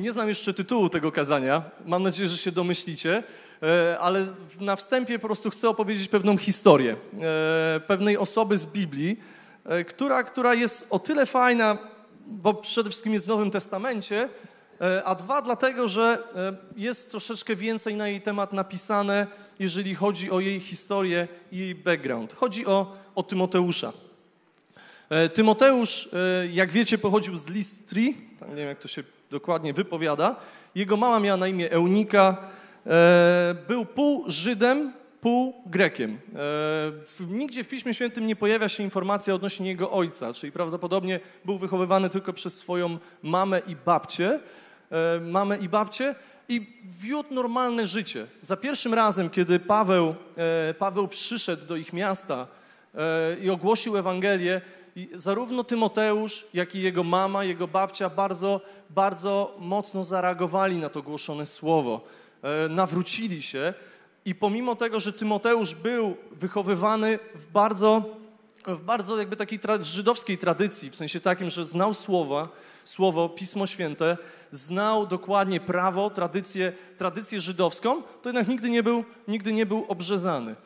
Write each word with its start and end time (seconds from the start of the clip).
Nie 0.00 0.12
znam 0.12 0.28
jeszcze 0.28 0.54
tytułu 0.54 0.88
tego 0.88 1.12
kazania. 1.12 1.62
Mam 1.86 2.02
nadzieję, 2.02 2.28
że 2.28 2.38
się 2.38 2.52
domyślicie, 2.52 3.22
e, 3.62 3.98
ale 3.98 4.26
na 4.60 4.76
wstępie 4.76 5.18
po 5.18 5.26
prostu 5.26 5.50
chcę 5.50 5.68
opowiedzieć 5.68 6.08
pewną 6.08 6.36
historię 6.36 6.96
e, 6.96 7.80
pewnej 7.80 8.16
osoby 8.16 8.58
z 8.58 8.66
Biblii, 8.66 9.20
e, 9.64 9.84
która, 9.84 10.22
która 10.22 10.54
jest 10.54 10.86
o 10.90 10.98
tyle 10.98 11.26
fajna, 11.26 11.78
bo 12.26 12.54
przede 12.54 12.90
wszystkim 12.90 13.12
jest 13.12 13.26
w 13.26 13.28
Nowym 13.28 13.50
Testamencie, 13.50 14.28
a 15.04 15.14
dwa 15.14 15.42
dlatego, 15.42 15.88
że 15.88 16.18
jest 16.76 17.10
troszeczkę 17.10 17.56
więcej 17.56 17.94
na 17.94 18.08
jej 18.08 18.20
temat 18.20 18.52
napisane, 18.52 19.26
jeżeli 19.58 19.94
chodzi 19.94 20.30
o 20.30 20.40
jej 20.40 20.60
historię 20.60 21.28
i 21.52 21.58
jej 21.58 21.74
background. 21.74 22.32
Chodzi 22.32 22.66
o, 22.66 22.96
o 23.14 23.22
Tymoteusza. 23.22 23.92
Tymoteusz, 25.34 26.08
jak 26.50 26.72
wiecie, 26.72 26.98
pochodził 26.98 27.36
z 27.36 27.48
Listri, 27.48 28.16
nie 28.48 28.56
wiem 28.56 28.68
jak 28.68 28.78
to 28.78 28.88
się 28.88 29.02
dokładnie 29.30 29.72
wypowiada. 29.72 30.36
Jego 30.74 30.96
mama 30.96 31.20
miała 31.20 31.36
na 31.36 31.48
imię 31.48 31.70
Eunika. 31.70 32.36
E, 32.86 33.54
był 33.68 33.86
pół 33.86 34.24
Żydem, 34.26 34.92
pół 35.20 35.54
Grekiem. 35.66 36.18
E, 37.20 37.26
nigdzie 37.28 37.64
w 37.64 37.68
Piśmie 37.68 37.94
Świętym 37.94 38.26
nie 38.26 38.36
pojawia 38.36 38.68
się 38.68 38.82
informacja 38.82 39.34
odnośnie 39.34 39.68
jego 39.68 39.90
ojca, 39.90 40.32
czyli 40.32 40.52
prawdopodobnie 40.52 41.20
był 41.44 41.58
wychowywany 41.58 42.10
tylko 42.10 42.32
przez 42.32 42.56
swoją 42.56 42.98
mamę 43.22 43.62
i 43.66 43.76
babcię. 43.76 44.40
E, 44.90 45.20
mamę 45.20 45.58
i 45.58 45.68
babcię 45.68 46.14
i 46.48 46.66
wiódł 46.84 47.34
normalne 47.34 47.86
życie. 47.86 48.26
Za 48.40 48.56
pierwszym 48.56 48.94
razem, 48.94 49.30
kiedy 49.30 49.58
Paweł, 49.58 50.14
Paweł 50.78 51.08
przyszedł 51.08 51.66
do 51.66 51.76
ich 51.76 51.92
miasta 51.92 52.46
i 53.42 53.50
ogłosił 53.50 53.96
Ewangelię, 53.96 54.60
zarówno 55.14 55.64
Tymoteusz, 55.64 56.46
jak 56.54 56.74
i 56.74 56.82
jego 56.82 57.04
mama, 57.04 57.44
jego 57.44 57.68
babcia 57.68 58.10
bardzo, 58.10 58.60
bardzo 58.90 59.56
mocno 59.58 60.04
zareagowali 60.04 60.78
na 60.78 60.88
to 60.88 61.02
głoszone 61.02 61.46
słowo. 61.46 62.00
E, 62.42 62.68
nawrócili 62.68 63.42
się 63.42 63.74
i 64.24 64.34
pomimo 64.34 64.76
tego, 64.76 65.00
że 65.00 65.12
Tymoteusz 65.12 65.74
był 65.74 66.16
wychowywany 66.32 67.18
w 67.34 67.46
bardzo, 67.46 68.04
w 68.66 68.84
bardzo 68.84 69.18
jakby 69.18 69.36
takiej 69.36 69.58
tra 69.58 69.82
żydowskiej 69.82 70.38
tradycji, 70.38 70.90
w 70.90 70.96
sensie 70.96 71.20
takim, 71.20 71.50
że 71.50 71.66
znał 71.66 71.94
słowa, 71.94 72.48
słowo, 72.84 73.28
Pismo 73.28 73.66
Święte, 73.66 74.16
znał 74.50 75.06
dokładnie 75.06 75.60
prawo, 75.60 76.10
tradycję, 76.10 76.72
tradycję 76.96 77.40
żydowską, 77.40 78.02
to 78.02 78.28
jednak 78.28 78.48
nigdy 78.48 78.70
nie 78.70 78.82
był, 78.82 79.04
nigdy 79.28 79.52
nie 79.52 79.66
był 79.66 79.84
obrzezany. 79.88 80.56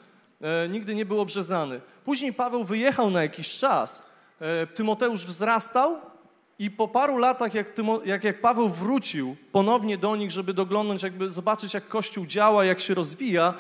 E, 0.40 0.68
nigdy 0.68 0.94
nie 0.94 1.04
był 1.04 1.20
obrzezany. 1.20 1.80
Później 2.04 2.32
Paweł 2.32 2.64
wyjechał 2.64 3.10
na 3.10 3.22
jakiś 3.22 3.58
czas 3.58 4.13
Tymoteusz 4.74 5.24
wzrastał 5.24 5.96
i 6.58 6.70
po 6.70 6.88
paru 6.88 7.18
latach, 7.18 7.54
jak, 7.54 7.70
Tymo, 7.70 8.00
jak, 8.04 8.24
jak 8.24 8.40
Paweł 8.40 8.68
wrócił 8.68 9.36
ponownie 9.52 9.98
do 9.98 10.16
nich, 10.16 10.30
żeby 10.30 10.54
doglądać, 10.54 11.02
jakby 11.02 11.30
zobaczyć, 11.30 11.74
jak 11.74 11.88
Kościół 11.88 12.26
działa, 12.26 12.64
jak 12.64 12.80
się 12.80 12.94
rozwija, 12.94 13.54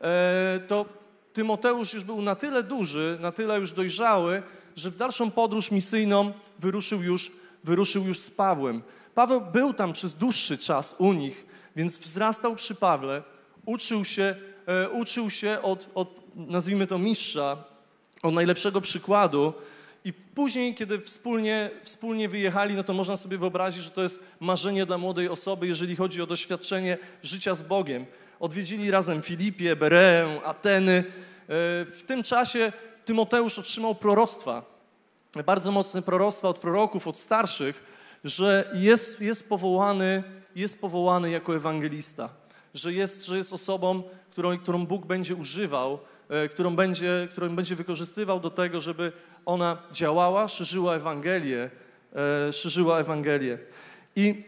e, 0.00 0.60
to 0.68 0.84
Tymoteusz 1.32 1.94
już 1.94 2.04
był 2.04 2.22
na 2.22 2.34
tyle 2.34 2.62
duży, 2.62 3.18
na 3.20 3.32
tyle 3.32 3.58
już 3.58 3.72
dojrzały, 3.72 4.42
że 4.76 4.90
w 4.90 4.96
dalszą 4.96 5.30
podróż 5.30 5.70
misyjną 5.70 6.32
wyruszył 6.58 7.02
już, 7.02 7.32
wyruszył 7.64 8.06
już 8.06 8.18
z 8.18 8.30
Pawłem. 8.30 8.82
Paweł 9.14 9.40
był 9.40 9.72
tam 9.72 9.92
przez 9.92 10.14
dłuższy 10.14 10.58
czas 10.58 10.94
u 10.98 11.12
nich, 11.12 11.46
więc 11.76 11.98
wzrastał 11.98 12.56
przy 12.56 12.74
Pawle, 12.74 13.22
uczył 13.64 14.04
się, 14.04 14.36
e, 14.66 14.88
uczył 14.88 15.30
się 15.30 15.58
od, 15.62 15.88
od, 15.94 16.08
nazwijmy 16.36 16.86
to 16.86 16.98
mistrza, 16.98 17.56
od 18.22 18.34
najlepszego 18.34 18.80
przykładu, 18.80 19.52
i 20.06 20.12
później, 20.12 20.74
kiedy 20.74 21.00
wspólnie, 21.00 21.70
wspólnie 21.82 22.28
wyjechali, 22.28 22.74
no 22.74 22.84
to 22.84 22.92
można 22.92 23.16
sobie 23.16 23.38
wyobrazić, 23.38 23.82
że 23.82 23.90
to 23.90 24.02
jest 24.02 24.24
marzenie 24.40 24.86
dla 24.86 24.98
młodej 24.98 25.28
osoby, 25.28 25.66
jeżeli 25.66 25.96
chodzi 25.96 26.22
o 26.22 26.26
doświadczenie 26.26 26.98
życia 27.22 27.54
z 27.54 27.62
Bogiem. 27.62 28.06
Odwiedzili 28.40 28.90
razem 28.90 29.22
Filipię, 29.22 29.76
Bereę, 29.76 30.40
Ateny. 30.44 30.92
E, 30.92 31.04
w 31.84 32.02
tym 32.06 32.22
czasie 32.22 32.72
Tymoteusz 33.04 33.58
otrzymał 33.58 33.94
proroctwa, 33.94 34.62
bardzo 35.46 35.72
mocne 35.72 36.02
proroctwa 36.02 36.48
od 36.48 36.58
proroków, 36.58 37.08
od 37.08 37.18
starszych, 37.18 37.84
że 38.24 38.70
jest, 38.74 39.20
jest, 39.20 39.48
powołany, 39.48 40.22
jest 40.56 40.80
powołany 40.80 41.30
jako 41.30 41.56
ewangelista, 41.56 42.28
że 42.74 42.92
jest, 42.92 43.26
że 43.26 43.36
jest 43.36 43.52
osobą, 43.52 44.02
którą, 44.30 44.58
którą 44.58 44.86
Bóg 44.86 45.06
będzie 45.06 45.34
używał, 45.34 45.98
e, 46.28 46.48
którą 46.48 46.76
będzie, 46.76 47.28
którą 47.30 47.56
będzie 47.56 47.76
wykorzystywał 47.76 48.40
do 48.40 48.50
tego, 48.50 48.80
żeby 48.80 49.12
ona 49.46 49.78
działała, 49.92 50.48
szerzyła 50.48 50.94
Ewangelię, 50.94 51.70
e, 52.48 52.52
szerzyła 52.52 53.00
Ewangelię. 53.00 53.58
I 54.16 54.44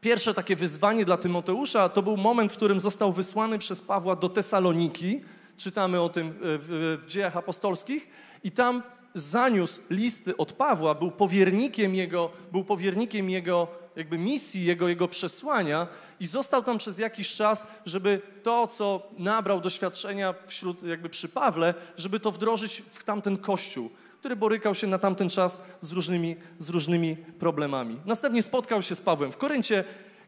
pierwsze 0.00 0.34
takie 0.34 0.56
wyzwanie 0.56 1.04
dla 1.04 1.16
Tymoteusza 1.16 1.88
to 1.88 2.02
był 2.02 2.16
moment, 2.16 2.52
w 2.52 2.56
którym 2.56 2.80
został 2.80 3.12
wysłany 3.12 3.58
przez 3.58 3.82
Pawła 3.82 4.16
do 4.16 4.28
Tesaloniki. 4.28 5.20
Czytamy 5.56 6.00
o 6.00 6.08
tym 6.08 6.34
w, 6.40 6.98
w 7.02 7.06
dziejach 7.06 7.36
apostolskich 7.36 8.08
i 8.44 8.50
tam 8.50 8.82
zaniósł 9.14 9.80
listy 9.90 10.36
od 10.36 10.52
Pawła, 10.52 10.94
był 10.94 11.10
powiernikiem 11.10 11.94
jego, 11.94 12.30
był 12.52 12.64
powiernikiem 12.64 13.30
jego 13.30 13.68
jakby 13.96 14.18
misji, 14.18 14.64
jego, 14.64 14.88
jego 14.88 15.08
przesłania 15.08 15.86
i 16.20 16.26
został 16.26 16.62
tam 16.62 16.78
przez 16.78 16.98
jakiś 16.98 17.36
czas, 17.36 17.66
żeby 17.86 18.22
to, 18.42 18.66
co 18.66 19.02
nabrał 19.18 19.60
doświadczenia 19.60 20.34
wśród, 20.46 20.82
jakby 20.82 21.08
przy 21.08 21.28
Pawle, 21.28 21.74
żeby 21.96 22.20
to 22.20 22.32
wdrożyć 22.32 22.82
w 22.92 23.04
tamten 23.04 23.36
kościół 23.36 23.90
który 24.26 24.36
borykał 24.36 24.74
się 24.74 24.86
na 24.86 24.98
tamten 24.98 25.28
czas 25.28 25.60
z 25.80 25.92
różnymi, 25.92 26.36
z 26.58 26.68
różnymi 26.68 27.16
problemami. 27.16 28.00
Następnie 28.04 28.42
spotkał 28.42 28.82
się 28.82 28.94
z 28.94 29.00
Pawłem 29.00 29.32
w 29.32 29.36
Koryncie 29.36 29.84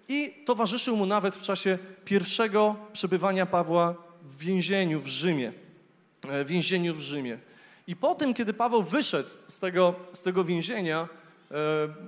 i 0.08 0.34
towarzyszył 0.44 0.96
mu 0.96 1.06
nawet 1.06 1.36
w 1.36 1.42
czasie 1.42 1.78
pierwszego 2.04 2.76
przebywania 2.92 3.46
Pawła 3.46 3.94
w 4.22 4.38
więzieniu 4.38 5.00
w 5.00 5.06
Rzymie. 5.06 5.52
E, 6.28 6.44
w 6.44 6.48
więzieniu 6.48 6.94
w 6.94 7.00
Rzymie. 7.00 7.38
I 7.86 7.96
po 7.96 8.14
tym, 8.14 8.34
kiedy 8.34 8.54
Paweł 8.54 8.82
wyszedł 8.82 9.28
z 9.46 9.58
tego, 9.58 9.94
z 10.12 10.22
tego 10.22 10.44
więzienia, 10.44 11.08
e, 11.50 11.54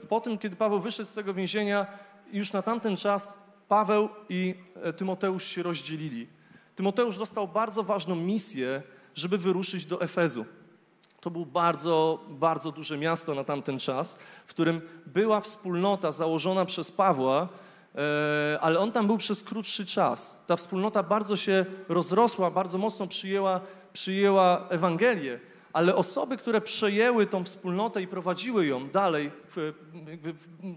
po 0.08 0.20
tym, 0.20 0.38
kiedy 0.38 0.56
Paweł 0.56 0.80
wyszedł 0.80 1.08
z 1.08 1.14
tego 1.14 1.34
więzienia, 1.34 1.86
już 2.32 2.52
na 2.52 2.62
tamten 2.62 2.96
czas 2.96 3.38
Paweł 3.68 4.08
i 4.28 4.54
e, 4.82 4.92
Tymoteusz 4.92 5.44
się 5.44 5.62
rozdzielili. 5.62 6.26
Tymoteusz 6.76 7.18
dostał 7.18 7.48
bardzo 7.48 7.82
ważną 7.82 8.14
misję, 8.14 8.82
żeby 9.14 9.38
wyruszyć 9.38 9.84
do 9.84 10.00
Efezu. 10.00 10.44
To 11.20 11.30
było 11.30 11.46
bardzo, 11.46 12.18
bardzo 12.28 12.72
duże 12.72 12.98
miasto 12.98 13.34
na 13.34 13.44
tamten 13.44 13.78
czas, 13.78 14.18
w 14.46 14.50
którym 14.50 14.80
była 15.06 15.40
wspólnota 15.40 16.12
założona 16.12 16.64
przez 16.64 16.92
Pawła, 16.92 17.48
e, 17.94 18.58
ale 18.60 18.78
on 18.78 18.92
tam 18.92 19.06
był 19.06 19.18
przez 19.18 19.42
krótszy 19.42 19.86
czas. 19.86 20.44
Ta 20.46 20.56
wspólnota 20.56 21.02
bardzo 21.02 21.36
się 21.36 21.66
rozrosła, 21.88 22.50
bardzo 22.50 22.78
mocno 22.78 23.06
przyjęła, 23.06 23.60
przyjęła 23.92 24.68
Ewangelię, 24.68 25.40
ale 25.72 25.96
osoby, 25.96 26.36
które 26.36 26.60
przejęły 26.60 27.26
tą 27.26 27.44
wspólnotę 27.44 28.02
i 28.02 28.06
prowadziły 28.06 28.66
ją 28.66 28.88
dalej, 28.88 29.30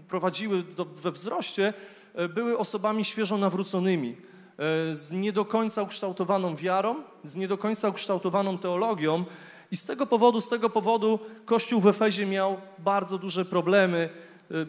prowadziły 0.08 0.62
do, 0.62 0.84
we 0.84 1.12
wzroście, 1.12 1.74
e, 2.14 2.28
były 2.28 2.58
osobami 2.58 3.04
świeżo 3.04 3.38
nawróconymi, 3.38 4.10
e, 4.10 4.94
z 4.94 5.12
nie 5.12 5.32
do 5.32 5.44
końca 5.44 5.82
ukształtowaną 5.82 6.56
wiarą, 6.56 7.02
z 7.24 7.36
nie 7.36 7.48
do 7.48 7.58
końca 7.58 7.88
ukształtowaną 7.88 8.58
teologią, 8.58 9.24
i 9.70 9.76
z 9.76 9.84
tego 9.84 10.06
powodu, 10.06 10.40
z 10.40 10.48
tego 10.48 10.70
powodu 10.70 11.18
Kościół 11.44 11.80
w 11.80 11.86
Efezie 11.86 12.26
miał 12.26 12.56
bardzo 12.78 13.18
duże 13.18 13.44
problemy, 13.44 14.08
y, 14.50 14.66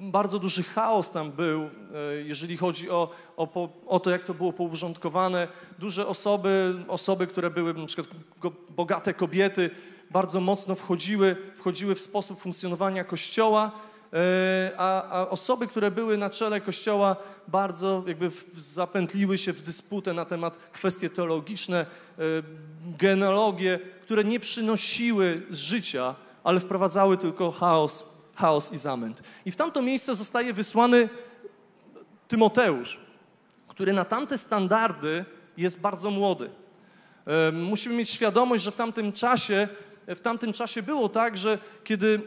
bardzo 0.00 0.38
duży 0.38 0.62
chaos 0.62 1.10
tam 1.10 1.32
był, 1.32 1.62
y, 1.62 1.70
jeżeli 2.26 2.56
chodzi 2.56 2.90
o, 2.90 3.10
o, 3.36 3.68
o, 3.86 4.00
to, 4.00 4.10
jak 4.10 4.24
to 4.24 4.34
było 4.34 4.52
pouporządkowane. 4.52 5.48
Duże 5.78 6.06
osoby, 6.06 6.74
osoby, 6.88 7.26
które 7.26 7.50
były 7.50 7.74
na 7.74 7.86
przykład 7.86 8.08
bogate 8.70 9.14
kobiety, 9.14 9.70
bardzo 10.10 10.40
mocno 10.40 10.74
wchodziły, 10.74 11.36
wchodziły 11.56 11.94
w 11.94 12.00
sposób 12.00 12.40
funkcjonowania 12.40 13.04
Kościoła, 13.04 13.70
y, 13.70 14.16
a, 14.76 15.10
a 15.10 15.28
osoby, 15.28 15.66
które 15.66 15.90
były 15.90 16.16
na 16.16 16.30
czele 16.30 16.60
Kościoła, 16.60 17.16
bardzo 17.48 18.04
jakby 18.06 18.30
zapętliły 18.56 19.38
się 19.38 19.52
w 19.52 19.62
dysputę 19.62 20.12
na 20.12 20.24
temat 20.24 20.56
kwestie 20.72 21.10
teologiczne, 21.10 21.86
genealogię, 22.98 23.78
które 24.08 24.24
nie 24.24 24.40
przynosiły 24.40 25.42
życia, 25.50 26.14
ale 26.44 26.60
wprowadzały 26.60 27.16
tylko 27.16 27.50
chaos, 27.50 28.04
chaos 28.34 28.72
i 28.72 28.78
zamęt. 28.78 29.22
I 29.44 29.50
w 29.50 29.56
tamto 29.56 29.82
miejsce 29.82 30.14
zostaje 30.14 30.52
wysłany 30.52 31.08
Tymoteusz, 32.28 33.00
który 33.68 33.92
na 33.92 34.04
tamte 34.04 34.38
standardy 34.38 35.24
jest 35.56 35.80
bardzo 35.80 36.10
młody. 36.10 36.50
Musimy 37.52 37.94
mieć 37.94 38.10
świadomość, 38.10 38.64
że 38.64 38.70
w 38.70 38.76
tamtym 38.76 39.12
czasie, 39.12 39.68
w 40.06 40.20
tamtym 40.20 40.52
czasie 40.52 40.82
było 40.82 41.08
tak, 41.08 41.38
że 41.38 41.58
kiedy 41.84 42.22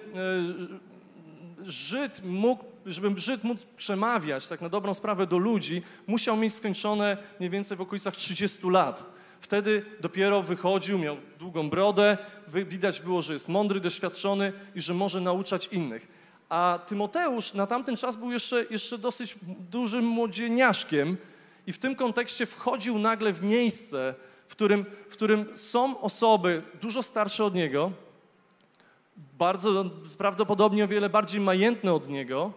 e, 1.59 1.69
Żyd 1.69 2.21
mógł, 2.25 2.63
żeby 2.85 3.19
Żyd 3.19 3.43
mógł 3.43 3.61
przemawiać 3.77 4.47
tak 4.47 4.61
na 4.61 4.69
dobrą 4.69 4.93
sprawę 4.93 5.27
do 5.27 5.37
ludzi, 5.37 5.81
musiał 6.07 6.37
mieć 6.37 6.53
skończone 6.53 7.17
mniej 7.39 7.49
więcej 7.49 7.77
w 7.77 7.81
okolicach 7.81 8.15
30 8.15 8.69
lat. 8.69 9.20
Wtedy 9.41 9.85
dopiero 9.99 10.43
wychodził, 10.43 10.99
miał 10.99 11.17
długą 11.39 11.69
brodę, 11.69 12.17
widać 12.47 13.01
było, 13.01 13.21
że 13.21 13.33
jest 13.33 13.49
mądry, 13.49 13.79
doświadczony 13.79 14.53
i 14.75 14.81
że 14.81 14.93
może 14.93 15.21
nauczać 15.21 15.67
innych. 15.67 16.07
A 16.49 16.79
Tymoteusz 16.87 17.53
na 17.53 17.67
tamten 17.67 17.97
czas 17.97 18.15
był 18.15 18.31
jeszcze, 18.31 18.65
jeszcze 18.69 18.97
dosyć 18.97 19.35
dużym 19.69 20.05
młodzieniaszkiem 20.05 21.17
i 21.67 21.73
w 21.73 21.79
tym 21.79 21.95
kontekście 21.95 22.45
wchodził 22.45 22.99
nagle 22.99 23.33
w 23.33 23.43
miejsce, 23.43 24.15
w 24.47 24.51
którym, 24.51 24.85
w 25.09 25.13
którym 25.13 25.45
są 25.57 26.01
osoby 26.01 26.61
dużo 26.81 27.03
starsze 27.03 27.45
od 27.45 27.55
niego, 27.55 27.91
bardzo 29.17 29.85
prawdopodobnie 30.17 30.83
o 30.83 30.87
wiele 30.87 31.09
bardziej 31.09 31.41
majętne 31.41 31.93
od 31.93 32.09
niego 32.09 32.53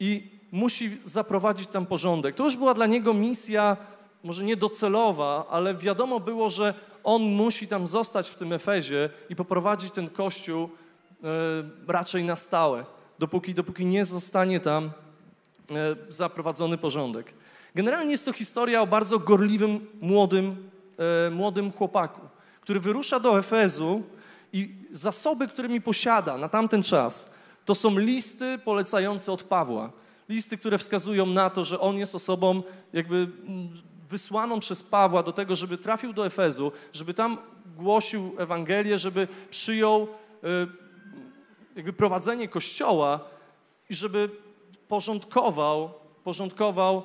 i 0.00 0.30
musi 0.52 0.98
zaprowadzić 1.04 1.66
tam 1.68 1.86
porządek. 1.86 2.34
To 2.34 2.44
już 2.44 2.56
była 2.56 2.74
dla 2.74 2.86
niego 2.86 3.14
misja, 3.14 3.76
może 4.24 4.44
nie 4.44 4.56
docelowa, 4.56 5.46
ale 5.50 5.74
wiadomo 5.74 6.20
było, 6.20 6.50
że 6.50 6.74
on 7.04 7.22
musi 7.22 7.68
tam 7.68 7.86
zostać 7.86 8.28
w 8.28 8.34
tym 8.34 8.52
Efezie 8.52 9.10
i 9.28 9.36
poprowadzić 9.36 9.90
ten 9.90 10.10
kościół 10.10 10.64
e, 10.64 11.28
raczej 11.86 12.24
na 12.24 12.36
stałe, 12.36 12.84
dopóki, 13.18 13.54
dopóki 13.54 13.86
nie 13.86 14.04
zostanie 14.04 14.60
tam 14.60 14.84
e, 14.84 15.96
zaprowadzony 16.08 16.78
porządek. 16.78 17.32
Generalnie 17.74 18.10
jest 18.10 18.24
to 18.24 18.32
historia 18.32 18.82
o 18.82 18.86
bardzo 18.86 19.18
gorliwym, 19.18 19.86
młodym, 20.00 20.70
e, 21.26 21.30
młodym 21.30 21.72
chłopaku, 21.72 22.20
który 22.60 22.80
wyrusza 22.80 23.20
do 23.20 23.38
Efezu 23.38 24.02
i 24.52 24.74
zasoby, 24.92 25.48
którymi 25.48 25.80
posiada 25.80 26.36
na 26.36 26.48
tamten 26.48 26.82
czas, 26.82 27.30
to 27.64 27.74
są 27.74 27.98
listy 27.98 28.58
polecające 28.64 29.32
od 29.32 29.42
Pawła. 29.42 29.92
Listy, 30.28 30.58
które 30.58 30.78
wskazują 30.78 31.26
na 31.26 31.50
to, 31.50 31.64
że 31.64 31.80
on 31.80 31.96
jest 31.98 32.14
osobą 32.14 32.62
jakby 32.92 33.16
mm, 33.16 33.68
wysłaną 34.10 34.60
przez 34.60 34.82
Pawła 34.82 35.22
do 35.22 35.32
tego, 35.32 35.56
żeby 35.56 35.78
trafił 35.78 36.12
do 36.12 36.26
Efezu, 36.26 36.72
żeby 36.92 37.14
tam 37.14 37.38
głosił 37.76 38.34
Ewangelię, 38.38 38.98
żeby 38.98 39.28
przyjął 39.50 40.02
e, 40.02 40.46
jakby 41.76 41.92
prowadzenie 41.92 42.48
Kościoła 42.48 43.20
i 43.90 43.94
żeby 43.94 44.30
porządkował, 44.88 45.92
porządkował 46.24 47.02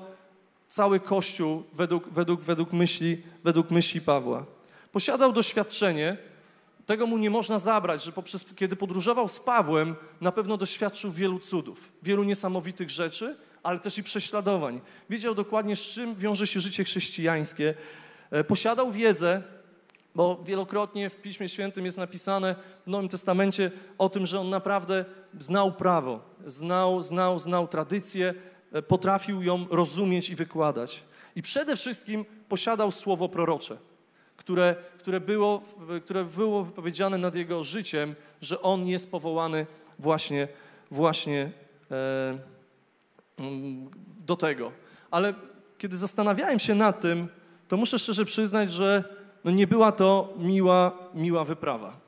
cały 0.67 0.99
Kościół 0.99 1.63
według, 1.73 2.09
według, 2.09 2.41
według, 2.41 2.73
myśli, 2.73 3.21
według 3.43 3.71
myśli 3.71 4.01
Pawła. 4.01 4.45
Posiadał 4.91 5.33
doświadczenie, 5.33 6.17
tego 6.85 7.07
mu 7.07 7.17
nie 7.17 7.29
można 7.29 7.59
zabrać, 7.59 8.03
że 8.03 8.11
poprzez, 8.11 8.45
kiedy 8.55 8.75
podróżował 8.75 9.27
z 9.27 9.39
Pawłem, 9.39 9.95
na 10.21 10.31
pewno 10.31 10.57
doświadczył 10.57 11.11
wielu 11.11 11.39
cudów, 11.39 11.91
wielu 12.03 12.23
niesamowitych 12.23 12.89
rzeczy, 12.89 13.37
ale 13.65 13.79
też 13.79 13.97
i 13.97 14.03
prześladowań. 14.03 14.81
Wiedział 15.09 15.35
dokładnie, 15.35 15.75
z 15.75 15.79
czym 15.79 16.15
wiąże 16.15 16.47
się 16.47 16.59
życie 16.59 16.83
chrześcijańskie. 16.83 17.73
E, 18.31 18.43
posiadał 18.43 18.91
wiedzę, 18.91 19.41
bo 20.15 20.43
wielokrotnie 20.43 21.09
w 21.09 21.15
Piśmie 21.15 21.49
Świętym 21.49 21.85
jest 21.85 21.97
napisane 21.97 22.55
w 22.85 22.87
Nowym 22.87 23.09
Testamencie 23.09 23.71
o 23.97 24.09
tym, 24.09 24.25
że 24.25 24.39
on 24.39 24.49
naprawdę 24.49 25.05
znał 25.39 25.71
prawo, 25.71 26.19
znał, 26.45 27.03
znał, 27.03 27.39
znał 27.39 27.67
tradycję, 27.67 28.33
e, 28.71 28.81
potrafił 28.81 29.43
ją 29.43 29.65
rozumieć 29.69 30.29
i 30.29 30.35
wykładać. 30.35 31.03
I 31.35 31.41
przede 31.41 31.75
wszystkim 31.75 32.25
posiadał 32.49 32.91
słowo 32.91 33.29
prorocze 33.29 33.77
które, 34.37 34.75
które, 34.97 35.19
było, 35.19 35.61
które 36.05 36.25
było 36.25 36.63
wypowiedziane 36.63 37.17
nad 37.17 37.35
jego 37.35 37.63
życiem, 37.63 38.15
że 38.41 38.61
on 38.61 38.87
jest 38.87 39.11
powołany 39.11 39.65
właśnie, 39.99 40.47
właśnie 40.91 41.51
e, 41.91 42.54
do 44.25 44.35
tego. 44.35 44.71
Ale 45.11 45.33
kiedy 45.77 45.97
zastanawiałem 45.97 46.59
się 46.59 46.75
nad 46.75 47.01
tym, 47.01 47.27
to 47.67 47.77
muszę 47.77 47.99
szczerze 47.99 48.25
przyznać, 48.25 48.71
że 48.71 49.03
no 49.43 49.51
nie 49.51 49.67
była 49.67 49.91
to 49.91 50.33
miła, 50.37 50.97
miła 51.13 51.43
wyprawa. 51.43 51.99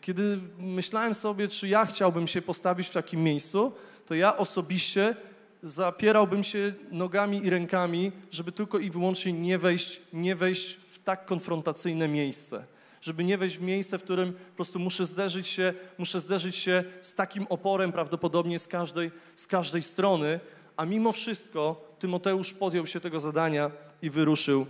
Kiedy 0.00 0.38
myślałem 0.58 1.14
sobie, 1.14 1.48
czy 1.48 1.68
ja 1.68 1.86
chciałbym 1.86 2.26
się 2.26 2.42
postawić 2.42 2.88
w 2.88 2.92
takim 2.92 3.22
miejscu, 3.22 3.72
to 4.06 4.14
ja 4.14 4.36
osobiście 4.36 5.16
zapierałbym 5.62 6.44
się 6.44 6.74
nogami 6.90 7.46
i 7.46 7.50
rękami, 7.50 8.12
żeby 8.30 8.52
tylko 8.52 8.78
i 8.78 8.90
wyłącznie 8.90 9.32
nie 9.32 9.58
wejść, 9.58 10.02
nie 10.12 10.36
wejść 10.36 10.76
tak 11.04 11.26
konfrontacyjne 11.26 12.08
miejsce. 12.08 12.64
Żeby 13.02 13.24
nie 13.24 13.38
wejść 13.38 13.58
w 13.58 13.62
miejsce, 13.62 13.98
w 13.98 14.02
którym 14.02 14.32
po 14.32 14.56
prostu 14.56 14.78
muszę 14.78 15.06
zderzyć 15.06 15.46
się, 15.46 15.74
muszę 15.98 16.20
zderzyć 16.20 16.56
się 16.56 16.84
z 17.00 17.14
takim 17.14 17.46
oporem 17.48 17.92
prawdopodobnie 17.92 18.58
z 18.58 18.68
każdej, 18.68 19.10
z 19.36 19.46
każdej 19.46 19.82
strony, 19.82 20.40
a 20.76 20.84
mimo 20.84 21.12
wszystko 21.12 21.88
Tymoteusz 21.98 22.52
podjął 22.54 22.86
się 22.86 23.00
tego 23.00 23.20
zadania 23.20 23.70
i 24.02 24.10
wyruszył, 24.10 24.66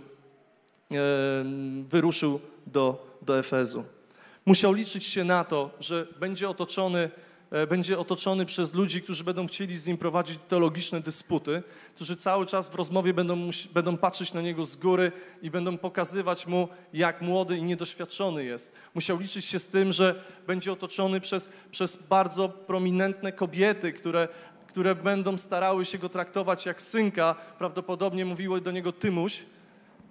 e, 0.91 0.95
wyruszył 1.89 2.39
do, 2.67 3.17
do 3.21 3.39
Efezu. 3.39 3.83
Musiał 4.45 4.73
liczyć 4.73 5.03
się 5.05 5.23
na 5.23 5.43
to, 5.43 5.69
że 5.79 6.07
będzie 6.19 6.49
otoczony 6.49 7.09
będzie 7.69 7.99
otoczony 7.99 8.45
przez 8.45 8.73
ludzi, 8.73 9.01
którzy 9.01 9.23
będą 9.23 9.47
chcieli 9.47 9.77
z 9.77 9.87
nim 9.87 9.97
prowadzić 9.97 10.39
teologiczne 10.47 11.01
dysputy, 11.01 11.63
którzy 11.95 12.15
cały 12.15 12.45
czas 12.45 12.69
w 12.69 12.75
rozmowie 12.75 13.13
będą, 13.13 13.49
będą 13.73 13.97
patrzeć 13.97 14.33
na 14.33 14.41
niego 14.41 14.65
z 14.65 14.75
góry 14.75 15.11
i 15.41 15.49
będą 15.49 15.77
pokazywać 15.77 16.47
mu, 16.47 16.67
jak 16.93 17.21
młody 17.21 17.57
i 17.57 17.63
niedoświadczony 17.63 18.43
jest. 18.43 18.71
Musiał 18.95 19.19
liczyć 19.19 19.45
się 19.45 19.59
z 19.59 19.67
tym, 19.67 19.91
że 19.91 20.23
będzie 20.47 20.71
otoczony 20.71 21.21
przez, 21.21 21.49
przez 21.71 21.95
bardzo 21.95 22.49
prominentne 22.49 23.31
kobiety, 23.31 23.93
które, 23.93 24.27
które 24.67 24.95
będą 24.95 25.37
starały 25.37 25.85
się 25.85 25.97
go 25.97 26.09
traktować 26.09 26.65
jak 26.65 26.81
synka. 26.81 27.35
Prawdopodobnie 27.57 28.25
mówiły 28.25 28.61
do 28.61 28.71
niego 28.71 28.91
Tymuś, 28.91 29.39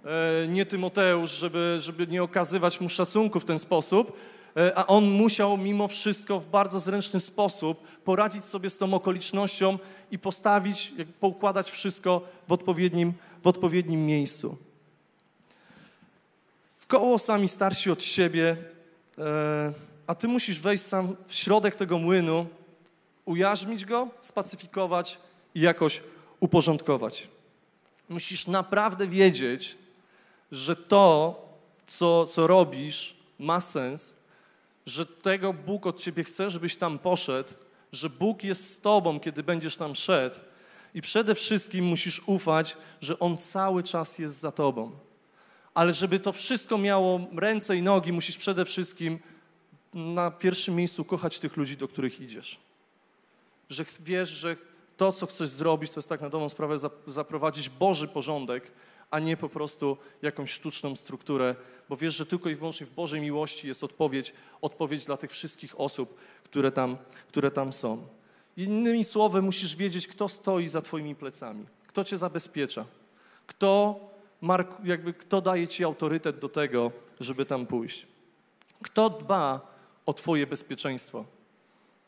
e, 0.05 0.47
nie 0.47 0.65
Tymoteusz, 0.65 1.31
żeby, 1.31 1.77
żeby 1.79 2.07
nie 2.07 2.23
okazywać 2.23 2.81
mu 2.81 2.89
szacunku 2.89 3.39
w 3.39 3.45
ten 3.45 3.59
sposób. 3.59 4.17
E, 4.57 4.77
a 4.77 4.87
on 4.87 5.09
musiał 5.09 5.57
mimo 5.57 5.87
wszystko 5.87 6.39
w 6.39 6.49
bardzo 6.49 6.79
zręczny 6.79 7.19
sposób 7.19 7.87
poradzić 8.03 8.45
sobie 8.45 8.69
z 8.69 8.77
tą 8.77 8.93
okolicznością 8.93 9.77
i 10.11 10.19
postawić, 10.19 10.93
poukładać 11.19 11.71
wszystko 11.71 12.21
w 12.47 12.51
odpowiednim, 12.51 13.13
w 13.43 13.47
odpowiednim 13.47 14.05
miejscu. 14.05 14.57
W 16.79 16.87
koło 16.87 17.19
sami 17.19 17.49
starsi 17.49 17.91
od 17.91 18.03
siebie, 18.03 18.57
e, 19.17 19.73
a 20.07 20.15
ty 20.15 20.27
musisz 20.27 20.59
wejść 20.59 20.83
sam 20.83 21.15
w 21.27 21.33
środek 21.33 21.75
tego 21.75 21.97
młynu, 21.97 22.47
ujarzmić 23.25 23.85
go, 23.85 24.07
spacyfikować 24.21 25.19
i 25.55 25.61
jakoś 25.61 26.01
uporządkować. 26.39 27.27
Musisz 28.09 28.47
naprawdę 28.47 29.07
wiedzieć, 29.07 29.77
że 30.51 30.75
to, 30.75 31.35
co, 31.87 32.25
co 32.25 32.47
robisz, 32.47 33.15
ma 33.39 33.61
sens, 33.61 34.13
że 34.85 35.05
tego 35.05 35.53
Bóg 35.53 35.87
od 35.87 35.99
ciebie 35.99 36.23
chce, 36.23 36.49
żebyś 36.49 36.75
tam 36.75 36.99
poszedł, 36.99 37.53
że 37.91 38.09
Bóg 38.09 38.43
jest 38.43 38.71
z 38.71 38.81
tobą, 38.81 39.19
kiedy 39.19 39.43
będziesz 39.43 39.75
tam 39.75 39.95
szedł. 39.95 40.35
I 40.93 41.01
przede 41.01 41.35
wszystkim 41.35 41.85
musisz 41.85 42.21
ufać, 42.25 42.77
że 43.01 43.19
On 43.19 43.37
cały 43.37 43.83
czas 43.83 44.19
jest 44.19 44.39
za 44.39 44.51
tobą. 44.51 44.91
Ale 45.73 45.93
żeby 45.93 46.19
to 46.19 46.31
wszystko 46.31 46.77
miało 46.77 47.19
ręce 47.35 47.77
i 47.77 47.81
nogi, 47.81 48.13
musisz 48.13 48.37
przede 48.37 48.65
wszystkim 48.65 49.19
na 49.93 50.31
pierwszym 50.31 50.75
miejscu 50.75 51.05
kochać 51.05 51.39
tych 51.39 51.57
ludzi, 51.57 51.77
do 51.77 51.87
których 51.87 52.21
idziesz. 52.21 52.59
Że 53.69 53.85
wiesz, 53.99 54.29
że 54.29 54.57
to, 54.97 55.11
co 55.11 55.25
chcesz 55.25 55.49
zrobić, 55.49 55.91
to 55.91 55.99
jest 55.99 56.09
tak 56.09 56.21
na 56.21 56.29
dobrą 56.29 56.49
sprawę 56.49 56.75
zaprowadzić 57.07 57.69
Boży 57.69 58.07
porządek, 58.07 58.71
a 59.13 59.19
nie 59.19 59.37
po 59.37 59.49
prostu 59.49 59.97
jakąś 60.21 60.51
sztuczną 60.51 60.95
strukturę, 60.95 61.55
bo 61.89 61.97
wiesz, 61.97 62.15
że 62.15 62.25
tylko 62.25 62.49
i 62.49 62.55
wyłącznie 62.55 62.87
w 62.87 62.91
Bożej 62.91 63.21
miłości 63.21 63.67
jest 63.67 63.83
odpowiedź, 63.83 64.33
odpowiedź 64.61 65.05
dla 65.05 65.17
tych 65.17 65.31
wszystkich 65.31 65.79
osób, 65.79 66.15
które 66.43 66.71
tam, 66.71 66.97
które 67.27 67.51
tam 67.51 67.73
są. 67.73 68.07
Innymi 68.57 69.03
słowy, 69.03 69.41
musisz 69.41 69.75
wiedzieć, 69.75 70.07
kto 70.07 70.29
stoi 70.29 70.67
za 70.67 70.81
Twoimi 70.81 71.15
plecami, 71.15 71.65
kto 71.87 72.03
Cię 72.03 72.17
zabezpiecza, 72.17 72.85
kto, 73.47 73.99
jakby, 74.83 75.13
kto 75.13 75.41
daje 75.41 75.67
Ci 75.67 75.83
autorytet 75.83 76.39
do 76.39 76.49
tego, 76.49 76.91
żeby 77.19 77.45
tam 77.45 77.65
pójść. 77.65 78.07
Kto 78.81 79.09
dba 79.09 79.73
o 80.05 80.13
Twoje 80.13 80.47
bezpieczeństwo. 80.47 81.25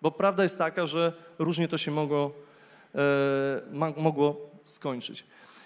Bo 0.01 0.11
prawda 0.11 0.43
jest 0.43 0.57
taka, 0.57 0.85
że 0.85 1.13
różnie 1.39 1.67
to 1.67 1.77
się 1.77 1.91
mogło, 1.91 2.31
e, 2.95 3.91
mogło 3.97 4.49
skończyć. 4.65 5.23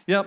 Ja 0.07 0.23
e, 0.23 0.25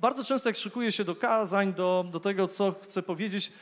bardzo 0.00 0.24
często 0.24 0.48
jak 0.48 0.56
szykuję 0.56 0.92
się 0.92 1.04
do 1.04 1.16
kazań, 1.16 1.74
do, 1.74 2.04
do 2.10 2.20
tego, 2.20 2.48
co 2.48 2.74
chcę 2.82 3.02
powiedzieć, 3.02 3.52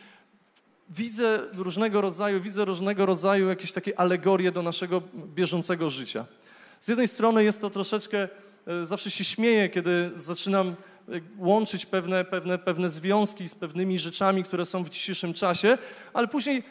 widzę 0.91 1.41
różnego 1.53 2.01
rodzaju, 2.01 2.41
widzę 2.41 2.65
różnego 2.65 3.07
rodzaju 3.07 3.49
jakieś 3.49 3.73
takie 3.73 4.01
alegorie 4.01 4.53
do 4.53 4.63
naszego 4.63 5.03
bieżącego 5.15 5.91
życia. 5.91 6.27
Z 6.81 6.89
jednej 6.89 7.09
strony 7.09 7.45
jest 7.45 7.61
to 7.61 7.71
troszeczkę, 7.71 8.29
e, 8.67 8.87
zawsze 8.87 9.11
się 9.11 9.25
śmieję, 9.25 9.69
kiedy 9.69 10.11
zaczynam 10.15 10.69
e, 10.69 10.75
łączyć 11.39 11.87
pewne, 11.87 12.25
pewne, 12.25 12.59
pewne 12.59 12.91
związki 12.91 13.49
z 13.49 13.55
pewnymi 13.55 13.99
rzeczami, 13.99 14.45
które 14.45 14.65
są 14.65 14.85
w 14.85 14.91
dzisiejszym 14.91 15.35
czasie, 15.35 15.79
ale 16.15 16.29
później 16.29 16.63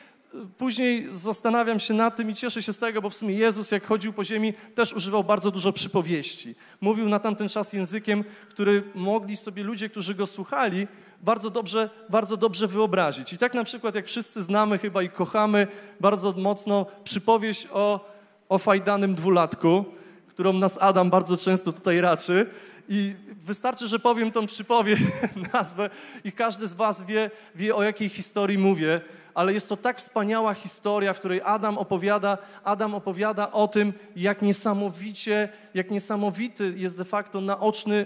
później 0.58 1.06
zastanawiam 1.10 1.80
się 1.80 1.94
nad 1.94 2.16
tym 2.16 2.30
i 2.30 2.36
cieszę 2.36 2.64
się 2.64 2.74
z 2.74 2.80
tego, 2.80 3.02
bo 3.02 3.10
w 3.10 3.16
sumie 3.16 3.36
Jezus, 3.36 3.72
jak 3.72 3.86
chodził 3.86 4.14
po 4.14 4.24
ziemi, 4.24 4.54
też 4.76 4.94
używał 4.94 5.24
bardzo 5.24 5.52
dużo 5.52 5.74
przypowieści. 5.74 6.56
Mówił 6.82 7.10
na 7.10 7.20
tamten 7.20 7.50
czas 7.50 7.74
językiem, 7.74 8.24
który 8.50 8.84
mogli 8.96 9.38
sobie 9.38 9.64
ludzie, 9.64 9.90
którzy 9.90 10.16
go 10.16 10.26
słuchali, 10.26 10.88
bardzo 11.22 11.50
dobrze, 11.50 11.90
bardzo 12.10 12.38
dobrze 12.38 12.68
wyobrazić. 12.68 13.34
I 13.34 13.38
tak 13.38 13.54
na 13.54 13.64
przykład, 13.64 13.96
jak 13.96 14.06
wszyscy 14.06 14.44
znamy 14.44 14.78
chyba 14.78 15.04
i 15.04 15.10
kochamy 15.10 15.68
bardzo 16.00 16.32
mocno 16.38 16.86
przypowieść 17.04 17.68
o, 17.72 18.10
o 18.50 18.58
fajdanym 18.58 19.16
dwulatku, 19.16 19.86
którą 20.28 20.54
nas 20.54 20.78
Adam 20.82 21.10
bardzo 21.10 21.38
często 21.38 21.72
tutaj 21.72 22.02
raczy. 22.02 22.50
I 22.90 23.16
wystarczy, 23.48 23.88
że 23.88 24.00
powiem 24.00 24.32
tą 24.32 24.46
przypowieść, 24.46 25.04
nazwę 25.54 25.90
i 26.24 26.32
każdy 26.32 26.68
z 26.68 26.74
was 26.74 27.04
wie, 27.04 27.32
wie 27.56 27.76
o 27.76 27.84
jakiej 27.84 28.10
historii 28.10 28.58
mówię 28.58 29.02
ale 29.38 29.54
jest 29.54 29.70
to 29.70 29.78
tak 29.78 29.98
wspaniała 29.98 30.54
historia, 30.54 31.14
w 31.14 31.20
której 31.20 31.42
Adam 31.42 31.78
opowiada, 31.78 32.38
Adam 32.64 32.96
opowiada 32.96 33.52
o 33.52 33.68
tym, 33.68 33.94
jak 34.16 34.42
niesamowicie, 34.42 35.50
jak 35.74 35.92
niesamowity 35.92 36.74
jest 36.78 36.98
de 36.98 37.06
facto 37.06 37.42
naoczny 37.42 38.06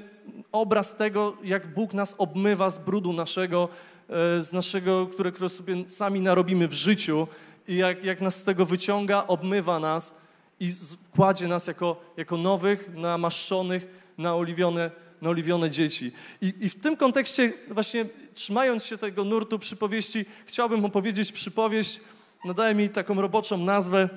obraz 0.51 0.95
tego, 0.95 1.37
jak 1.43 1.73
Bóg 1.73 1.93
nas 1.93 2.15
obmywa 2.17 2.69
z 2.69 2.79
brudu 2.79 3.13
naszego, 3.13 3.69
e, 4.09 4.41
z 4.41 4.53
naszego, 4.53 5.07
które, 5.07 5.31
które 5.31 5.49
sobie 5.49 5.89
sami 5.89 6.21
narobimy 6.21 6.67
w 6.67 6.73
życiu 6.73 7.27
i 7.67 7.75
jak, 7.75 8.03
jak 8.03 8.21
nas 8.21 8.35
z 8.35 8.43
tego 8.43 8.65
wyciąga, 8.65 9.23
obmywa 9.27 9.79
nas 9.79 10.15
i 10.59 10.73
kładzie 11.15 11.47
nas 11.47 11.67
jako, 11.67 11.95
jako 12.17 12.37
nowych, 12.37 12.89
namaszczonych, 12.95 13.87
naoliwione, 14.17 14.91
naoliwione 15.21 15.69
dzieci. 15.69 16.11
I, 16.41 16.53
I 16.59 16.69
w 16.69 16.79
tym 16.79 16.97
kontekście 16.97 17.53
właśnie 17.69 18.05
trzymając 18.33 18.85
się 18.85 18.97
tego 18.97 19.23
nurtu 19.23 19.59
przypowieści, 19.59 20.25
chciałbym 20.45 20.85
opowiedzieć 20.85 21.31
przypowieść, 21.31 21.99
nadaje 22.45 22.75
mi 22.75 22.89
taką 22.89 23.21
roboczą 23.21 23.57
nazwę 23.57 24.09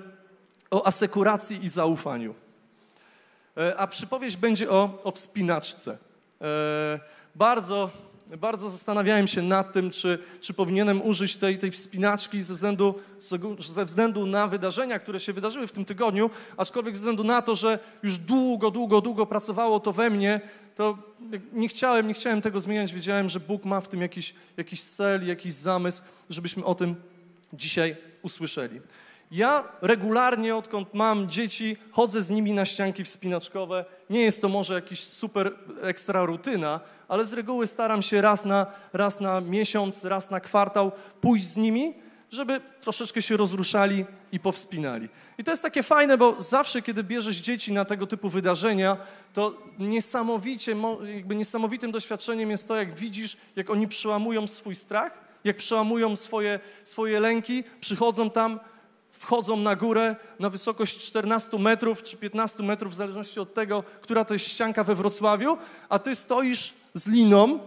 o 0.70 0.86
asekuracji 0.86 1.64
i 1.64 1.68
zaufaniu. 1.68 2.34
E, 3.56 3.76
a 3.76 3.86
przypowieść 3.86 4.36
będzie 4.36 4.70
o, 4.70 4.98
o 5.04 5.10
wspinaczce. 5.10 5.98
E, 6.40 7.00
bardzo, 7.34 7.90
bardzo 8.38 8.68
zastanawiałem 8.68 9.26
się 9.26 9.42
nad 9.42 9.72
tym, 9.72 9.90
czy, 9.90 10.18
czy 10.40 10.54
powinienem 10.54 11.02
użyć 11.02 11.36
tej, 11.36 11.58
tej 11.58 11.70
wspinaczki 11.70 12.42
ze 12.42 12.54
względu, 12.54 12.94
ze 13.58 13.84
względu 13.84 14.26
na 14.26 14.48
wydarzenia, 14.48 14.98
które 14.98 15.20
się 15.20 15.32
wydarzyły 15.32 15.66
w 15.66 15.72
tym 15.72 15.84
tygodniu, 15.84 16.30
aczkolwiek 16.56 16.96
ze 16.96 17.00
względu 17.00 17.24
na 17.24 17.42
to, 17.42 17.54
że 17.54 17.78
już 18.02 18.18
długo, 18.18 18.70
długo, 18.70 19.00
długo 19.00 19.26
pracowało 19.26 19.80
to 19.80 19.92
we 19.92 20.10
mnie, 20.10 20.40
to 20.74 20.98
nie 21.52 21.68
chciałem, 21.68 22.08
nie 22.08 22.14
chciałem 22.14 22.40
tego 22.40 22.60
zmieniać. 22.60 22.94
Wiedziałem, 22.94 23.28
że 23.28 23.40
Bóg 23.40 23.64
ma 23.64 23.80
w 23.80 23.88
tym 23.88 24.00
jakiś, 24.00 24.34
jakiś 24.56 24.82
cel, 24.82 25.26
jakiś 25.26 25.52
zamysł, 25.52 26.02
żebyśmy 26.30 26.64
o 26.64 26.74
tym 26.74 26.94
dzisiaj 27.52 27.96
usłyszeli. 28.22 28.80
Ja 29.34 29.64
regularnie, 29.82 30.56
odkąd 30.56 30.94
mam 30.94 31.28
dzieci, 31.28 31.76
chodzę 31.90 32.22
z 32.22 32.30
nimi 32.30 32.52
na 32.52 32.64
ścianki 32.64 33.04
wspinaczkowe. 33.04 33.84
Nie 34.10 34.20
jest 34.20 34.40
to 34.40 34.48
może 34.48 34.74
jakiś 34.74 35.00
super 35.00 35.52
ekstra 35.82 36.24
rutyna, 36.24 36.80
ale 37.08 37.24
z 37.24 37.32
reguły 37.32 37.66
staram 37.66 38.02
się 38.02 38.20
raz 38.20 38.44
na, 38.44 38.66
raz 38.92 39.20
na 39.20 39.40
miesiąc, 39.40 40.04
raz 40.04 40.30
na 40.30 40.40
kwartał 40.40 40.92
pójść 41.20 41.46
z 41.46 41.56
nimi, 41.56 41.94
żeby 42.30 42.60
troszeczkę 42.80 43.22
się 43.22 43.36
rozruszali 43.36 44.04
i 44.32 44.40
powspinali. 44.40 45.08
I 45.38 45.44
to 45.44 45.50
jest 45.50 45.62
takie 45.62 45.82
fajne, 45.82 46.18
bo 46.18 46.40
zawsze, 46.40 46.82
kiedy 46.82 47.04
bierzesz 47.04 47.36
dzieci 47.36 47.72
na 47.72 47.84
tego 47.84 48.06
typu 48.06 48.28
wydarzenia, 48.28 48.96
to 49.32 49.62
niesamowicie, 49.78 50.76
jakby 51.14 51.34
niesamowitym 51.34 51.92
doświadczeniem 51.92 52.50
jest 52.50 52.68
to, 52.68 52.76
jak 52.76 52.94
widzisz, 52.94 53.36
jak 53.56 53.70
oni 53.70 53.88
przełamują 53.88 54.46
swój 54.46 54.74
strach, 54.74 55.24
jak 55.44 55.56
przełamują 55.56 56.16
swoje, 56.16 56.60
swoje 56.84 57.20
lęki, 57.20 57.64
przychodzą 57.80 58.30
tam, 58.30 58.60
wchodzą 59.18 59.56
na 59.56 59.76
górę 59.76 60.16
na 60.38 60.50
wysokość 60.50 60.98
14 61.06 61.58
metrów 61.58 62.02
czy 62.02 62.16
15 62.16 62.62
metrów, 62.62 62.92
w 62.92 62.96
zależności 62.96 63.40
od 63.40 63.54
tego, 63.54 63.84
która 64.00 64.24
to 64.24 64.34
jest 64.34 64.48
ścianka 64.48 64.84
we 64.84 64.94
Wrocławiu, 64.94 65.58
a 65.88 65.98
ty 65.98 66.14
stoisz 66.14 66.74
z 66.94 67.08
liną 67.08 67.58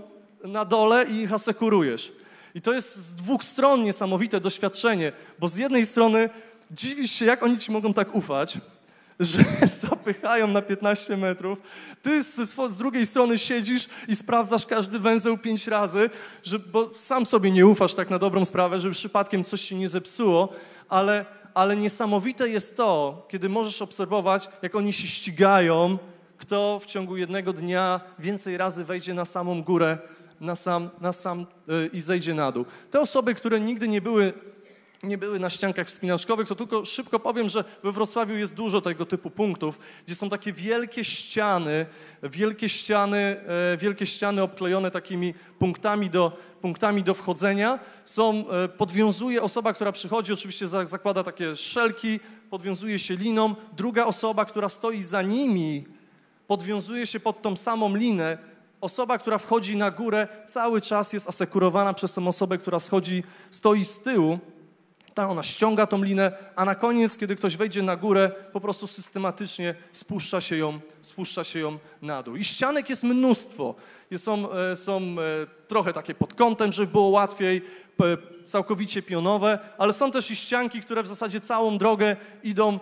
na 0.44 0.66
dole 0.66 1.06
i 1.10 1.16
ich 1.16 1.34
asekurujesz. 1.34 2.12
I 2.56 2.62
to 2.62 2.74
jest 2.74 2.96
z 2.96 3.16
dwóch 3.16 3.44
stron 3.44 3.84
niesamowite 3.84 4.40
doświadczenie, 4.40 5.12
bo 5.40 5.48
z 5.48 5.56
jednej 5.56 5.86
strony 5.86 6.30
dziwisz 6.72 7.12
się, 7.12 7.26
jak 7.26 7.44
oni 7.44 7.58
ci 7.58 7.72
mogą 7.72 7.94
tak 7.94 8.16
ufać, 8.16 8.58
że 9.20 9.44
zapychają 9.90 10.48
na 10.48 10.62
15 10.62 11.18
metrów. 11.18 11.62
Ty 12.02 12.24
z, 12.24 12.36
z, 12.70 12.78
drugiej 12.78 13.06
strony 13.06 13.38
siedzisz 13.40 13.88
i 14.08 14.16
sprawdzasz 14.16 14.66
każdy 14.66 15.00
węzeł 15.00 15.38
pięć 15.38 15.68
razy, 15.68 16.10
że, 16.44 16.60
bo 16.60 16.94
sam 16.94 17.26
sobie 17.26 17.52
nie 17.52 17.68
ufasz 17.68 17.94
tak 17.94 18.10
na 18.10 18.20
dobrą 18.20 18.46
sprawę, 18.46 18.80
żeby 18.80 18.94
przypadkiem 18.94 19.44
coś 19.44 19.62
się 19.62 19.76
nie 19.76 19.90
zepsuło, 19.90 20.54
ale, 20.90 21.26
ale 21.58 21.78
niesamowite 21.78 22.50
jest 22.50 22.78
to, 22.78 23.26
kiedy 23.30 23.50
możesz 23.50 23.82
obserwować, 23.82 24.50
jak 24.62 24.76
oni 24.76 24.94
się 24.94 25.08
ścigają, 25.08 25.98
kto 26.38 26.80
w 26.80 26.86
ciągu 26.86 27.18
jednego 27.18 27.54
dnia 27.54 28.02
więcej 28.20 28.58
razy 28.58 28.84
wejdzie 28.84 29.14
na 29.14 29.26
samą 29.26 29.64
górę 29.64 29.98
na 30.40 30.56
sam, 30.56 30.90
na 31.02 31.14
sam 31.14 31.46
yy, 31.68 31.90
i 31.94 32.02
zejdzie 32.02 32.34
na 32.34 32.52
dół. 32.52 32.66
Te 32.92 33.00
osoby, 33.00 33.36
które 33.36 33.60
nigdy 33.60 33.88
nie 33.88 34.02
były 34.02 34.34
nie 35.04 35.18
były 35.18 35.40
na 35.40 35.50
ściankach 35.50 35.88
wspinaczkowych, 35.88 36.48
to 36.48 36.56
tylko 36.56 36.86
szybko 36.86 37.20
powiem, 37.20 37.50
że 37.50 37.64
we 37.84 37.92
Wrocławiu 37.92 38.36
jest 38.36 38.54
dużo 38.54 38.82
tego 38.82 39.06
typu 39.06 39.30
punktów, 39.30 39.80
gdzie 40.06 40.16
są 40.16 40.30
takie 40.30 40.54
wielkie 40.54 41.04
ściany, 41.04 41.86
wielkie 42.24 42.70
ściany, 42.70 43.18
e, 43.18 43.78
wielkie 43.78 44.06
ściany 44.06 44.42
obklejone 44.42 44.92
takimi 44.92 45.34
punktami 45.60 46.10
do, 46.10 46.38
punktami 46.62 47.04
do 47.04 47.14
wchodzenia. 47.14 47.80
Są, 48.06 48.50
e, 48.50 48.68
podwiązuje 48.70 49.42
osoba, 49.44 49.74
która 49.74 49.92
przychodzi, 49.92 50.34
oczywiście 50.34 50.68
zakłada 50.68 51.24
takie 51.24 51.56
szelki, 51.56 52.20
podwiązuje 52.50 53.00
się 53.00 53.16
liną. 53.16 53.56
Druga 53.78 54.06
osoba, 54.06 54.46
która 54.46 54.70
stoi 54.70 55.02
za 55.02 55.22
nimi, 55.22 55.86
podwiązuje 56.48 57.08
się 57.08 57.20
pod 57.20 57.42
tą 57.42 57.56
samą 57.56 57.96
linę, 57.96 58.38
osoba, 58.82 59.18
która 59.18 59.38
wchodzi 59.38 59.78
na 59.78 59.92
górę, 59.92 60.28
cały 60.46 60.82
czas 60.82 61.14
jest 61.14 61.30
asekurowana 61.30 61.94
przez 61.94 62.14
tą 62.14 62.28
osobę, 62.28 62.58
która 62.58 62.80
schodzi, 62.80 63.24
stoi 63.52 63.86
z 63.86 64.02
tyłu. 64.02 64.40
Ta 65.18 65.30
ona 65.30 65.44
ściąga 65.44 65.88
tą 65.88 66.04
linę, 66.04 66.32
a 66.56 66.66
na 66.66 66.76
koniec, 66.76 67.18
kiedy 67.18 67.36
ktoś 67.36 67.58
wejdzie 67.58 67.84
na 67.84 67.96
górę, 67.96 68.32
po 68.54 68.62
prostu 68.62 68.88
systematycznie 68.88 69.76
spuszcza 69.92 70.42
się 70.42 70.58
ją, 70.58 70.80
spuszcza 71.02 71.44
się 71.44 71.60
ją 71.60 71.80
na 72.02 72.24
dół. 72.24 72.36
I 72.36 72.44
ścianek 72.44 72.90
jest 72.90 73.04
mnóstwo. 73.04 73.76
Są, 74.18 74.52
e, 74.52 74.76
są 74.76 75.02
e, 75.02 75.16
trochę 75.68 75.94
takie 75.94 76.16
pod 76.16 76.34
kątem, 76.34 76.72
żeby 76.72 76.92
było 76.92 77.08
łatwiej, 77.08 77.62
całkowicie 78.46 79.02
pionowe, 79.02 79.60
ale 79.78 79.94
są 79.94 80.12
też 80.12 80.32
i 80.32 80.36
ścianki, 80.36 80.82
które 80.82 81.04
w 81.04 81.08
zasadzie 81.08 81.42
całą 81.42 81.78
drogę 81.78 82.16
idą 82.44 82.80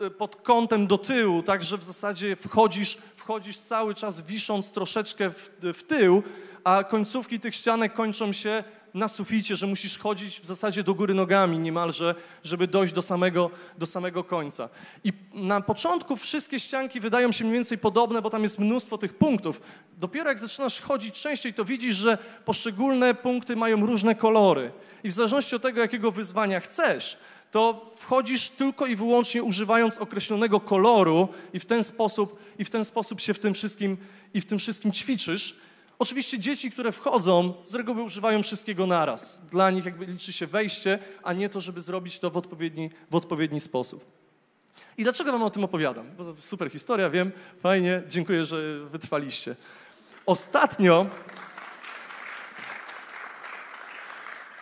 e, 0.00 0.10
pod 0.10 0.36
kątem 0.36 0.86
do 0.86 0.98
tyłu, 0.98 1.42
tak 1.42 1.64
że 1.64 1.78
w 1.78 1.84
zasadzie 1.84 2.36
wchodzisz 2.36 2.98
wchodzisz 3.16 3.58
cały 3.58 3.94
czas 3.94 4.20
wisząc 4.20 4.72
troszeczkę 4.72 5.30
w, 5.30 5.50
w 5.74 5.82
tył, 5.82 6.22
a 6.64 6.84
końcówki 6.84 7.40
tych 7.40 7.54
ścianek 7.54 7.94
kończą 7.94 8.32
się 8.32 8.64
na 8.94 9.08
suficie, 9.08 9.56
że 9.56 9.66
musisz 9.66 9.98
chodzić 9.98 10.40
w 10.40 10.46
zasadzie 10.46 10.82
do 10.82 10.94
góry 10.94 11.14
nogami 11.14 11.58
niemalże, 11.58 12.14
żeby 12.44 12.66
dojść 12.66 12.94
do 12.94 13.02
samego, 13.02 13.50
do 13.78 13.86
samego 13.86 14.24
końca. 14.24 14.68
I 15.04 15.12
na 15.34 15.60
początku 15.60 16.16
wszystkie 16.16 16.60
ścianki 16.60 17.00
wydają 17.00 17.32
się 17.32 17.44
mniej 17.44 17.54
więcej 17.54 17.78
podobne, 17.78 18.22
bo 18.22 18.30
tam 18.30 18.42
jest 18.42 18.58
mnóstwo 18.58 18.98
tych 18.98 19.14
punktów. 19.14 19.60
Dopiero 19.98 20.28
jak 20.28 20.38
zaczynasz 20.38 20.80
chodzić 20.80 21.22
częściej, 21.22 21.54
to 21.54 21.64
widzisz, 21.64 21.96
że 21.96 22.18
poszczególne 22.44 23.14
punkty 23.14 23.56
mają 23.56 23.86
różne 23.86 24.14
kolory. 24.14 24.72
I 25.04 25.08
w 25.08 25.12
zależności 25.12 25.56
od 25.56 25.62
tego, 25.62 25.80
jakiego 25.80 26.10
wyzwania 26.10 26.60
chcesz, 26.60 27.18
to 27.50 27.92
wchodzisz 27.96 28.48
tylko 28.48 28.86
i 28.86 28.96
wyłącznie 28.96 29.42
używając 29.42 29.98
określonego 29.98 30.60
koloru 30.60 31.28
i 31.52 31.60
w 31.60 31.64
ten 31.64 31.84
sposób, 31.84 32.38
i 32.58 32.64
w 32.64 32.70
ten 32.70 32.84
sposób 32.84 33.20
się 33.20 33.34
w 33.34 33.38
tym 33.38 33.54
wszystkim, 33.54 33.96
i 34.34 34.40
w 34.40 34.46
tym 34.46 34.58
wszystkim 34.58 34.92
ćwiczysz. 34.92 35.56
Oczywiście 36.02 36.38
dzieci, 36.38 36.70
które 36.70 36.92
wchodzą, 36.92 37.54
z 37.64 37.74
reguły 37.74 38.02
używają 38.02 38.42
wszystkiego 38.42 38.86
naraz. 38.86 39.42
Dla 39.50 39.70
nich 39.70 39.84
jakby 39.84 40.06
liczy 40.06 40.32
się 40.32 40.46
wejście, 40.46 40.98
a 41.22 41.32
nie 41.32 41.48
to, 41.48 41.60
żeby 41.60 41.80
zrobić 41.80 42.18
to 42.18 42.30
w 42.30 42.36
odpowiedni, 42.36 42.90
w 43.10 43.14
odpowiedni 43.14 43.60
sposób. 43.60 44.04
I 44.98 45.02
dlaczego 45.02 45.32
wam 45.32 45.42
o 45.42 45.50
tym 45.50 45.64
opowiadam? 45.64 46.06
Bo 46.16 46.24
to 46.24 46.42
super 46.42 46.70
historia, 46.70 47.10
wiem, 47.10 47.32
fajnie, 47.60 48.02
dziękuję, 48.08 48.44
że 48.44 48.78
wytrwaliście. 48.84 49.56
Ostatnio 50.26 51.06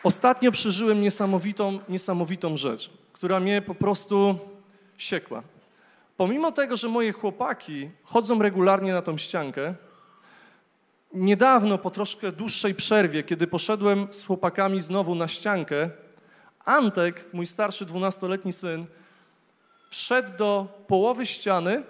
Ostatnio 0.02 0.52
przeżyłem 0.52 1.00
niesamowitą, 1.00 1.78
niesamowitą 1.88 2.56
rzecz, 2.56 2.90
która 3.12 3.40
mnie 3.40 3.62
po 3.62 3.74
prostu 3.74 4.38
siekła. 4.96 5.42
Pomimo 6.16 6.52
tego, 6.52 6.76
że 6.76 6.88
moje 6.88 7.12
chłopaki 7.12 7.90
chodzą 8.02 8.42
regularnie 8.42 8.92
na 8.92 9.02
tą 9.02 9.18
ściankę, 9.18 9.74
niedawno, 11.12 11.78
po 11.78 11.90
troszkę 11.90 12.32
dłuższej 12.32 12.74
przerwie, 12.74 13.22
kiedy 13.22 13.46
poszedłem 13.46 14.12
z 14.12 14.24
chłopakami 14.24 14.80
znowu 14.80 15.14
na 15.14 15.28
ściankę, 15.28 15.90
Antek, 16.64 17.26
mój 17.32 17.46
starszy 17.46 17.86
dwunastoletni 17.86 18.52
syn, 18.52 18.86
wszedł 19.90 20.36
do 20.36 20.68
połowy 20.86 21.26
ściany 21.26 21.82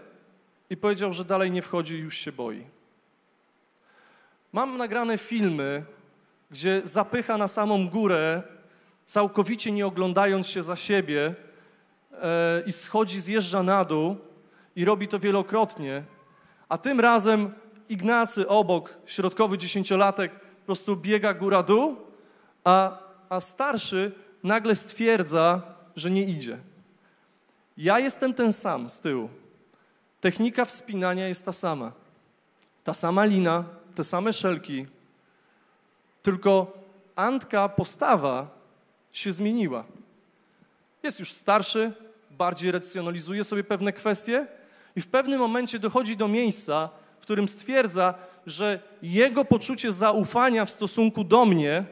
i 0.71 0.77
powiedział, 0.77 1.13
że 1.13 1.25
dalej 1.25 1.51
nie 1.51 1.63
wchodzi 1.63 1.95
i 1.95 1.99
już 1.99 2.17
się 2.17 2.33
boi. 2.33 2.65
Mam 4.53 4.77
nagrane 4.77 5.19
filmy 5.19 5.85
gdzie 6.51 6.81
zapycha 6.85 7.39
na 7.39 7.49
samą 7.49 7.89
górę 7.89 8.43
całkowicie 9.05 9.73
nie 9.73 9.87
oglądając 9.87 10.47
się 10.47 10.63
za 10.63 10.77
siebie 10.77 11.35
e, 12.13 12.63
i 12.67 12.73
schodzi, 12.73 13.21
zjeżdża 13.21 13.63
na 13.63 13.85
dół 13.85 14.17
i 14.77 14.85
robi 14.85 15.09
to 15.09 15.19
wielokrotnie, 15.19 16.03
a 16.69 16.79
tym 16.79 17.01
razem 17.01 17.53
Ignacy 17.91 18.49
obok, 18.49 18.95
środkowy 19.07 19.59
dziesięciolatek, 19.59 20.33
po 20.33 20.67
prostu 20.67 20.97
biega 20.97 21.35
góra-dół, 21.35 21.97
a, 22.65 22.99
a 23.29 23.41
starszy 23.41 24.13
nagle 24.43 24.75
stwierdza, 24.75 25.63
że 25.97 26.11
nie 26.11 26.23
idzie. 26.23 26.59
Ja 27.77 27.99
jestem 27.99 28.35
ten 28.35 28.53
sam 28.53 28.91
z 28.91 29.01
tyłu. 29.01 29.29
Technika 30.21 30.65
wspinania 30.65 31.29
jest 31.29 31.45
ta 31.45 31.53
sama. 31.53 31.93
Ta 32.85 32.95
sama 32.95 33.25
lina, 33.25 33.65
te 33.95 34.05
same 34.05 34.33
szelki, 34.33 34.87
tylko 36.23 36.79
Antka 37.17 37.69
postawa 37.69 38.49
się 39.13 39.33
zmieniła. 39.33 39.85
Jest 41.03 41.21
już 41.21 41.33
starszy, 41.33 41.93
bardziej 42.31 42.73
racjonalizuje 42.73 43.45
sobie 43.45 43.65
pewne 43.65 43.93
kwestie 43.93 44.47
i 44.97 45.01
w 45.01 45.07
pewnym 45.07 45.41
momencie 45.41 45.79
dochodzi 45.79 46.17
do 46.17 46.29
miejsca, 46.29 46.91
którym 47.31 47.49
stwierdza, 47.49 48.15
że 48.47 48.81
jego 49.03 49.45
poczucie 49.45 49.93
zaufania 49.93 50.65
w 50.65 50.71
stosunku 50.71 51.25
do 51.25 51.45
mnie 51.45 51.85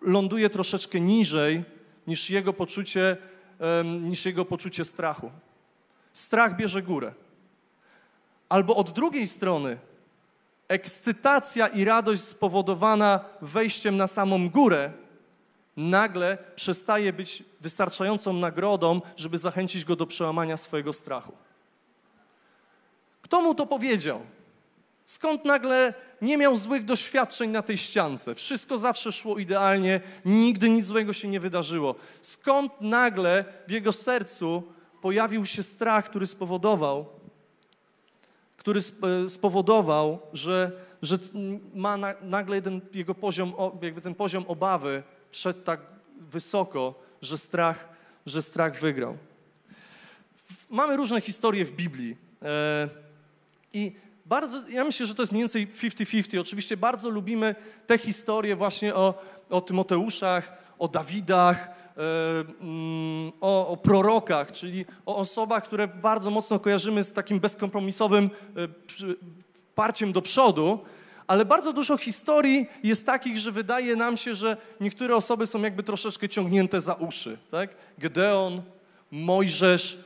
ląduje 0.00 0.50
troszeczkę 0.50 1.00
niżej 1.00 1.64
niż 2.06 2.30
jego 2.30 2.52
poczucie, 2.52 3.16
niż 3.84 4.26
jego 4.26 4.44
poczucie 4.44 4.84
strachu. 4.84 5.30
Strach 6.12 6.56
bierze 6.56 6.82
górę. 6.82 7.12
Albo 8.48 8.76
od 8.76 8.90
drugiej 8.90 9.28
strony 9.28 9.78
ekscytacja 10.68 11.66
i 11.66 11.84
radość 11.84 12.22
spowodowana 12.22 13.20
wejściem 13.42 13.96
na 13.96 14.06
samą 14.06 14.50
górę 14.50 14.92
nagle 15.76 16.38
przestaje 16.54 17.12
być 17.12 17.44
wystarczającą 17.60 18.32
nagrodą, 18.32 19.00
żeby 19.16 19.38
zachęcić 19.38 19.84
go 19.84 19.96
do 19.96 20.06
przełamania 20.06 20.56
swojego 20.56 20.92
strachu. 20.92 21.32
Kto 23.28 23.42
mu 23.42 23.54
to 23.54 23.66
powiedział? 23.66 24.20
Skąd 25.04 25.44
nagle 25.44 25.94
nie 26.22 26.38
miał 26.38 26.56
złych 26.56 26.84
doświadczeń 26.84 27.50
na 27.50 27.62
tej 27.62 27.78
ściance? 27.78 28.34
Wszystko 28.34 28.78
zawsze 28.78 29.12
szło 29.12 29.38
idealnie, 29.38 30.00
nigdy 30.24 30.70
nic 30.70 30.86
złego 30.86 31.12
się 31.12 31.28
nie 31.28 31.40
wydarzyło. 31.40 31.94
Skąd 32.22 32.72
nagle 32.80 33.44
w 33.66 33.70
jego 33.70 33.92
sercu 33.92 34.62
pojawił 35.02 35.46
się 35.46 35.62
strach, 35.62 36.04
który 36.04 36.26
spowodował, 36.26 37.06
który 38.56 38.80
e, 38.80 39.28
spowodował, 39.28 40.18
że, 40.32 40.72
że 41.02 41.18
ma 41.74 41.96
na, 41.96 42.14
nagle 42.22 42.56
jeden 42.56 42.80
jego 42.94 43.14
poziom, 43.14 43.52
jakby 43.82 44.00
ten 44.00 44.14
poziom 44.14 44.44
obawy 44.48 45.02
wszedł 45.30 45.60
tak 45.60 45.80
wysoko, 46.20 46.94
że 47.22 47.38
strach, 47.38 47.88
że 48.26 48.42
strach 48.42 48.80
wygrał. 48.80 49.16
Mamy 50.70 50.96
różne 50.96 51.20
historie 51.20 51.64
w 51.64 51.72
Biblii. 51.72 52.16
I 53.72 53.92
bardzo, 54.26 54.68
ja 54.68 54.84
myślę, 54.84 55.06
że 55.06 55.14
to 55.14 55.22
jest 55.22 55.32
mniej 55.32 55.42
więcej 55.42 55.68
50-50. 55.68 56.40
Oczywiście 56.40 56.76
bardzo 56.76 57.08
lubimy 57.08 57.54
te 57.86 57.98
historie 57.98 58.56
właśnie 58.56 58.94
o, 58.94 59.14
o 59.50 59.60
Tymoteuszach, 59.60 60.52
o 60.78 60.88
Dawidach, 60.88 61.68
e, 61.68 62.00
mm, 62.60 63.32
o, 63.40 63.68
o, 63.68 63.76
prorokach, 63.76 64.52
czyli 64.52 64.84
o 65.06 65.16
osobach, 65.16 65.64
które 65.64 65.88
bardzo 65.88 66.30
mocno 66.30 66.58
kojarzymy 66.58 67.04
z 67.04 67.12
takim 67.12 67.40
bezkompromisowym 67.40 68.30
e, 68.56 68.68
parciem 69.74 70.12
do 70.12 70.22
przodu, 70.22 70.78
ale 71.26 71.44
bardzo 71.44 71.72
dużo 71.72 71.96
historii 71.96 72.66
jest 72.82 73.06
takich, 73.06 73.38
że 73.38 73.52
wydaje 73.52 73.96
nam 73.96 74.16
się, 74.16 74.34
że 74.34 74.56
niektóre 74.80 75.16
osoby 75.16 75.46
są 75.46 75.62
jakby 75.62 75.82
troszeczkę 75.82 76.28
ciągnięte 76.28 76.80
za 76.80 76.94
uszy. 76.94 77.38
Tak? 77.50 77.70
Gedeon, 77.98 78.62
Mojżesz. 79.10 79.98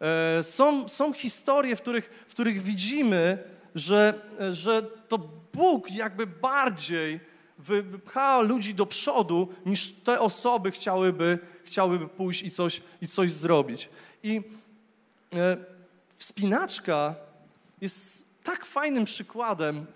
E, 0.00 0.42
są, 0.42 0.88
są 0.88 1.12
historie, 1.12 1.76
w 1.76 1.82
których, 1.82 2.24
w 2.28 2.30
których 2.30 2.62
widzimy, 2.62 3.38
że, 3.74 4.14
że 4.52 4.82
to 4.82 5.18
Bóg 5.52 5.90
jakby 5.90 6.26
bardziej 6.26 7.20
wypcha 7.58 8.40
ludzi 8.40 8.74
do 8.74 8.86
przodu, 8.86 9.48
niż 9.66 9.92
te 9.92 10.20
osoby 10.20 10.70
chciałyby, 10.70 11.38
chciałyby 11.64 12.08
pójść 12.08 12.42
i 12.42 12.50
coś, 12.50 12.82
i 13.00 13.08
coś 13.08 13.32
zrobić. 13.32 13.88
I 14.22 14.42
e, 15.34 15.56
wspinaczka 16.16 17.14
jest 17.80 18.26
tak 18.42 18.66
fajnym 18.66 19.04
przykładem, 19.04 19.86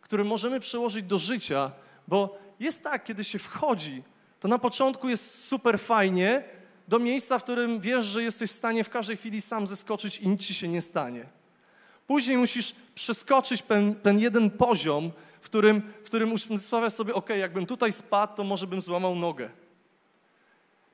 który 0.00 0.24
możemy 0.24 0.60
przełożyć 0.60 1.06
do 1.06 1.18
życia, 1.18 1.72
bo 2.08 2.38
jest 2.60 2.82
tak, 2.82 3.04
kiedy 3.04 3.24
się 3.24 3.38
wchodzi, 3.38 4.02
to 4.40 4.48
na 4.48 4.58
początku 4.58 5.08
jest 5.08 5.44
super 5.44 5.80
fajnie, 5.80 6.44
do 6.88 6.98
miejsca, 6.98 7.38
w 7.38 7.42
którym 7.42 7.80
wiesz, 7.80 8.04
że 8.04 8.22
jesteś 8.22 8.50
w 8.50 8.54
stanie 8.54 8.84
w 8.84 8.90
każdej 8.90 9.16
chwili 9.16 9.40
sam 9.40 9.66
zeskoczyć 9.66 10.18
i 10.18 10.28
nic 10.28 10.46
ci 10.46 10.54
się 10.54 10.68
nie 10.68 10.80
stanie. 10.80 11.26
Później 12.06 12.36
musisz 12.36 12.74
przeskoczyć 12.94 13.62
ten, 13.62 13.94
ten 13.94 14.18
jeden 14.18 14.50
poziom, 14.50 15.10
w 15.40 15.44
którym, 15.44 15.82
w 16.02 16.06
którym 16.06 16.32
uzmysławiasz 16.32 16.92
sobie, 16.92 17.14
ok, 17.14 17.28
jakbym 17.28 17.66
tutaj 17.66 17.92
spadł, 17.92 18.36
to 18.36 18.44
może 18.44 18.66
bym 18.66 18.80
złamał 18.80 19.14
nogę. 19.14 19.50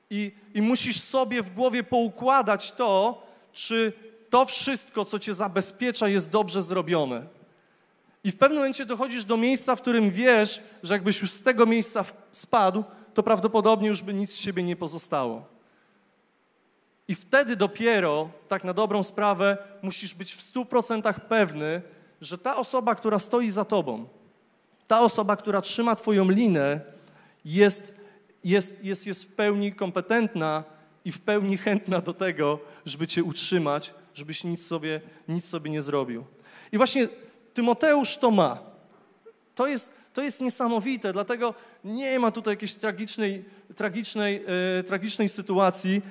I, 0.09 0.31
I 0.53 0.61
musisz 0.61 1.01
sobie 1.01 1.41
w 1.41 1.53
głowie 1.53 1.83
poukładać 1.83 2.71
to, 2.71 3.23
czy 3.53 3.93
to 4.29 4.45
wszystko, 4.45 5.05
co 5.05 5.19
cię 5.19 5.33
zabezpiecza, 5.33 6.07
jest 6.07 6.29
dobrze 6.29 6.63
zrobione. 6.63 7.27
I 8.23 8.31
w 8.31 8.37
pewnym 8.37 8.57
momencie 8.57 8.85
dochodzisz 8.85 9.25
do 9.25 9.37
miejsca, 9.37 9.75
w 9.75 9.81
którym 9.81 10.11
wiesz, 10.11 10.61
że 10.83 10.93
jakbyś 10.93 11.21
już 11.21 11.31
z 11.31 11.43
tego 11.43 11.65
miejsca 11.65 12.05
spadł, 12.31 12.83
to 13.13 13.23
prawdopodobnie 13.23 13.87
już 13.87 14.01
by 14.01 14.13
nic 14.13 14.31
z 14.31 14.37
siebie 14.37 14.63
nie 14.63 14.75
pozostało. 14.75 15.58
I 17.09 17.15
wtedy 17.15 17.55
dopiero, 17.55 18.29
tak 18.47 18.63
na 18.63 18.73
dobrą 18.73 19.03
sprawę, 19.03 19.57
musisz 19.81 20.15
być 20.15 20.33
w 20.33 20.41
stu 20.41 20.65
procentach 20.65 21.27
pewny, 21.27 21.81
że 22.21 22.37
ta 22.37 22.57
osoba, 22.57 22.95
która 22.95 23.19
stoi 23.19 23.49
za 23.49 23.65
tobą, 23.65 24.07
ta 24.87 25.01
osoba, 25.01 25.35
która 25.35 25.61
trzyma 25.61 25.95
twoją 25.95 26.29
linę, 26.29 26.81
jest, 27.45 27.93
jest, 28.43 28.83
jest, 28.83 29.07
jest 29.07 29.23
w 29.23 29.35
pełni 29.35 29.73
kompetentna 29.73 30.63
i 31.05 31.11
w 31.11 31.19
pełni 31.19 31.57
chętna 31.57 32.01
do 32.01 32.13
tego, 32.13 32.59
żeby 32.85 33.07
cię 33.07 33.23
utrzymać, 33.23 33.93
żebyś 34.13 34.43
nic 34.43 34.67
sobie, 34.67 35.01
nic 35.27 35.45
sobie 35.45 35.71
nie 35.71 35.81
zrobił. 35.81 36.25
I 36.71 36.77
właśnie 36.77 37.07
Tymoteusz 37.53 38.17
to 38.17 38.31
ma. 38.31 38.59
To 39.55 39.67
jest, 39.67 39.93
to 40.13 40.21
jest 40.21 40.41
niesamowite, 40.41 41.13
dlatego 41.13 41.53
nie 41.83 42.19
ma 42.19 42.31
tutaj 42.31 42.51
jakiejś 42.51 42.73
tragicznej, 42.73 43.45
tragicznej, 43.75 44.43
e, 44.79 44.83
tragicznej 44.83 45.29
sytuacji, 45.29 46.01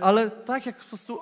ale 0.00 0.30
tak 0.30 0.66
jak 0.66 0.76
po 0.76 0.84
prostu 0.84 1.20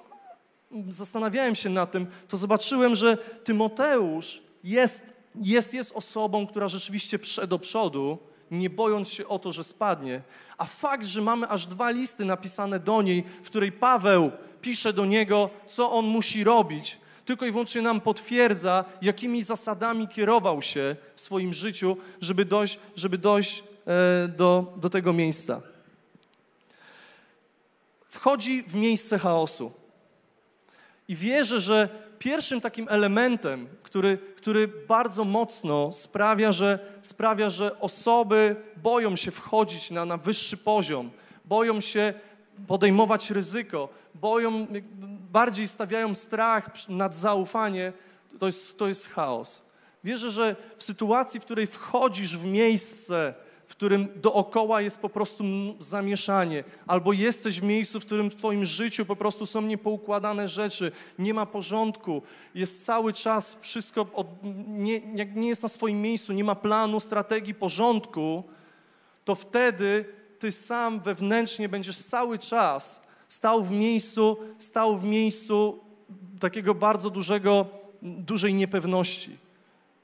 zastanawiałem 0.88 1.54
się 1.54 1.70
nad 1.70 1.90
tym, 1.90 2.06
to 2.28 2.36
zobaczyłem, 2.36 2.94
że 2.94 3.16
Tymoteusz 3.16 4.42
jest, 4.64 5.14
jest, 5.34 5.74
jest 5.74 5.92
osobą, 5.96 6.46
która 6.46 6.68
rzeczywiście 6.68 7.18
prze 7.18 7.46
do 7.46 7.58
przodu, 7.58 8.18
nie 8.50 8.70
bojąc 8.70 9.08
się 9.08 9.28
o 9.28 9.38
to, 9.38 9.52
że 9.52 9.64
spadnie. 9.64 10.22
A 10.58 10.64
fakt, 10.64 11.06
że 11.06 11.22
mamy 11.22 11.48
aż 11.48 11.66
dwa 11.66 11.90
listy 11.90 12.24
napisane 12.24 12.80
do 12.80 13.02
niej, 13.02 13.24
w 13.42 13.46
której 13.46 13.72
Paweł 13.72 14.30
pisze 14.60 14.92
do 14.92 15.06
niego, 15.06 15.50
co 15.68 15.92
on 15.92 16.04
musi 16.04 16.44
robić, 16.44 16.98
tylko 17.24 17.46
i 17.46 17.50
wyłącznie 17.50 17.82
nam 17.82 18.00
potwierdza, 18.00 18.84
jakimi 19.02 19.42
zasadami 19.42 20.08
kierował 20.08 20.62
się 20.62 20.96
w 21.14 21.20
swoim 21.20 21.52
życiu, 21.52 21.96
żeby 22.20 22.44
dojść, 22.44 22.78
żeby 22.96 23.18
dojść 23.18 23.64
e, 23.86 24.28
do, 24.28 24.72
do 24.76 24.90
tego 24.90 25.12
miejsca. 25.12 25.62
Wchodzi 28.16 28.62
w 28.62 28.74
miejsce 28.74 29.18
chaosu. 29.18 29.72
I 31.08 31.16
wierzę, 31.16 31.60
że 31.60 31.88
pierwszym 32.18 32.60
takim 32.60 32.86
elementem, 32.88 33.68
który, 33.82 34.18
który 34.36 34.68
bardzo 34.68 35.24
mocno 35.24 35.92
sprawia 35.92 36.52
że, 36.52 36.78
sprawia, 37.02 37.50
że 37.50 37.80
osoby 37.80 38.56
boją 38.76 39.16
się 39.16 39.30
wchodzić 39.30 39.90
na, 39.90 40.04
na 40.04 40.16
wyższy 40.16 40.56
poziom, 40.56 41.10
boją 41.44 41.80
się 41.80 42.14
podejmować 42.66 43.30
ryzyko, 43.30 43.88
boją, 44.14 44.66
bardziej 45.32 45.68
stawiają 45.68 46.14
strach 46.14 46.88
nad 46.88 47.14
zaufanie, 47.14 47.92
to 48.38 48.46
jest, 48.46 48.78
to 48.78 48.88
jest 48.88 49.08
chaos. 49.08 49.62
Wierzę, 50.04 50.30
że 50.30 50.56
w 50.76 50.84
sytuacji, 50.84 51.40
w 51.40 51.44
której 51.44 51.66
wchodzisz 51.66 52.38
w 52.38 52.44
miejsce, 52.44 53.34
w 53.66 53.70
którym 53.70 54.08
dookoła 54.16 54.80
jest 54.80 55.00
po 55.00 55.08
prostu 55.08 55.44
zamieszanie, 55.78 56.64
albo 56.86 57.12
jesteś 57.12 57.60
w 57.60 57.64
miejscu, 57.64 58.00
w 58.00 58.06
którym 58.06 58.30
w 58.30 58.34
Twoim 58.34 58.64
życiu 58.64 59.06
po 59.06 59.16
prostu 59.16 59.46
są 59.46 59.62
niepoukładane 59.62 60.48
rzeczy, 60.48 60.92
nie 61.18 61.34
ma 61.34 61.46
porządku, 61.46 62.22
jest 62.54 62.86
cały 62.86 63.12
czas 63.12 63.58
wszystko, 63.60 64.06
od, 64.14 64.26
nie, 64.68 65.00
nie 65.34 65.48
jest 65.48 65.62
na 65.62 65.68
swoim 65.68 66.02
miejscu, 66.02 66.32
nie 66.32 66.44
ma 66.44 66.54
planu, 66.54 67.00
strategii, 67.00 67.54
porządku, 67.54 68.44
to 69.24 69.34
wtedy 69.34 70.04
Ty 70.38 70.52
sam 70.52 71.00
wewnętrznie 71.00 71.68
będziesz 71.68 71.98
cały 71.98 72.38
czas 72.38 73.02
stał 73.28 73.64
w 73.64 73.70
miejscu, 73.70 74.36
stał 74.58 74.96
w 74.96 75.04
miejscu 75.04 75.80
takiego 76.40 76.74
bardzo 76.74 77.10
dużego, 77.10 77.66
dużej 78.02 78.54
niepewności. 78.54 79.45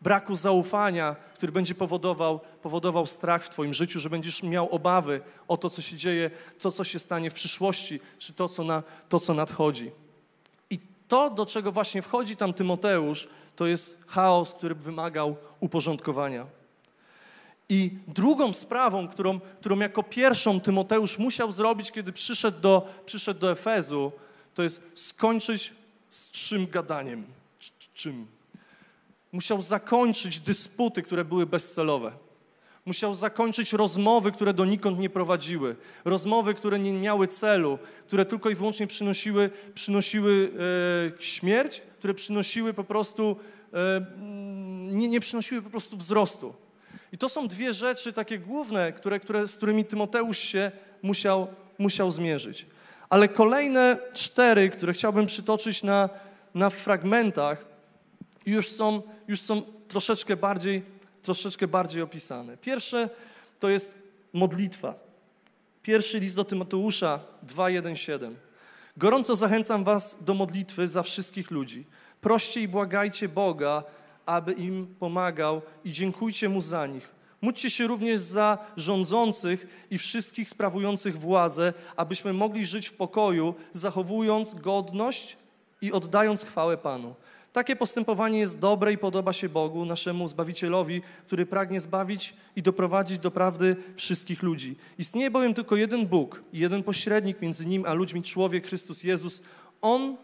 Braku 0.02 0.34
zaufania, 0.34 1.16
który 1.34 1.52
będzie 1.52 1.74
powodował, 1.74 2.40
powodował 2.62 3.06
strach 3.06 3.44
w 3.44 3.48
Twoim 3.48 3.74
życiu, 3.74 4.00
że 4.00 4.10
będziesz 4.10 4.42
miał 4.42 4.68
obawy 4.70 5.20
o 5.48 5.56
to, 5.56 5.70
co 5.70 5.82
się 5.82 5.96
dzieje, 5.96 6.30
to, 6.58 6.70
co 6.70 6.84
się 6.84 6.98
stanie 6.98 7.30
w 7.30 7.34
przyszłości, 7.34 8.00
czy 8.18 8.32
to, 8.32 8.48
co, 8.48 8.64
na, 8.64 8.82
to, 9.08 9.20
co 9.20 9.34
nadchodzi. 9.34 9.90
I 10.70 10.78
to, 11.08 11.30
do 11.30 11.46
czego 11.46 11.72
właśnie 11.72 12.02
wchodzi 12.02 12.36
tam 12.36 12.52
Tymoteusz, 12.52 13.28
to 13.56 13.66
jest 13.66 13.98
chaos, 14.06 14.54
który 14.54 14.74
wymagał 14.74 15.36
uporządkowania. 15.60 16.46
I 17.68 17.90
drugą 18.08 18.52
sprawą, 18.52 19.08
którą, 19.08 19.40
którą 19.40 19.78
jako 19.78 20.02
pierwszą 20.02 20.60
Tymoteusz 20.60 21.18
musiał 21.18 21.52
zrobić, 21.52 21.92
kiedy 21.92 22.12
przyszedł 22.12 22.60
do, 22.60 22.88
przyszedł 23.06 23.40
do 23.40 23.50
Efezu, 23.50 24.12
to 24.54 24.62
jest 24.62 24.82
skończyć 24.94 25.72
z 26.10 26.30
czym 26.30 26.66
gadaniem. 26.66 27.24
Z 27.60 27.92
czym? 27.94 28.26
Musiał 29.32 29.62
zakończyć 29.62 30.40
dysputy, 30.40 31.02
które 31.02 31.24
były 31.24 31.46
bezcelowe. 31.46 32.12
Musiał 32.86 33.14
zakończyć 33.14 33.72
rozmowy, 33.72 34.32
które 34.32 34.54
donikąd 34.54 34.98
nie 34.98 35.10
prowadziły. 35.10 35.76
Rozmowy, 36.04 36.54
które 36.54 36.78
nie 36.78 36.92
miały 36.92 37.28
celu, 37.28 37.78
które 38.06 38.24
tylko 38.24 38.50
i 38.50 38.54
wyłącznie 38.54 38.86
przynosiły, 38.86 39.50
przynosiły 39.74 40.50
e, 41.18 41.22
śmierć, 41.22 41.82
które 41.98 42.14
przynosiły 42.14 42.74
po 42.74 42.84
prostu, 42.84 43.36
e, 43.74 44.06
nie, 44.92 45.08
nie 45.08 45.20
przynosiły 45.20 45.62
po 45.62 45.70
prostu 45.70 45.96
wzrostu. 45.96 46.54
I 47.12 47.18
to 47.18 47.28
są 47.28 47.48
dwie 47.48 47.72
rzeczy 47.72 48.12
takie 48.12 48.38
główne, 48.38 48.92
które, 48.92 49.20
które, 49.20 49.46
z 49.46 49.56
którymi 49.56 49.84
Tymoteusz 49.84 50.38
się 50.38 50.72
musiał, 51.02 51.46
musiał 51.78 52.10
zmierzyć. 52.10 52.66
Ale 53.08 53.28
kolejne 53.28 53.98
cztery, 54.12 54.70
które 54.70 54.92
chciałbym 54.92 55.26
przytoczyć 55.26 55.82
na, 55.82 56.08
na 56.54 56.70
fragmentach, 56.70 57.71
już 58.46 58.68
są, 58.68 59.02
już 59.28 59.40
są 59.40 59.62
troszeczkę, 59.88 60.36
bardziej, 60.36 60.82
troszeczkę 61.22 61.68
bardziej 61.68 62.02
opisane. 62.02 62.56
Pierwsze 62.56 63.10
to 63.60 63.68
jest 63.68 63.92
modlitwa. 64.32 64.94
Pierwszy 65.82 66.18
list 66.20 66.36
do 66.36 66.44
Tymoteusza 66.44 67.20
2:1-7. 67.46 68.34
Gorąco 68.96 69.36
zachęcam 69.36 69.84
was 69.84 70.16
do 70.20 70.34
modlitwy 70.34 70.88
za 70.88 71.02
wszystkich 71.02 71.50
ludzi. 71.50 71.84
Proście 72.20 72.60
i 72.60 72.68
błagajcie 72.68 73.28
Boga, 73.28 73.84
aby 74.26 74.52
im 74.52 74.94
pomagał 74.98 75.62
i 75.84 75.92
dziękujcie 75.92 76.48
Mu 76.48 76.60
za 76.60 76.86
nich. 76.86 77.14
Módlcie 77.40 77.70
się 77.70 77.86
również 77.86 78.20
za 78.20 78.58
rządzących 78.76 79.86
i 79.90 79.98
wszystkich 79.98 80.48
sprawujących 80.48 81.18
władzę, 81.18 81.72
abyśmy 81.96 82.32
mogli 82.32 82.66
żyć 82.66 82.88
w 82.88 82.92
pokoju, 82.92 83.54
zachowując 83.72 84.54
godność 84.54 85.36
i 85.80 85.92
oddając 85.92 86.44
chwałę 86.44 86.76
Panu. 86.76 87.14
Takie 87.52 87.76
postępowanie 87.76 88.38
jest 88.38 88.58
dobre 88.58 88.92
i 88.92 88.98
podoba 88.98 89.32
się 89.32 89.48
Bogu, 89.48 89.84
naszemu 89.84 90.28
Zbawicielowi, 90.28 91.02
który 91.26 91.46
pragnie 91.46 91.80
zbawić 91.80 92.34
i 92.56 92.62
doprowadzić 92.62 93.18
do 93.18 93.30
prawdy 93.30 93.76
wszystkich 93.96 94.42
ludzi. 94.42 94.76
Istnieje 94.98 95.30
bowiem 95.30 95.54
tylko 95.54 95.76
jeden 95.76 96.06
Bóg 96.06 96.42
i 96.52 96.58
jeden 96.58 96.82
pośrednik 96.82 97.40
między 97.40 97.66
Nim 97.66 97.86
a 97.86 97.92
ludźmi, 97.92 98.22
człowiek 98.22 98.66
Chrystus 98.66 99.04
Jezus. 99.04 99.42
On, 99.82 100.16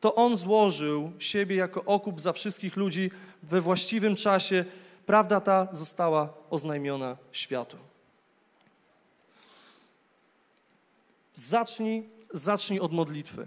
to 0.00 0.14
On 0.14 0.36
złożył 0.36 1.12
siebie 1.18 1.56
jako 1.56 1.84
okup 1.84 2.20
za 2.20 2.32
wszystkich 2.32 2.76
ludzi 2.76 3.10
we 3.42 3.60
właściwym 3.60 4.16
czasie. 4.16 4.64
Prawda 5.06 5.40
ta 5.40 5.68
została 5.72 6.34
oznajmiona 6.50 7.16
światu. 7.32 7.76
Zacznij, 11.34 12.08
zacznij 12.32 12.80
od 12.80 12.92
modlitwy 12.92 13.46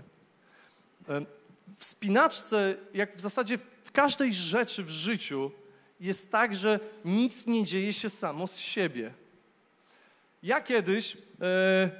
w 1.77 1.85
spinaczce, 1.85 2.75
jak 2.93 3.17
w 3.17 3.21
zasadzie 3.21 3.57
w 3.83 3.91
każdej 3.91 4.33
rzeczy 4.33 4.83
w 4.83 4.89
życiu, 4.89 5.51
jest 5.99 6.31
tak, 6.31 6.55
że 6.55 6.79
nic 7.05 7.47
nie 7.47 7.63
dzieje 7.63 7.93
się 7.93 8.09
samo 8.09 8.47
z 8.47 8.57
siebie. 8.57 9.13
Ja 10.43 10.61
kiedyś 10.61 11.17
e, 11.41 11.45
e, 11.45 11.91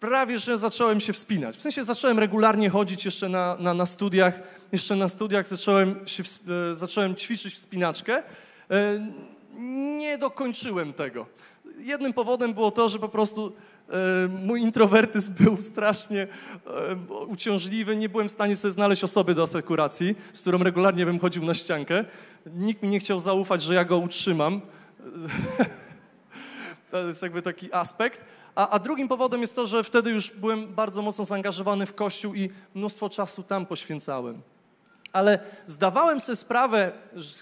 prawie 0.00 0.38
że 0.38 0.58
zacząłem 0.58 1.00
się 1.00 1.12
wspinać. 1.12 1.56
W 1.56 1.62
sensie 1.62 1.84
zacząłem 1.84 2.18
regularnie 2.18 2.70
chodzić 2.70 3.04
jeszcze 3.04 3.28
na, 3.28 3.56
na, 3.60 3.74
na 3.74 3.86
studiach. 3.86 4.38
Jeszcze 4.72 4.96
na 4.96 5.08
studiach 5.08 5.48
zacząłem, 5.48 6.08
się, 6.08 6.22
e, 6.70 6.74
zacząłem 6.74 7.16
ćwiczyć 7.16 7.54
wspinaczkę. 7.54 8.22
Nie 9.98 10.18
dokończyłem 10.18 10.92
tego. 10.92 11.26
Jednym 11.78 12.12
powodem 12.12 12.54
było 12.54 12.70
to, 12.70 12.88
że 12.88 12.98
po 12.98 13.08
prostu 13.08 13.52
E, 13.88 14.28
mój 14.28 14.60
introwertyzm 14.60 15.34
był 15.44 15.60
strasznie 15.60 16.22
e, 16.22 17.26
uciążliwy. 17.26 17.96
Nie 17.96 18.08
byłem 18.08 18.28
w 18.28 18.32
stanie 18.32 18.56
sobie 18.56 18.72
znaleźć 18.72 19.04
osoby 19.04 19.34
do 19.34 19.42
asekuracji, 19.42 20.14
z 20.32 20.40
którą 20.40 20.58
regularnie 20.58 21.06
bym 21.06 21.18
chodził 21.18 21.44
na 21.44 21.54
ściankę. 21.54 22.04
Nikt 22.46 22.82
mi 22.82 22.88
nie 22.88 23.00
chciał 23.00 23.18
zaufać, 23.18 23.62
że 23.62 23.74
ja 23.74 23.84
go 23.84 23.98
utrzymam. 23.98 24.60
To 26.90 26.98
jest 26.98 27.22
jakby 27.22 27.42
taki 27.42 27.72
aspekt. 27.72 28.24
A, 28.54 28.68
a, 28.68 28.78
drugim 28.78 29.08
powodem 29.08 29.40
jest 29.40 29.56
to, 29.56 29.66
że 29.66 29.84
wtedy 29.84 30.10
już 30.10 30.30
byłem 30.30 30.74
bardzo 30.74 31.02
mocno 31.02 31.24
zaangażowany 31.24 31.86
w 31.86 31.94
kościół 31.94 32.34
i 32.34 32.50
mnóstwo 32.74 33.10
czasu 33.10 33.42
tam 33.42 33.66
poświęcałem. 33.66 34.42
Ale 35.14 35.38
zdawałem 35.66 36.20
sobie 36.20 36.36
sprawę, 36.36 36.92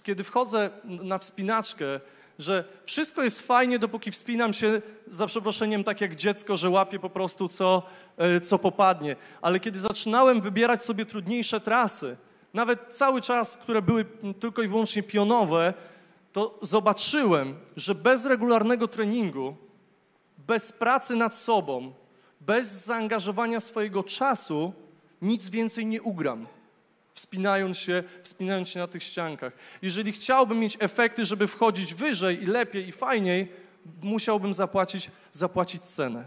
kiedy 0.03 0.25
wchodzę 0.25 0.71
na 0.85 1.19
wspinaczkę, 1.19 2.01
że 2.39 2.65
wszystko 2.85 3.23
jest 3.23 3.41
fajnie, 3.41 3.79
dopóki 3.79 4.11
wspinam 4.11 4.53
się, 4.53 4.83
za 5.07 5.27
przeproszeniem, 5.27 5.85
tak 5.85 6.01
jak 6.01 6.17
dziecko, 6.17 6.57
że 6.57 6.71
łapię 6.71 6.99
po 6.99 7.11
prostu 7.11 7.49
co, 7.49 7.83
e, 8.19 8.41
co 8.41 8.59
popadnie. 8.59 9.17
Ale 9.43 9.61
kiedy 9.61 9.81
zaczynałem 9.81 10.41
wybierać 10.41 10.85
sobie 10.85 11.07
trudniejsze 11.07 11.61
trasy, 11.61 12.17
nawet 12.55 12.81
cały 12.89 13.21
czas, 13.21 13.57
które 13.57 13.83
były 13.83 14.05
tylko 14.41 14.63
i 14.63 14.69
wyłącznie 14.69 15.03
pionowe, 15.03 15.75
to 16.33 16.59
zobaczyłem, 16.63 17.55
że 17.77 17.95
bez 17.95 18.27
regularnego 18.27 18.89
treningu, 18.89 19.57
bez 20.39 20.73
pracy 20.73 21.17
nad 21.17 21.35
sobą, 21.35 21.93
bez 22.41 22.85
zaangażowania 22.85 23.61
swojego 23.61 24.03
czasu, 24.03 24.73
nic 25.23 25.51
więcej 25.51 25.87
nie 25.87 26.03
ugram 26.03 26.47
wspinając 27.15 27.79
się, 27.79 28.03
wspinając 28.23 28.69
się 28.69 28.79
na 28.79 28.87
tych 28.87 29.03
ściankach. 29.03 29.53
Jeżeli 29.83 30.13
chciałbym 30.13 30.59
mieć 30.59 30.77
efekty, 30.81 31.27
żeby 31.27 31.47
wchodzić 31.47 31.95
wyżej 31.95 32.43
i 32.43 32.47
lepiej 32.47 32.89
i 32.89 32.93
fajniej, 32.93 33.53
musiałbym 34.03 34.55
zapłacić, 34.55 35.11
zapłacić 35.31 35.83
cenę. 35.83 36.25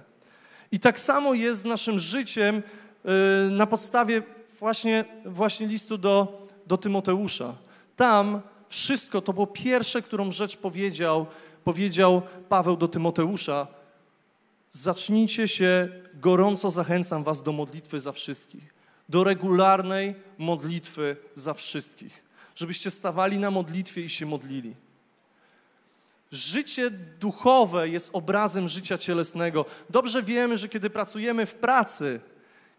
I 0.72 0.80
tak 0.80 1.00
samo 1.00 1.34
jest 1.34 1.62
z 1.62 1.66
naszym 1.66 2.00
życiem 2.00 2.56
yy, 2.56 3.12
na 3.52 3.66
podstawie 3.66 4.22
właśnie, 4.60 5.06
właśnie 5.26 5.68
listu 5.68 5.98
do, 5.98 6.48
do 6.68 6.78
Tymoteusza. 6.78 7.56
Tam 7.96 8.42
wszystko, 8.70 9.22
to 9.22 9.34
było 9.34 9.48
pierwsze, 9.48 10.02
którą 10.02 10.32
rzecz 10.32 10.58
powiedział, 10.58 11.26
powiedział 11.64 12.22
Paweł 12.50 12.78
do 12.78 12.88
Tymoteusza. 12.88 13.68
Zacznijcie 14.72 15.48
się, 15.48 15.90
gorąco 16.14 16.72
zachęcam 16.72 17.24
was 17.24 17.44
do 17.44 17.52
modlitwy 17.52 18.00
za 18.00 18.12
wszystkich 18.12 18.75
do 19.10 19.24
regularnej 19.24 20.16
modlitwy 20.38 21.18
za 21.34 21.54
wszystkich, 21.54 22.24
żebyście 22.56 22.92
stawali 22.92 23.40
na 23.40 23.52
modlitwie 23.52 24.02
i 24.02 24.10
się 24.10 24.26
modlili. 24.26 24.76
Życie 26.32 26.92
duchowe 27.20 27.90
jest 27.90 28.10
obrazem 28.14 28.68
życia 28.68 28.98
cielesnego. 28.98 29.66
Dobrze 29.90 30.24
wiemy, 30.24 30.58
że 30.58 30.70
kiedy 30.70 30.90
pracujemy 30.90 31.46
w 31.46 31.56
pracy, 31.56 32.20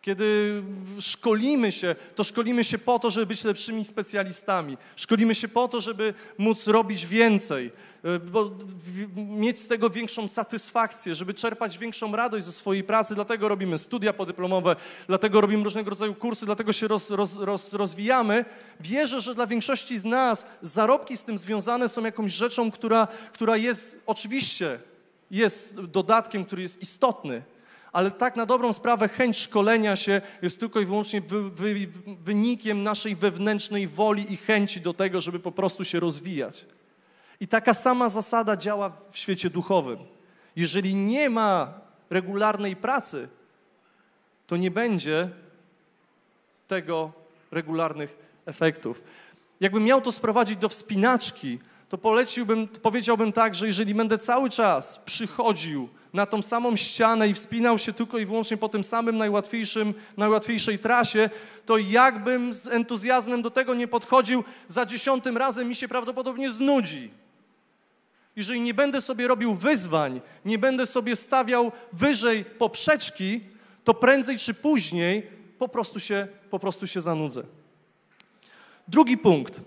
kiedy 0.03 0.63
szkolimy 1.01 1.73
się, 1.73 1.97
to 2.15 2.25
szkolimy 2.25 2.65
się 2.65 2.79
po 2.79 2.99
to, 2.99 3.11
żeby 3.11 3.27
być 3.27 3.45
lepszymi 3.45 3.85
specjalistami. 3.85 4.77
Szkolimy 4.97 5.35
się 5.35 5.49
po 5.49 5.69
to, 5.69 5.81
żeby 5.81 6.15
móc 6.39 6.67
robić 6.67 7.07
więcej, 7.07 7.73
e, 8.05 8.21
mieć 9.17 9.59
z 9.59 9.69
tego 9.69 9.91
większą 9.91 10.29
satysfakcję, 10.29 11.15
żeby 11.15 11.35
czerpać 11.35 11.79
większą 11.79 12.17
radość 12.17 12.47
ze 12.47 12.53
swojej 12.53 12.85
pracy. 12.85 13.15
Dlatego 13.15 13.49
robimy 13.49 13.79
studia 13.79 14.13
podyplomowe, 14.13 14.77
dlatego 15.07 15.41
robimy 15.41 15.65
różnego 15.65 15.91
rodzaju 15.91 16.15
kursy, 16.15 16.47
dlatego 16.47 16.73
się 16.73 16.89
roz, 16.89 17.11
roz, 17.11 17.37
roz, 17.37 17.75
rozwijamy. 17.75 18.45
Wierzę, 18.81 19.21
że 19.21 19.35
dla 19.35 19.47
większości 19.47 19.99
z 19.99 20.05
nas 20.05 20.47
zarobki 20.63 21.17
z 21.17 21.25
tym 21.25 21.39
związane 21.39 21.89
są 21.89 22.05
jakąś 22.05 22.33
rzeczą, 22.33 22.71
która, 22.71 23.09
która 23.33 23.57
jest 23.57 24.01
oczywiście 24.07 24.79
jest 25.31 25.81
dodatkiem, 25.81 26.45
który 26.45 26.63
jest 26.63 26.83
istotny, 26.83 27.43
ale 27.97 28.11
tak 28.11 28.37
na 28.37 28.47
dobrą 28.47 28.73
sprawę 28.73 29.09
chęć 29.09 29.39
szkolenia 29.39 29.97
się 29.97 30.21
jest 30.43 30.61
tylko 30.61 30.81
i 30.81 30.87
wyłącznie 30.87 31.21
wy, 31.21 31.51
wy, 31.51 31.87
wynikiem 32.07 32.83
naszej 32.83 33.15
wewnętrznej 33.15 33.87
woli 33.87 34.33
i 34.33 34.37
chęci 34.37 34.81
do 34.81 34.95
tego, 34.95 35.21
żeby 35.21 35.41
po 35.41 35.53
prostu 35.53 35.85
się 35.85 36.01
rozwijać. 36.01 36.67
I 37.41 37.49
taka 37.49 37.75
sama 37.75 38.09
zasada 38.09 38.57
działa 38.57 38.93
w 39.11 39.19
świecie 39.19 39.51
duchowym. 39.51 39.99
Jeżeli 40.57 40.95
nie 40.95 41.31
ma 41.31 41.81
regularnej 42.11 42.77
pracy, 42.77 43.29
to 44.47 44.57
nie 44.57 44.71
będzie 44.71 45.31
tego 46.69 47.13
regularnych 47.51 48.17
efektów. 48.47 49.03
Jakbym 49.61 49.85
miał 49.85 50.01
to 50.01 50.13
sprowadzić 50.13 50.57
do 50.57 50.69
wspinaczki, 50.69 51.59
to 51.89 51.99
poleciłbym, 51.99 52.69
powiedziałbym 52.69 53.33
tak, 53.33 53.55
że 53.55 53.67
jeżeli 53.67 53.95
będę 53.95 54.19
cały 54.19 54.51
czas 54.51 54.99
przychodził 54.99 55.89
na 56.17 56.27
tą 56.27 56.43
samą 56.43 56.77
ścianę 56.77 57.29
i 57.29 57.35
wspinał 57.35 57.79
się 57.79 57.93
tylko 57.93 58.19
i 58.19 58.27
wyłącznie 58.27 58.57
po 58.57 58.69
tym 58.69 58.85
samym 58.85 59.17
najłatwiejszym, 59.17 59.95
najłatwiejszej 60.17 60.79
trasie, 60.79 61.31
to 61.67 61.79
jakbym 61.79 62.55
z 62.55 62.67
entuzjazmem 62.67 63.43
do 63.43 63.51
tego 63.51 63.75
nie 63.75 63.89
podchodził, 63.89 64.45
za 64.67 64.87
dziesiątym 64.87 65.37
razem 65.37 65.69
mi 65.69 65.75
się 65.75 65.89
prawdopodobnie 65.89 66.51
znudzi. 66.51 67.11
Jeżeli 68.37 68.61
nie 68.61 68.75
będę 68.75 69.01
sobie 69.01 69.29
robił 69.29 69.55
wyzwań, 69.55 70.21
nie 70.45 70.59
będę 70.59 70.87
sobie 70.87 71.17
stawiał 71.17 71.73
wyżej 71.93 72.45
poprzeczki, 72.45 73.41
to 73.85 73.95
prędzej 73.95 74.39
czy 74.39 74.55
później 74.55 75.27
po 75.59 75.69
prostu 75.69 76.01
się, 76.01 76.29
po 76.51 76.59
prostu 76.59 76.87
się 76.87 77.01
zanudzę. 77.01 77.43
Drugi 78.89 79.19
punkt. 79.19 79.61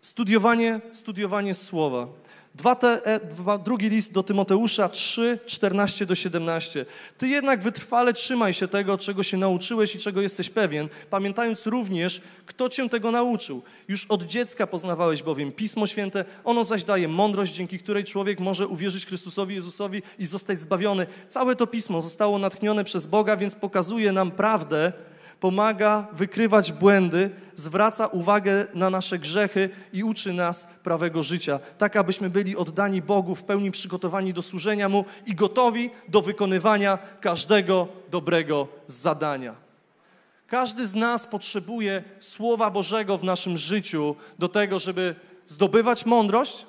Studiowanie, 0.00 0.80
studiowanie 0.92 1.54
słowa. 1.54 2.06
Dwa 2.54 2.74
te, 2.74 3.06
e, 3.06 3.20
dwa, 3.20 3.58
drugi 3.58 3.88
list 3.88 4.12
do 4.12 4.22
Tymoteusza 4.22 4.88
3, 4.88 5.38
14 5.46 6.06
do 6.06 6.14
17. 6.14 6.86
Ty 7.18 7.28
jednak 7.28 7.62
wytrwale 7.62 8.12
trzymaj 8.12 8.54
się 8.54 8.68
tego, 8.68 8.98
czego 8.98 9.22
się 9.22 9.36
nauczyłeś 9.36 9.94
i 9.94 9.98
czego 9.98 10.22
jesteś 10.22 10.50
pewien, 10.50 10.88
pamiętając 11.10 11.66
również, 11.66 12.20
kto 12.46 12.68
cię 12.68 12.88
tego 12.88 13.10
nauczył. 13.10 13.62
Już 13.88 14.06
od 14.06 14.22
dziecka 14.22 14.66
poznawałeś 14.66 15.22
bowiem 15.22 15.52
Pismo 15.52 15.86
Święte, 15.86 16.24
ono 16.44 16.64
zaś 16.64 16.84
daje 16.84 17.08
mądrość, 17.08 17.54
dzięki 17.54 17.78
której 17.78 18.04
człowiek 18.04 18.40
może 18.40 18.68
uwierzyć 18.68 19.06
Chrystusowi 19.06 19.54
Jezusowi 19.54 20.02
i 20.18 20.26
zostać 20.26 20.58
zbawiony. 20.58 21.06
Całe 21.28 21.56
to 21.56 21.66
Pismo 21.66 22.00
zostało 22.00 22.38
natchnione 22.38 22.84
przez 22.84 23.06
Boga, 23.06 23.36
więc 23.36 23.54
pokazuje 23.54 24.12
nam 24.12 24.30
prawdę, 24.30 24.92
pomaga 25.40 26.06
wykrywać 26.12 26.72
błędy, 26.72 27.30
zwraca 27.54 28.06
uwagę 28.06 28.66
na 28.74 28.90
nasze 28.90 29.18
grzechy 29.18 29.70
i 29.92 30.04
uczy 30.04 30.32
nas 30.32 30.66
prawego 30.82 31.22
życia, 31.22 31.58
tak 31.78 31.96
abyśmy 31.96 32.30
byli 32.30 32.56
oddani 32.56 33.02
Bogu, 33.02 33.34
w 33.34 33.44
pełni 33.44 33.70
przygotowani 33.70 34.32
do 34.32 34.42
służenia 34.42 34.88
Mu 34.88 35.04
i 35.26 35.34
gotowi 35.34 35.90
do 36.08 36.22
wykonywania 36.22 36.98
każdego 37.20 37.88
dobrego 38.10 38.68
zadania. 38.86 39.54
Każdy 40.46 40.86
z 40.86 40.94
nas 40.94 41.26
potrzebuje 41.26 42.02
Słowa 42.18 42.70
Bożego 42.70 43.18
w 43.18 43.24
naszym 43.24 43.58
życiu 43.58 44.16
do 44.38 44.48
tego, 44.48 44.78
żeby 44.78 45.14
zdobywać 45.46 46.06
mądrość, 46.06 46.66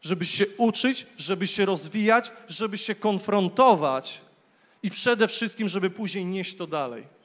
żeby 0.00 0.24
się 0.24 0.44
uczyć, 0.56 1.06
żeby 1.16 1.46
się 1.46 1.64
rozwijać, 1.64 2.32
żeby 2.48 2.78
się 2.78 2.94
konfrontować 2.94 4.20
i 4.82 4.90
przede 4.90 5.28
wszystkim, 5.28 5.68
żeby 5.68 5.90
później 5.90 6.24
nieść 6.24 6.56
to 6.56 6.66
dalej. 6.66 7.15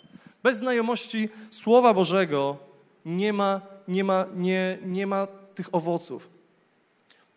Bez 0.43 0.57
znajomości 0.57 1.29
Słowa 1.49 1.93
Bożego 1.93 2.57
nie 3.05 3.33
ma, 3.33 3.61
nie 3.87 4.03
ma, 4.03 4.25
nie, 4.35 4.77
nie 4.85 5.07
ma 5.07 5.27
tych 5.55 5.75
owoców. 5.75 6.29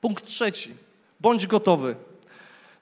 Punkt 0.01 0.25
trzeci. 0.25 0.75
Bądź 1.21 1.47
gotowy. 1.47 1.97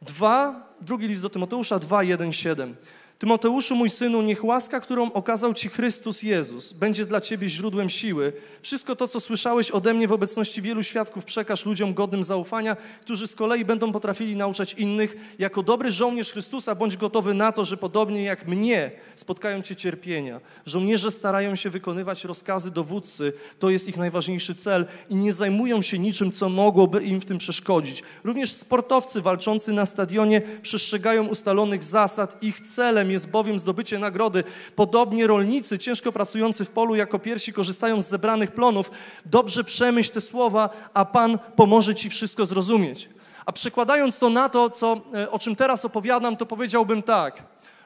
Dwa, 0.02 0.66
drugi 0.80 1.08
list 1.08 1.22
do 1.22 1.30
Tymoteusza 1.30 1.78
2, 1.78 2.02
1, 2.02 2.32
7. 2.32 2.76
Tymoteuszu, 3.22 3.76
mój 3.76 3.90
synu, 3.90 4.22
niech 4.22 4.44
łaska, 4.44 4.80
którą 4.80 5.12
okazał 5.12 5.54
Ci 5.54 5.68
Chrystus 5.68 6.22
Jezus, 6.22 6.72
będzie 6.72 7.06
dla 7.06 7.20
Ciebie 7.20 7.48
źródłem 7.48 7.90
siły. 7.90 8.32
Wszystko 8.62 8.96
to, 8.96 9.08
co 9.08 9.20
słyszałeś 9.20 9.70
ode 9.70 9.94
mnie 9.94 10.08
w 10.08 10.12
obecności 10.12 10.62
wielu 10.62 10.82
świadków, 10.82 11.24
przekaż 11.24 11.66
ludziom 11.66 11.94
godnym 11.94 12.22
zaufania, 12.22 12.76
którzy 13.00 13.26
z 13.26 13.34
kolei 13.34 13.64
będą 13.64 13.92
potrafili 13.92 14.36
nauczać 14.36 14.74
innych. 14.74 15.16
Jako 15.38 15.62
dobry 15.62 15.92
żołnierz 15.92 16.32
Chrystusa 16.32 16.74
bądź 16.74 16.96
gotowy 16.96 17.34
na 17.34 17.52
to, 17.52 17.64
że 17.64 17.76
podobnie 17.76 18.24
jak 18.24 18.46
mnie 18.46 18.90
spotkają 19.14 19.62
Cię 19.62 19.76
cierpienia. 19.76 20.40
Żołnierze 20.66 21.10
starają 21.10 21.56
się 21.56 21.70
wykonywać 21.70 22.24
rozkazy 22.24 22.70
dowódcy, 22.70 23.32
to 23.58 23.70
jest 23.70 23.88
ich 23.88 23.96
najważniejszy 23.96 24.54
cel 24.54 24.86
i 25.10 25.14
nie 25.14 25.32
zajmują 25.32 25.82
się 25.82 25.98
niczym, 25.98 26.32
co 26.32 26.48
mogłoby 26.48 27.02
im 27.02 27.20
w 27.20 27.24
tym 27.24 27.38
przeszkodzić. 27.38 28.02
Również 28.24 28.52
sportowcy 28.52 29.20
walczący 29.20 29.72
na 29.72 29.86
stadionie 29.86 30.42
przestrzegają 30.62 31.26
ustalonych 31.26 31.84
zasad. 31.84 32.42
Ich 32.42 32.60
celem 32.60 33.11
jest 33.12 33.28
bowiem 33.28 33.58
zdobycie 33.58 33.98
nagrody. 33.98 34.44
Podobnie 34.76 35.26
rolnicy, 35.26 35.78
ciężko 35.78 36.12
pracujący 36.12 36.64
w 36.64 36.70
polu, 36.70 36.94
jako 36.94 37.18
pierwsi 37.18 37.52
korzystają 37.52 38.00
z 38.00 38.08
zebranych 38.08 38.52
plonów. 38.52 38.90
Dobrze 39.26 39.64
przemyśl 39.64 40.12
te 40.12 40.20
słowa, 40.20 40.70
a 40.94 41.04
Pan 41.04 41.38
pomoże 41.56 41.94
Ci 41.94 42.10
wszystko 42.10 42.46
zrozumieć. 42.46 43.08
A 43.46 43.52
przekładając 43.52 44.18
to 44.18 44.30
na 44.30 44.48
to, 44.48 44.70
co, 44.70 45.00
e, 45.14 45.30
o 45.30 45.38
czym 45.38 45.56
teraz 45.56 45.84
opowiadam, 45.84 46.36
to 46.36 46.46
powiedziałbym 46.46 47.02
tak. 47.02 47.42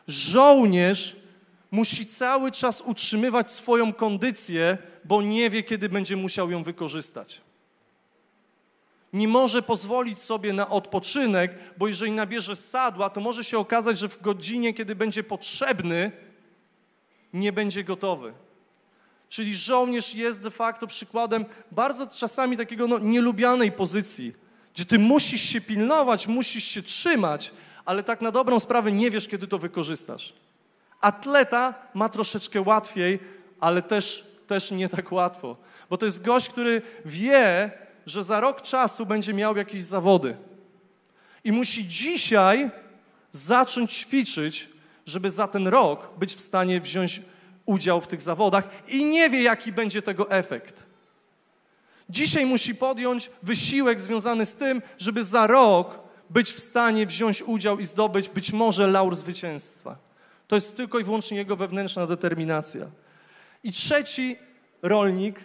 Żołnierz 0.09 1.17
musi 1.71 2.07
cały 2.07 2.53
czas 2.53 2.81
utrzymywać 2.81 3.51
swoją 3.51 3.93
kondycję, 3.93 4.79
bo 5.05 5.23
nie 5.23 5.51
wie, 5.51 5.63
kiedy 5.63 5.89
będzie 5.89 6.17
musiał 6.17 6.51
ją 6.51 6.63
wykorzystać 6.63 7.46
nie 9.17 9.29
może 9.29 9.63
pozwolić 9.63 10.19
sobie 10.19 10.53
na 10.53 10.69
odpoczynek, 10.69 11.55
bo 11.79 11.89
jeżeli 11.89 12.13
nabierze 12.13 12.57
sadła, 12.57 13.11
to 13.11 13.21
może 13.21 13.45
się 13.45 13.59
okazać, 13.59 13.99
że 13.99 14.09
w 14.09 14.23
godzinie, 14.23 14.75
kiedy 14.75 14.95
będzie 14.95 15.23
potrzebny, 15.23 16.13
nie 17.33 17.53
będzie 17.53 17.85
gotowy. 17.85 18.33
Czyli 19.29 19.57
żołnierz 19.57 20.15
jest 20.15 20.43
de 20.43 20.51
facto 20.51 20.87
przykładem 20.87 21.45
bardzo 21.73 22.07
czasami 22.07 22.57
takiego 22.57 22.87
no, 22.87 22.99
nielubianej 22.99 23.73
pozycji, 23.73 24.33
gdzie 24.75 24.85
ty 24.85 24.99
musisz 24.99 25.43
się 25.43 25.61
pilnować, 25.61 26.27
musisz 26.27 26.65
się 26.65 26.83
trzymać, 26.83 27.53
ale 27.85 28.03
tak 28.03 28.21
na 28.21 28.31
dobrą 28.31 28.61
sprawę 28.61 28.93
nie 28.93 29.11
wiesz, 29.11 29.29
kiedy 29.29 29.47
to 29.47 29.59
wykorzystasz. 29.59 30.33
Atleta 31.01 31.75
ma 31.95 32.09
troszeczkę 32.09 32.61
łatwiej, 32.61 33.19
ale 33.61 33.83
też, 33.83 34.27
też 34.47 34.71
nie 34.71 34.89
tak 34.89 35.13
łatwo, 35.13 35.57
bo 35.91 35.99
to 35.99 36.07
jest 36.07 36.25
gość, 36.25 36.49
który 36.49 36.83
wie, 37.05 37.71
że 38.07 38.25
za 38.25 38.41
rok 38.41 38.63
czasu 38.63 39.07
będzie 39.07 39.35
miał 39.35 39.57
jakieś 39.57 39.85
zawody. 39.85 40.37
I 41.45 41.53
musi 41.53 41.89
dzisiaj 41.89 42.71
zacząć 43.31 43.93
ćwiczyć, 43.93 44.69
żeby 45.07 45.31
za 45.31 45.49
ten 45.49 45.69
rok 45.69 46.19
być 46.19 46.35
w 46.35 46.41
stanie 46.41 46.81
wziąć 46.81 47.21
udział 47.67 48.01
w 48.01 48.07
tych 48.07 48.23
zawodach 48.23 48.69
i 48.89 49.05
nie 49.05 49.31
wie, 49.31 49.43
jaki 49.43 49.73
będzie 49.73 50.03
tego 50.03 50.31
efekt. 50.31 50.87
Dzisiaj 52.11 52.47
musi 52.47 52.75
podjąć 52.75 53.31
wysiłek 53.43 54.01
związany 54.01 54.47
z 54.47 54.55
tym, 54.55 54.83
żeby 54.99 55.25
za 55.25 55.47
rok 55.47 55.99
być 56.31 56.53
w 56.53 56.61
stanie 56.61 57.07
wziąć 57.07 57.43
udział 57.43 57.79
i 57.79 57.85
zdobyć 57.85 58.29
być 58.29 58.53
może 58.53 58.87
laur 58.87 59.17
zwycięstwa. 59.17 59.97
To 60.49 60.57
jest 60.57 60.77
tylko 60.77 60.99
i 60.99 61.05
wyłącznie 61.05 61.39
jego 61.39 61.57
wewnętrzna 61.57 62.07
determinacja. 62.07 62.87
I 63.65 63.73
trzeci 63.73 64.37
rolnik 64.83 65.41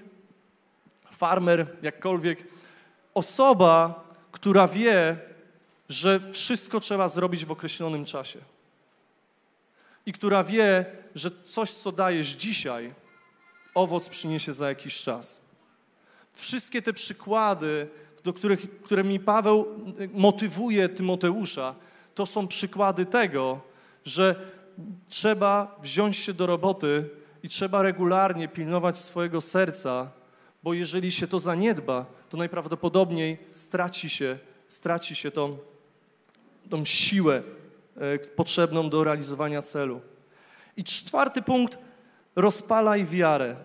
farmer, 1.12 1.68
jakkolwiek, 1.82 2.51
osoba, 3.14 4.04
która 4.32 4.68
wie, 4.68 5.18
że 5.90 6.20
wszystko 6.32 6.80
trzeba 6.80 7.08
zrobić 7.08 7.46
w 7.46 7.52
określonym 7.52 8.06
czasie. 8.06 8.40
I 10.06 10.14
która 10.14 10.44
wie, 10.44 10.86
że 11.16 11.32
coś, 11.46 11.72
co 11.72 11.92
dajesz 11.92 12.28
dzisiaj, 12.28 12.94
owoc 13.74 14.10
przyniesie 14.10 14.54
za 14.54 14.70
jakiś 14.70 15.02
czas. 15.02 15.42
Wszystkie 16.34 16.82
te 16.82 16.94
przykłady, 16.94 17.88
do 18.24 18.34
których, 18.34 18.82
które 18.82 19.04
mi 19.04 19.20
Paweł 19.20 19.66
motywuje 20.14 20.90
Tymoteusza, 20.90 21.76
to 22.16 22.26
są 22.26 22.48
przykłady 22.48 23.06
tego, 23.06 23.62
że 24.06 24.36
trzeba 25.10 25.80
wziąć 25.82 26.18
się 26.18 26.34
do 26.34 26.46
roboty 26.46 27.10
i 27.44 27.50
trzeba 27.50 27.82
regularnie 27.82 28.48
pilnować 28.48 28.98
swojego 28.98 29.42
serca, 29.42 30.12
bo 30.64 30.74
jeżeli 30.74 31.12
się 31.12 31.28
to 31.28 31.40
zaniedba, 31.40 32.06
to 32.30 32.38
najprawdopodobniej 32.38 33.38
straci 33.54 34.10
się, 34.10 34.40
straci 34.68 35.16
się 35.16 35.32
tą, 35.32 35.58
tą 36.70 36.86
siłę 36.86 37.44
e, 37.98 38.20
potrzebną 38.20 38.90
do 38.90 39.04
realizowania 39.04 39.62
celu. 39.62 40.02
I 40.78 40.84
czwarty 40.84 41.42
punkt, 41.42 41.78
rozpalaj 42.36 43.06
wiarę. 43.06 43.56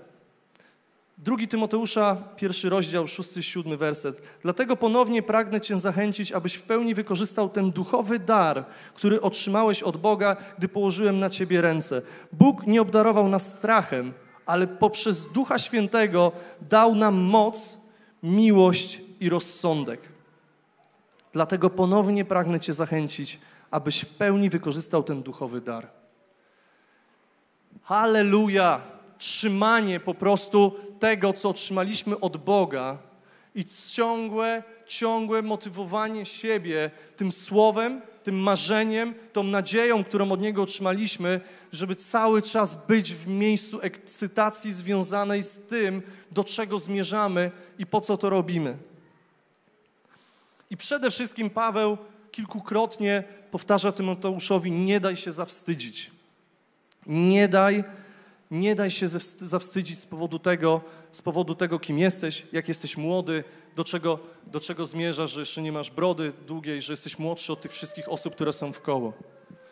Drugi 1.19 1.49
Tymoteusza, 1.49 2.17
pierwszy 2.37 2.69
rozdział, 2.69 3.07
szósty, 3.07 3.43
siódmy 3.43 3.77
werset. 3.77 4.23
Dlatego 4.43 4.77
ponownie 4.77 5.23
pragnę 5.23 5.61
Cię 5.61 5.79
zachęcić, 5.79 6.33
abyś 6.33 6.55
w 6.55 6.63
pełni 6.63 6.95
wykorzystał 6.95 7.49
ten 7.49 7.73
duchowy 7.73 8.19
dar, 8.19 8.65
który 8.95 9.21
otrzymałeś 9.21 9.83
od 9.83 9.97
Boga, 9.97 10.37
gdy 10.59 10.69
położyłem 10.69 11.19
na 11.19 11.31
Ciebie 11.31 11.61
ręce. 11.61 12.03
Bóg 12.33 12.67
nie 12.67 12.81
obdarował 12.81 13.29
nas 13.29 13.47
strachem, 13.47 14.13
ale 14.47 14.67
poprzez 14.67 15.33
Ducha 15.33 15.59
Świętego 15.59 16.33
dał 16.61 16.95
nam 16.95 17.15
moc, 17.15 17.79
miłość 18.23 19.01
i 19.21 19.31
rozsądek. 19.31 20.01
Dlatego 21.33 21.71
ponownie 21.71 22.25
pragnę 22.25 22.61
Cię 22.61 22.73
zachęcić, 22.73 23.41
abyś 23.71 24.01
w 24.01 24.15
pełni 24.15 24.51
wykorzystał 24.51 25.03
ten 25.03 25.23
duchowy 25.23 25.61
dar. 25.61 25.89
Halleluja! 27.83 28.81
Trzymanie 29.19 30.01
po 30.01 30.15
prostu 30.15 30.77
tego, 30.99 31.33
co 31.33 31.49
otrzymaliśmy 31.49 32.21
od 32.21 32.37
Boga 32.37 32.99
i 33.57 33.64
ciągłe, 33.64 34.62
ciągłe 34.87 35.42
motywowanie 35.42 36.25
siebie 36.25 36.90
tym 37.16 37.33
słowem, 37.33 38.01
tym 38.23 38.38
marzeniem, 38.38 39.14
tą 39.33 39.42
nadzieją, 39.42 40.05
którą 40.05 40.33
od 40.33 40.40
Niego 40.40 40.62
otrzymaliśmy, 40.62 41.40
żeby 41.73 41.95
cały 41.95 42.42
czas 42.42 42.87
być 42.87 43.14
w 43.14 43.29
miejscu 43.29 43.81
ekscytacji 43.81 44.73
związanej 44.73 45.42
z 45.42 45.59
tym, 45.59 46.03
do 46.31 46.45
czego 46.45 46.79
zmierzamy 46.79 47.51
i 47.79 47.87
po 47.87 48.01
co 48.01 48.16
to 48.16 48.31
robimy. 48.31 48.77
I 50.71 50.77
przede 50.77 51.11
wszystkim 51.11 51.51
Paweł 51.51 51.99
kilkukrotnie 52.31 53.25
powtarza 53.51 53.92
Tymoteuszowi: 53.92 54.73
nie 54.73 55.01
daj 55.01 55.16
się 55.16 55.33
zawstydzić. 55.33 56.11
Nie 57.07 57.49
daj, 57.49 57.85
nie 58.51 58.75
daj 58.75 58.91
się 58.91 59.09
zawstydzić 59.39 59.99
z 59.99 60.07
powodu 60.07 60.39
tego, 60.39 60.81
z 61.13 61.23
powodu 61.23 61.55
tego, 61.55 61.79
kim 61.79 61.99
jesteś, 61.99 62.47
jak 62.53 62.69
jesteś 62.69 62.97
młody, 62.97 63.45
do 63.77 63.85
czego, 63.85 64.19
do 64.47 64.61
czego 64.61 64.87
zmierzasz, 64.87 65.31
że 65.31 65.41
jeszcze 65.41 65.63
nie 65.63 65.73
masz 65.73 65.91
brody 65.91 66.33
długiej, 66.47 66.83
że 66.83 66.93
jesteś 66.93 67.19
młodszy 67.19 67.53
od 67.53 67.61
tych 67.61 67.73
wszystkich 67.73 68.09
osób, 68.09 68.35
które 68.35 68.53
są 68.53 68.73
w 68.73 68.81
koło. 68.81 69.13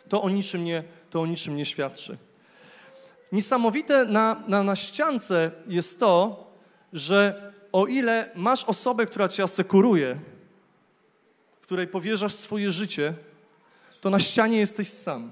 To 0.09 0.21
o 0.21 0.29
niczym 0.29 0.63
nie, 0.63 0.83
to 1.09 1.21
o 1.21 1.25
niczym 1.25 1.55
nie 1.55 1.65
świadczy. 1.65 2.17
Niesamowite 3.31 4.05
na, 4.05 4.43
na, 4.47 4.63
na 4.63 4.75
ściance 4.75 5.51
jest 5.67 5.99
to, 5.99 6.45
że 6.93 7.51
o 7.71 7.85
ile 7.85 8.29
masz 8.35 8.63
osobę, 8.63 9.05
która 9.05 9.27
cię 9.27 9.43
asekuruje, 9.43 10.19
której 11.61 11.87
powierzasz 11.87 12.33
swoje 12.33 12.71
życie, 12.71 13.13
to 14.01 14.09
na 14.09 14.19
ścianie 14.19 14.57
jesteś 14.57 14.89
sam. 14.89 15.31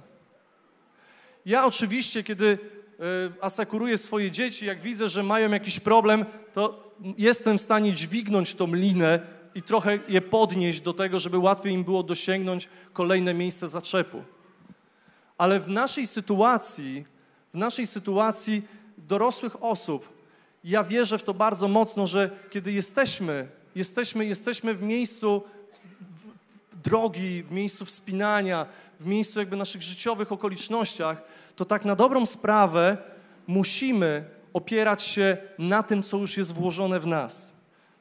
Ja 1.45 1.65
oczywiście, 1.65 2.23
kiedy 2.23 2.57
y, 3.03 3.41
asekuruję 3.41 3.97
swoje 3.97 4.31
dzieci, 4.31 4.65
jak 4.65 4.81
widzę, 4.81 5.09
że 5.09 5.23
mają 5.23 5.51
jakiś 5.51 5.79
problem, 5.79 6.25
to 6.53 6.93
jestem 7.17 7.57
w 7.57 7.61
stanie 7.61 7.93
dźwignąć 7.93 8.53
tą 8.53 8.73
linę 8.73 9.19
i 9.55 9.61
trochę 9.61 9.99
je 10.07 10.21
podnieść 10.21 10.81
do 10.81 10.93
tego, 10.93 11.19
żeby 11.19 11.37
łatwiej 11.37 11.73
im 11.73 11.83
było 11.83 12.03
dosięgnąć 12.03 12.69
kolejne 12.93 13.33
miejsce 13.33 13.67
zaczepu. 13.67 14.23
Ale 15.37 15.59
w 15.59 15.69
naszej 15.69 16.07
sytuacji, 16.07 17.05
w 17.53 17.57
naszej 17.57 17.87
sytuacji 17.87 18.61
dorosłych 18.97 19.63
osób, 19.63 20.09
ja 20.63 20.83
wierzę 20.83 21.17
w 21.17 21.23
to 21.23 21.33
bardzo 21.33 21.67
mocno, 21.67 22.07
że 22.07 22.29
kiedy 22.49 22.71
jesteśmy, 22.71 23.47
jesteśmy, 23.75 24.25
jesteśmy 24.25 24.73
w 24.73 24.81
miejscu 24.81 25.43
drogi, 26.83 27.43
w 27.43 27.51
miejscu 27.51 27.85
wspinania, 27.85 28.65
w 28.99 29.05
miejscu 29.05 29.39
jakby 29.39 29.57
naszych 29.57 29.81
życiowych 29.81 30.31
okolicznościach, 30.31 31.21
to 31.55 31.65
tak 31.65 31.85
na 31.85 31.95
dobrą 31.95 32.25
sprawę 32.25 32.97
musimy 33.47 34.25
opierać 34.53 35.03
się 35.03 35.37
na 35.59 35.83
tym, 35.83 36.03
co 36.03 36.17
już 36.17 36.37
jest 36.37 36.53
włożone 36.53 36.99
w 36.99 37.07
nas, 37.07 37.53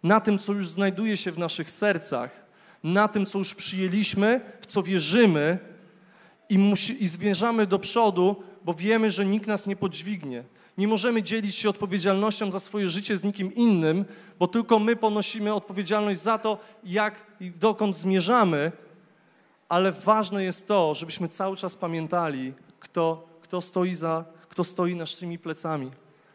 na 0.02 0.20
tym, 0.20 0.38
co 0.38 0.52
już 0.52 0.68
znajduje 0.68 1.16
się 1.16 1.32
w 1.32 1.38
naszych 1.38 1.70
sercach, 1.70 2.46
na 2.84 3.08
tym, 3.08 3.26
co 3.26 3.38
już 3.38 3.54
przyjęliśmy, 3.54 4.40
w 4.60 4.66
co 4.66 4.82
wierzymy 4.82 5.58
i, 6.48 6.58
musi, 6.58 7.04
i 7.04 7.08
zmierzamy 7.08 7.66
do 7.66 7.78
przodu, 7.78 8.42
bo 8.64 8.74
wiemy, 8.74 9.10
że 9.10 9.26
nikt 9.26 9.46
nas 9.46 9.66
nie 9.66 9.76
podźwignie. 9.76 10.44
Nie 10.78 10.88
możemy 10.88 11.22
dzielić 11.22 11.56
się 11.56 11.70
odpowiedzialnością 11.70 12.52
za 12.52 12.58
swoje 12.60 12.88
życie 12.88 13.16
z 13.16 13.24
nikim 13.24 13.54
innym, 13.54 14.04
bo 14.38 14.46
tylko 14.46 14.78
my 14.78 14.96
ponosimy 14.96 15.54
odpowiedzialność 15.54 16.20
za 16.20 16.38
to, 16.38 16.58
jak 16.84 17.26
i 17.40 17.50
dokąd 17.50 17.96
zmierzamy, 17.96 18.72
ale 19.68 19.92
ważne 19.92 20.44
jest 20.44 20.66
to, 20.68 20.94
żebyśmy 20.94 21.28
cały 21.28 21.56
czas 21.56 21.76
pamiętali, 21.76 22.52
kto, 22.80 23.28
kto, 23.40 23.60
stoi, 23.60 23.94
za, 23.94 24.24
kto 24.48 24.64
stoi 24.64 24.94
naszymi 24.94 25.38
plecami. 25.38 25.90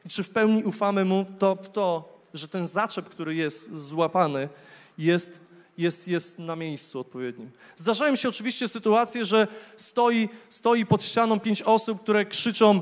I 0.05 0.09
czy 0.09 0.23
w 0.23 0.29
pełni 0.29 0.63
ufamy 0.63 1.05
mu 1.05 1.25
to, 1.39 1.55
w 1.55 1.69
to, 1.69 2.19
że 2.33 2.47
ten 2.47 2.67
zaczep, 2.67 3.09
który 3.09 3.35
jest 3.35 3.77
złapany, 3.77 4.49
jest, 4.97 5.39
jest, 5.77 6.07
jest 6.07 6.39
na 6.39 6.55
miejscu 6.55 6.99
odpowiednim. 6.99 7.51
Zdarzają 7.75 8.15
się 8.15 8.29
oczywiście 8.29 8.67
sytuacje, 8.67 9.25
że 9.25 9.47
stoi, 9.75 10.29
stoi 10.49 10.85
pod 10.85 11.03
ścianą 11.03 11.39
pięć 11.39 11.61
osób, 11.61 12.01
które 12.01 12.25
krzyczą 12.25 12.81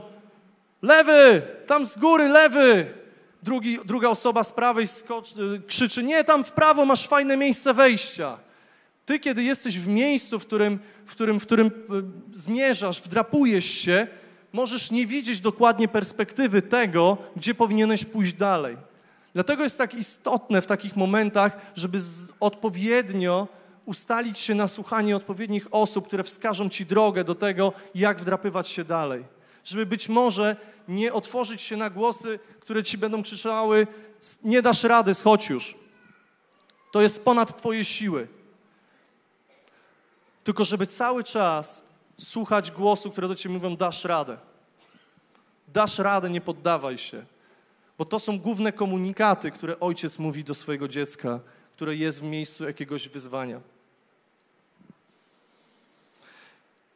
lewy, 0.86 1.41
tam 1.67 1.86
z 1.86 1.98
góry 1.98 2.28
lewy. 2.28 2.93
Drugi, 3.43 3.80
druga 3.86 4.10
osoba 4.10 4.43
z 4.43 4.52
prawej 4.52 4.88
skocz, 4.88 5.34
krzyczy, 5.67 6.04
nie, 6.04 6.24
tam 6.24 6.43
w 6.43 6.52
prawo 6.52 6.86
masz 6.86 7.08
fajne 7.08 7.38
miejsce 7.38 7.74
wejścia. 7.74 8.38
Ty, 9.06 9.19
kiedy 9.19 9.43
jesteś 9.43 9.80
w 9.80 9.88
miejscu, 9.88 10.39
w 10.39 10.45
którym, 10.45 10.80
w 11.06 11.12
którym, 11.12 11.39
w 11.39 11.43
którym 11.43 11.67
e, 11.67 11.71
zmierzasz, 12.32 13.02
wdrapujesz 13.02 13.65
się, 13.65 14.08
możesz 14.54 14.91
nie 14.91 15.08
widzieć 15.08 15.41
dokładnie 15.41 15.88
perspektywy 15.88 16.62
tego, 16.62 17.17
gdzie 17.36 17.56
powinieneś 17.56 18.06
pójść 18.06 18.34
dalej. 18.34 18.78
Dlatego 19.34 19.63
jest 19.63 19.78
tak 19.78 19.93
istotne 19.93 20.62
w 20.62 20.65
takich 20.65 20.95
momentach, 20.95 21.58
żeby 21.76 22.00
odpowiednio 22.39 23.48
ustalić 23.86 24.39
się 24.39 24.56
na 24.56 24.67
słuchanie 24.67 25.15
odpowiednich 25.15 25.67
osób, 25.71 26.08
które 26.08 26.24
wskażą 26.24 26.69
ci 26.69 26.86
drogę 26.86 27.24
do 27.24 27.36
tego, 27.36 27.74
jak 27.95 28.19
wdrapywać 28.19 28.69
się 28.69 28.84
dalej. 28.84 29.35
Żeby 29.65 29.86
być 29.86 30.10
może 30.10 30.56
nie 30.88 31.13
otworzyć 31.13 31.62
się 31.62 31.78
na 31.78 31.89
głosy, 31.89 32.39
które 32.60 32.84
ci 32.84 32.97
będą 32.97 33.23
krzyczały: 33.23 33.88
Nie 34.43 34.62
dasz 34.62 34.84
rady, 34.84 35.13
schodź 35.13 35.49
już. 35.49 35.75
To 36.91 37.01
jest 37.01 37.23
ponad 37.23 37.58
Twoje 37.58 37.86
siły. 37.86 38.28
Tylko 40.43 40.65
żeby 40.65 40.88
cały 40.88 41.23
czas 41.23 41.86
słuchać 42.17 42.71
głosu, 42.71 43.12
które 43.12 43.28
do 43.28 43.36
ciebie 43.36 43.56
mówią: 43.56 43.75
dasz 43.75 44.04
radę. 44.04 44.38
Dasz 45.67 45.99
radę, 45.99 46.30
nie 46.30 46.41
poddawaj 46.41 46.97
się. 46.97 47.25
Bo 47.97 48.06
to 48.06 48.19
są 48.19 48.39
główne 48.39 48.73
komunikaty, 48.73 49.51
które 49.51 49.80
ojciec 49.80 50.19
mówi 50.19 50.43
do 50.43 50.54
swojego 50.54 50.88
dziecka, 50.88 51.39
które 51.75 51.95
jest 51.95 52.21
w 52.21 52.23
miejscu 52.23 52.63
jakiegoś 52.63 53.10
wyzwania. 53.10 53.62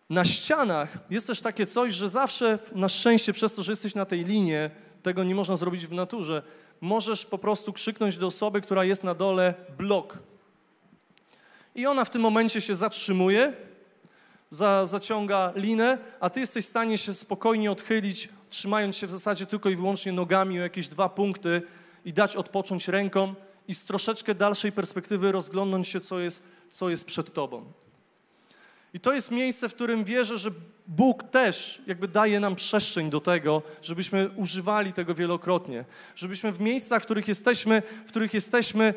Na 0.10 0.26
ścianach 0.26 0.98
jest 1.10 1.28
też 1.28 1.42
takie 1.42 1.66
coś, 1.66 1.94
że 1.94 2.10
zawsze 2.10 2.60
na 2.76 2.90
szczęście 2.90 3.34
przez 3.34 3.54
to, 3.54 3.64
że 3.64 3.72
jesteś 3.72 3.96
na 3.96 4.06
tej 4.06 4.26
linie, 4.26 4.70
tego 5.04 5.24
nie 5.24 5.36
można 5.36 5.58
zrobić 5.58 5.88
w 5.88 5.92
naturze, 5.92 6.44
możesz 6.82 7.26
po 7.26 7.38
prostu 7.38 7.74
krzyknąć 7.74 8.18
do 8.18 8.28
osoby, 8.28 8.62
która 8.62 8.84
jest 8.84 9.04
na 9.04 9.16
dole 9.16 9.54
blok. 9.78 10.18
I 11.76 11.86
ona 11.86 12.06
w 12.06 12.10
tym 12.10 12.22
momencie 12.22 12.62
się 12.62 12.76
zatrzymuje, 12.76 13.54
za, 14.50 14.86
zaciąga 14.86 15.54
linę, 15.56 15.98
a 16.20 16.30
ty 16.30 16.40
jesteś 16.40 16.66
w 16.66 16.70
stanie 16.70 16.98
się 16.98 17.14
spokojnie 17.14 17.72
odchylić, 17.72 18.30
trzymając 18.50 18.96
się 18.96 19.08
w 19.08 19.12
zasadzie 19.12 19.46
tylko 19.46 19.70
i 19.70 19.76
wyłącznie 19.76 20.12
nogami 20.12 20.60
o 20.60 20.64
jakieś 20.64 20.88
dwa 20.88 21.10
punkty 21.10 21.62
i 22.06 22.14
dać 22.14 22.36
odpocząć 22.36 22.88
ręką 22.88 23.36
i 23.68 23.76
z 23.76 23.86
troszeczkę 23.86 24.36
dalszej 24.36 24.72
perspektywy 24.72 25.32
rozglądnąć 25.32 25.88
się, 25.88 26.02
co 26.02 26.20
jest, 26.20 26.44
co 26.70 26.90
jest 26.90 27.06
przed 27.06 27.34
tobą. 27.34 27.74
I 28.94 29.00
to 29.00 29.14
jest 29.14 29.32
miejsce, 29.32 29.70
w 29.70 29.74
którym 29.74 30.04
wierzę, 30.04 30.38
że 30.38 30.52
Bóg 30.88 31.24
też 31.24 31.82
jakby 31.88 32.08
daje 32.08 32.40
nam 32.40 32.56
przestrzeń 32.56 33.10
do 33.10 33.22
tego, 33.22 33.62
żebyśmy 33.82 34.30
używali 34.36 34.94
tego 34.94 35.16
wielokrotnie. 35.16 35.86
Żebyśmy 36.16 36.52
w 36.52 36.60
miejscach, 36.60 37.02
w 37.02 37.06
których 37.06 37.28
jesteśmy, 37.28 37.84
w 38.06 38.10
których 38.10 38.34
jesteśmy 38.34 38.86
e, 38.86 38.94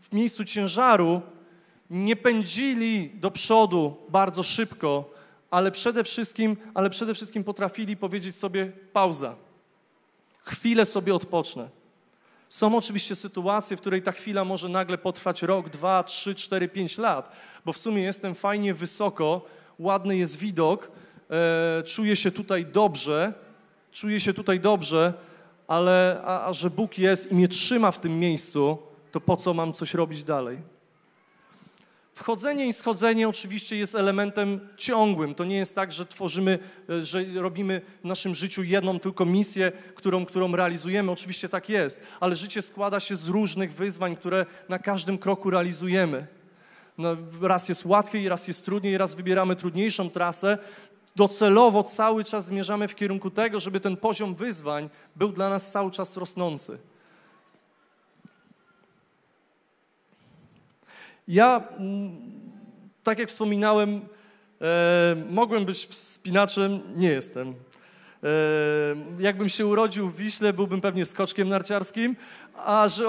w, 0.00 0.12
miejscu 0.12 0.44
ciężaru, 0.44 1.22
nie 1.90 2.16
pędzili 2.16 3.10
do 3.14 3.30
przodu 3.30 3.96
bardzo 4.08 4.42
szybko, 4.42 5.14
ale 5.50 5.70
przede 5.70 6.04
wszystkim, 6.04 6.56
ale 6.74 6.90
przede 6.90 7.14
wszystkim 7.14 7.44
potrafili 7.44 7.96
powiedzieć 7.96 8.36
sobie 8.36 8.72
pauza. 8.92 9.36
Chwilę 10.44 10.86
sobie 10.86 11.14
odpocznę. 11.14 11.79
Są 12.50 12.76
oczywiście 12.76 13.14
sytuacje, 13.14 13.76
w 13.76 13.80
której 13.80 14.02
ta 14.02 14.12
chwila 14.12 14.44
może 14.44 14.68
nagle 14.68 14.98
potrwać 14.98 15.42
rok, 15.42 15.68
dwa, 15.68 16.02
trzy, 16.02 16.34
cztery, 16.34 16.68
pięć 16.68 16.98
lat, 16.98 17.32
bo 17.64 17.72
w 17.72 17.78
sumie 17.78 18.02
jestem 18.02 18.34
fajnie 18.34 18.74
wysoko, 18.74 19.42
ładny 19.78 20.16
jest 20.16 20.38
widok, 20.38 20.90
e, 21.30 21.82
czuję 21.82 22.16
się 22.16 22.30
tutaj 22.30 22.66
dobrze, 22.66 23.32
czuję 23.92 24.20
się 24.20 24.34
tutaj 24.34 24.60
dobrze, 24.60 25.14
ale 25.66 26.20
a, 26.24 26.46
a 26.46 26.52
że 26.52 26.70
Bóg 26.70 26.98
jest 26.98 27.32
i 27.32 27.34
mnie 27.34 27.48
trzyma 27.48 27.90
w 27.90 28.00
tym 28.00 28.18
miejscu, 28.18 28.78
to 29.12 29.20
po 29.20 29.36
co 29.36 29.54
mam 29.54 29.72
coś 29.72 29.94
robić 29.94 30.24
dalej? 30.24 30.58
Wchodzenie 32.20 32.66
i 32.66 32.72
schodzenie 32.72 33.28
oczywiście 33.28 33.76
jest 33.76 33.94
elementem 33.94 34.60
ciągłym. 34.76 35.34
To 35.34 35.44
nie 35.44 35.56
jest 35.56 35.74
tak, 35.74 35.92
że 35.92 36.06
tworzymy, 36.06 36.58
e, 36.90 37.04
że 37.04 37.24
robimy 37.34 37.80
w 38.00 38.04
naszym 38.04 38.34
życiu 38.34 38.62
jedną 38.62 39.00
tylko 39.00 39.24
misję, 39.24 39.72
którą, 39.94 40.26
którą 40.26 40.56
realizujemy. 40.56 41.12
Oczywiście 41.12 41.48
tak 41.48 41.68
jest, 41.68 42.02
ale 42.20 42.36
życie 42.36 42.62
składa 42.62 43.00
się 43.00 43.16
z 43.16 43.28
różnych 43.28 43.72
wyzwań, 43.72 44.16
które 44.16 44.46
na 44.68 44.78
każdym 44.78 45.18
kroku 45.18 45.50
realizujemy. 45.50 46.26
No, 46.98 47.16
raz 47.42 47.68
jest 47.68 47.84
łatwiej, 47.84 48.28
raz 48.28 48.48
jest 48.48 48.64
trudniej, 48.64 48.98
raz 48.98 49.14
wybieramy 49.14 49.56
trudniejszą 49.56 50.10
trasę. 50.10 50.58
Docelowo 51.16 51.82
cały 51.82 52.24
czas 52.24 52.46
zmierzamy 52.46 52.88
w 52.88 52.94
kierunku 52.94 53.30
tego, 53.30 53.60
żeby 53.60 53.80
ten 53.80 53.96
poziom 53.96 54.34
wyzwań 54.34 54.90
był 55.16 55.32
dla 55.32 55.48
nas 55.48 55.72
cały 55.72 55.90
czas 55.90 56.16
rosnący. 56.16 56.78
Ja, 61.30 61.62
mm, 61.78 62.10
tak 63.02 63.18
jak 63.18 63.28
wspominałem, 63.28 64.00
e, 64.60 65.16
mogłem 65.30 65.64
być 65.64 65.86
wspinaczem, 65.86 66.80
nie 66.96 67.08
jestem. 67.08 67.48
E, 67.48 67.54
jakbym 69.18 69.48
się 69.48 69.66
urodził 69.66 70.08
w 70.08 70.16
Wiśle, 70.16 70.52
byłbym 70.52 70.80
pewnie 70.80 71.04
skoczkiem 71.04 71.48
narciarskim, 71.48 72.16
a 72.54 72.88
że 72.88 73.04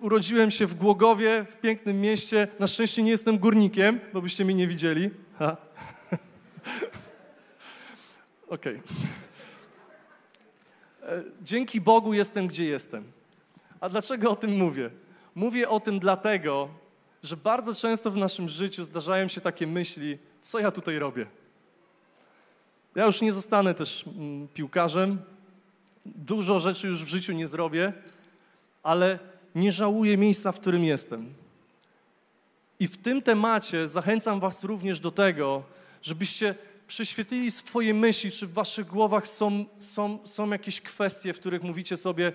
urodziłem 0.00 0.50
się 0.50 0.66
w 0.66 0.74
Głogowie, 0.74 1.46
w 1.50 1.56
pięknym 1.56 2.00
mieście, 2.00 2.48
na 2.58 2.66
szczęście 2.66 3.02
nie 3.02 3.10
jestem 3.10 3.38
górnikiem, 3.38 4.00
bo 4.12 4.22
byście 4.22 4.44
mnie 4.44 4.54
nie 4.54 4.66
widzieli. 4.68 5.10
Okej. 8.48 8.76
Okay. 8.76 8.82
E, 11.02 11.22
dzięki 11.42 11.80
Bogu 11.80 12.14
jestem, 12.14 12.46
gdzie 12.46 12.64
jestem. 12.64 13.04
A 13.80 13.88
dlaczego 13.88 14.30
o 14.30 14.36
tym 14.36 14.58
mówię? 14.58 14.90
Mówię 15.34 15.68
o 15.68 15.80
tym 15.80 15.98
dlatego, 15.98 16.81
że 17.22 17.36
bardzo 17.36 17.74
często 17.74 18.10
w 18.10 18.16
naszym 18.16 18.48
życiu 18.48 18.84
zdarzają 18.84 19.28
się 19.28 19.40
takie 19.40 19.66
myśli, 19.66 20.18
co 20.42 20.58
ja 20.58 20.70
tutaj 20.70 20.98
robię. 20.98 21.26
Ja 22.94 23.06
już 23.06 23.20
nie 23.20 23.32
zostanę 23.32 23.74
też 23.74 24.04
mm, 24.06 24.48
piłkarzem, 24.48 25.18
dużo 26.06 26.60
rzeczy 26.60 26.88
już 26.88 27.04
w 27.04 27.08
życiu 27.08 27.32
nie 27.32 27.46
zrobię, 27.46 27.92
ale 28.82 29.18
nie 29.54 29.72
żałuję 29.72 30.16
miejsca, 30.16 30.52
w 30.52 30.60
którym 30.60 30.84
jestem. 30.84 31.34
I 32.80 32.88
w 32.88 32.96
tym 32.96 33.22
temacie 33.22 33.88
zachęcam 33.88 34.40
Was 34.40 34.64
również 34.64 35.00
do 35.00 35.10
tego, 35.10 35.62
żebyście 36.02 36.54
prześwietlili 36.86 37.50
swoje 37.50 37.94
myśli, 37.94 38.30
czy 38.30 38.46
w 38.46 38.52
Waszych 38.52 38.86
głowach 38.86 39.28
są, 39.28 39.64
są, 39.78 40.18
są 40.24 40.50
jakieś 40.50 40.80
kwestie, 40.80 41.32
w 41.32 41.40
których 41.40 41.62
mówicie 41.62 41.96
sobie, 41.96 42.32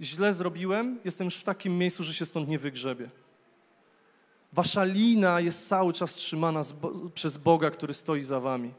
źle 0.00 0.32
zrobiłem, 0.32 0.98
jestem 1.04 1.24
już 1.24 1.36
w 1.36 1.44
takim 1.44 1.78
miejscu, 1.78 2.04
że 2.04 2.14
się 2.14 2.26
stąd 2.26 2.48
nie 2.48 2.58
wygrzebie. 2.58 3.08
Wasza 4.56 4.84
lina 4.84 5.40
jest 5.40 5.68
cały 5.68 5.92
czas 5.92 6.14
trzymana 6.14 6.60
przez 7.14 7.36
Boga, 7.36 7.70
który 7.70 7.94
stoi 7.94 8.22
za 8.22 8.40
Wami. 8.40 8.70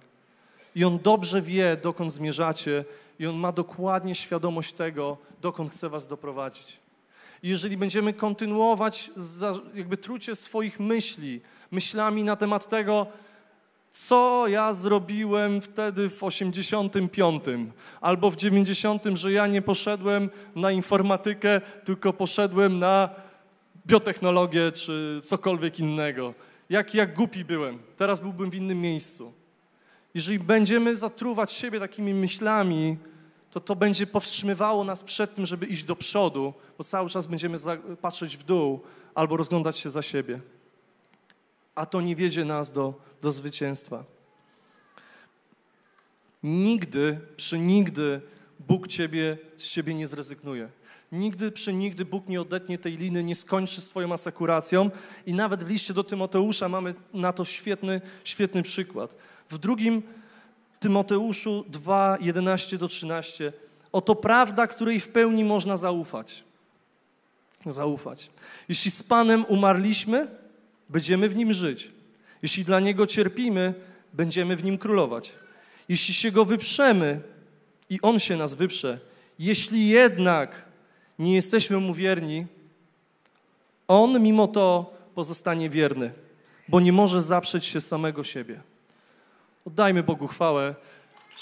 I 0.75 0.85
On 0.85 0.99
dobrze 0.99 1.41
wie, 1.41 1.77
dokąd 1.83 2.13
zmierzacie, 2.13 2.85
i 3.19 3.27
On 3.27 3.35
ma 3.35 3.51
dokładnie 3.51 4.15
świadomość 4.15 4.73
tego, 4.73 5.17
dokąd 5.41 5.71
chce 5.71 5.89
Was 5.89 6.07
doprowadzić. 6.07 6.77
I 7.43 7.49
jeżeli 7.49 7.77
będziemy 7.77 8.13
kontynuować 8.13 9.11
jakby 9.75 9.97
trucie 9.97 10.35
swoich 10.35 10.79
myśli, 10.79 11.41
myślami 11.71 12.23
na 12.23 12.35
temat 12.35 12.69
tego, 12.69 13.07
co 13.91 14.47
ja 14.47 14.73
zrobiłem 14.73 15.61
wtedy 15.61 16.09
w 16.09 16.23
85 16.23 17.43
albo 18.01 18.31
w 18.31 18.35
90, 18.35 19.03
że 19.13 19.31
ja 19.31 19.47
nie 19.47 19.61
poszedłem 19.61 20.29
na 20.55 20.71
informatykę, 20.71 21.61
tylko 21.85 22.13
poszedłem 22.13 22.79
na 22.79 23.09
biotechnologię 23.87 24.71
czy 24.71 25.21
cokolwiek 25.23 25.79
innego. 25.79 26.33
Jak, 26.69 26.93
jak 26.93 27.13
głupi 27.13 27.45
byłem, 27.45 27.79
teraz 27.97 28.19
byłbym 28.19 28.51
w 28.51 28.55
innym 28.55 28.81
miejscu. 28.81 29.33
Jeżeli 30.13 30.39
będziemy 30.39 30.95
zatruwać 30.95 31.53
siebie 31.53 31.79
takimi 31.79 32.13
myślami, 32.13 32.97
to 33.51 33.59
to 33.59 33.75
będzie 33.75 34.07
powstrzymywało 34.07 34.83
nas 34.83 35.03
przed 35.03 35.35
tym, 35.35 35.45
żeby 35.45 35.65
iść 35.65 35.83
do 35.83 35.95
przodu, 35.95 36.53
bo 36.77 36.83
cały 36.83 37.09
czas 37.09 37.27
będziemy 37.27 37.57
patrzeć 38.01 38.37
w 38.37 38.43
dół 38.43 38.79
albo 39.15 39.37
rozglądać 39.37 39.77
się 39.77 39.89
za 39.89 40.01
siebie. 40.01 40.39
A 41.75 41.85
to 41.85 42.01
nie 42.01 42.15
wiedzie 42.15 42.45
nas 42.45 42.71
do, 42.71 42.93
do 43.21 43.31
zwycięstwa. 43.31 44.03
Nigdy, 46.43 47.19
przy 47.37 47.59
nigdy 47.59 48.21
Bóg 48.59 48.87
ciebie, 48.87 49.37
z 49.57 49.67
ciebie 49.67 49.93
nie 49.93 50.07
zrezygnuje. 50.07 50.69
Nigdy, 51.11 51.51
przy 51.51 51.73
nigdy 51.73 52.05
Bóg 52.05 52.27
nie 52.27 52.41
odetnie 52.41 52.77
tej 52.77 52.97
liny, 52.97 53.23
nie 53.23 53.35
skończy 53.35 53.81
swoją 53.81 54.13
asekuracją 54.13 54.91
i 55.25 55.33
nawet 55.33 55.63
w 55.63 55.69
liście 55.69 55.93
do 55.93 56.03
Tymoteusza 56.03 56.69
mamy 56.69 56.95
na 57.13 57.33
to 57.33 57.45
świetny, 57.45 58.01
świetny 58.23 58.63
przykład. 58.63 59.15
W 59.49 59.57
drugim 59.57 60.03
Tymoteuszu 60.79 61.65
2, 61.69 62.17
11 62.21 62.77
do 62.77 62.87
13. 62.87 63.53
Oto 63.91 64.15
prawda, 64.15 64.67
której 64.67 64.99
w 64.99 65.09
pełni 65.09 65.43
można 65.43 65.77
zaufać. 65.77 66.43
Zaufać. 67.65 68.29
Jeśli 68.69 68.91
z 68.91 69.03
Panem 69.03 69.45
umarliśmy, 69.47 70.27
będziemy 70.89 71.29
w 71.29 71.35
Nim 71.35 71.53
żyć. 71.53 71.91
Jeśli 72.41 72.65
dla 72.65 72.79
Niego 72.79 73.07
cierpimy, 73.07 73.73
będziemy 74.13 74.55
w 74.55 74.63
Nim 74.63 74.77
królować. 74.77 75.31
Jeśli 75.89 76.13
się 76.13 76.31
Go 76.31 76.45
wyprzemy 76.45 77.21
i 77.89 78.01
On 78.01 78.19
się 78.19 78.37
nas 78.37 78.55
wyprze, 78.55 78.99
jeśli 79.39 79.87
jednak 79.87 80.66
nie 81.19 81.35
jesteśmy 81.35 81.77
Mu 81.77 81.93
wierni, 81.93 82.45
On 83.87 84.21
mimo 84.21 84.47
to 84.47 84.93
pozostanie 85.15 85.69
wierny, 85.69 86.11
bo 86.67 86.79
nie 86.79 86.93
może 86.93 87.21
zaprzeć 87.21 87.65
się 87.65 87.81
samego 87.81 88.23
siebie. 88.23 88.61
Oddajmy 89.65 90.03
Bogu 90.03 90.27
chwałę, 90.27 90.75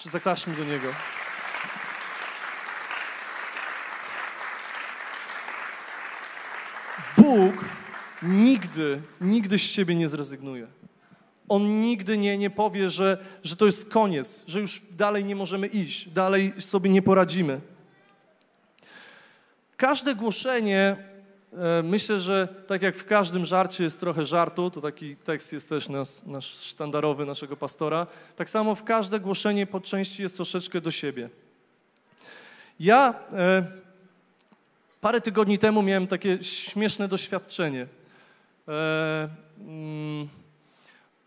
zaklaszmy 0.04 0.56
do 0.56 0.64
Niego. 0.64 0.88
Bóg 7.18 7.66
nigdy, 8.22 9.02
nigdy 9.22 9.60
z 9.60 9.72
Ciebie 9.72 9.96
nie 9.96 10.10
zrezygnuje. 10.10 10.68
On 11.50 11.80
nigdy 11.80 12.18
nie, 12.18 12.38
nie 12.38 12.50
powie, 12.50 12.90
że, 12.90 13.18
że 13.44 13.56
to 13.56 13.66
jest 13.66 13.90
koniec, 13.90 14.44
że 14.48 14.62
już 14.62 14.82
dalej 14.92 15.26
nie 15.26 15.36
możemy 15.36 15.68
iść, 15.68 16.10
dalej 16.10 16.54
sobie 16.60 16.90
nie 16.90 17.02
poradzimy. 17.02 17.62
Każde 19.86 20.16
głoszenie 20.16 20.98
E, 21.58 21.84
myślę, 21.84 22.20
że 22.20 22.48
tak 22.68 22.82
jak 22.82 22.96
w 22.96 23.06
każdym 23.06 23.46
żarcie 23.46 23.84
jest 23.84 24.00
trochę 24.00 24.26
żartu, 24.26 24.72
to 24.72 24.82
taki 24.82 25.16
tekst 25.16 25.54
jest 25.54 25.70
też 25.70 25.90
nas, 25.90 26.26
nasz 26.26 26.46
sztandarowy 26.46 27.26
naszego 27.26 27.58
pastora, 27.58 28.08
tak 28.36 28.50
samo 28.50 28.76
w 28.76 28.84
każde 28.84 29.20
głoszenie 29.20 29.68
po 29.68 29.82
części 29.82 30.22
jest 30.22 30.36
troszeczkę 30.36 30.82
do 30.82 30.92
siebie. 30.92 31.30
Ja 32.80 33.14
e, 33.34 33.66
parę 35.02 35.22
tygodni 35.22 35.58
temu 35.58 35.82
miałem 35.82 36.08
takie 36.08 36.44
śmieszne 36.44 37.08
doświadczenie. 37.08 37.88
E, 38.68 39.30
mm, 39.60 40.30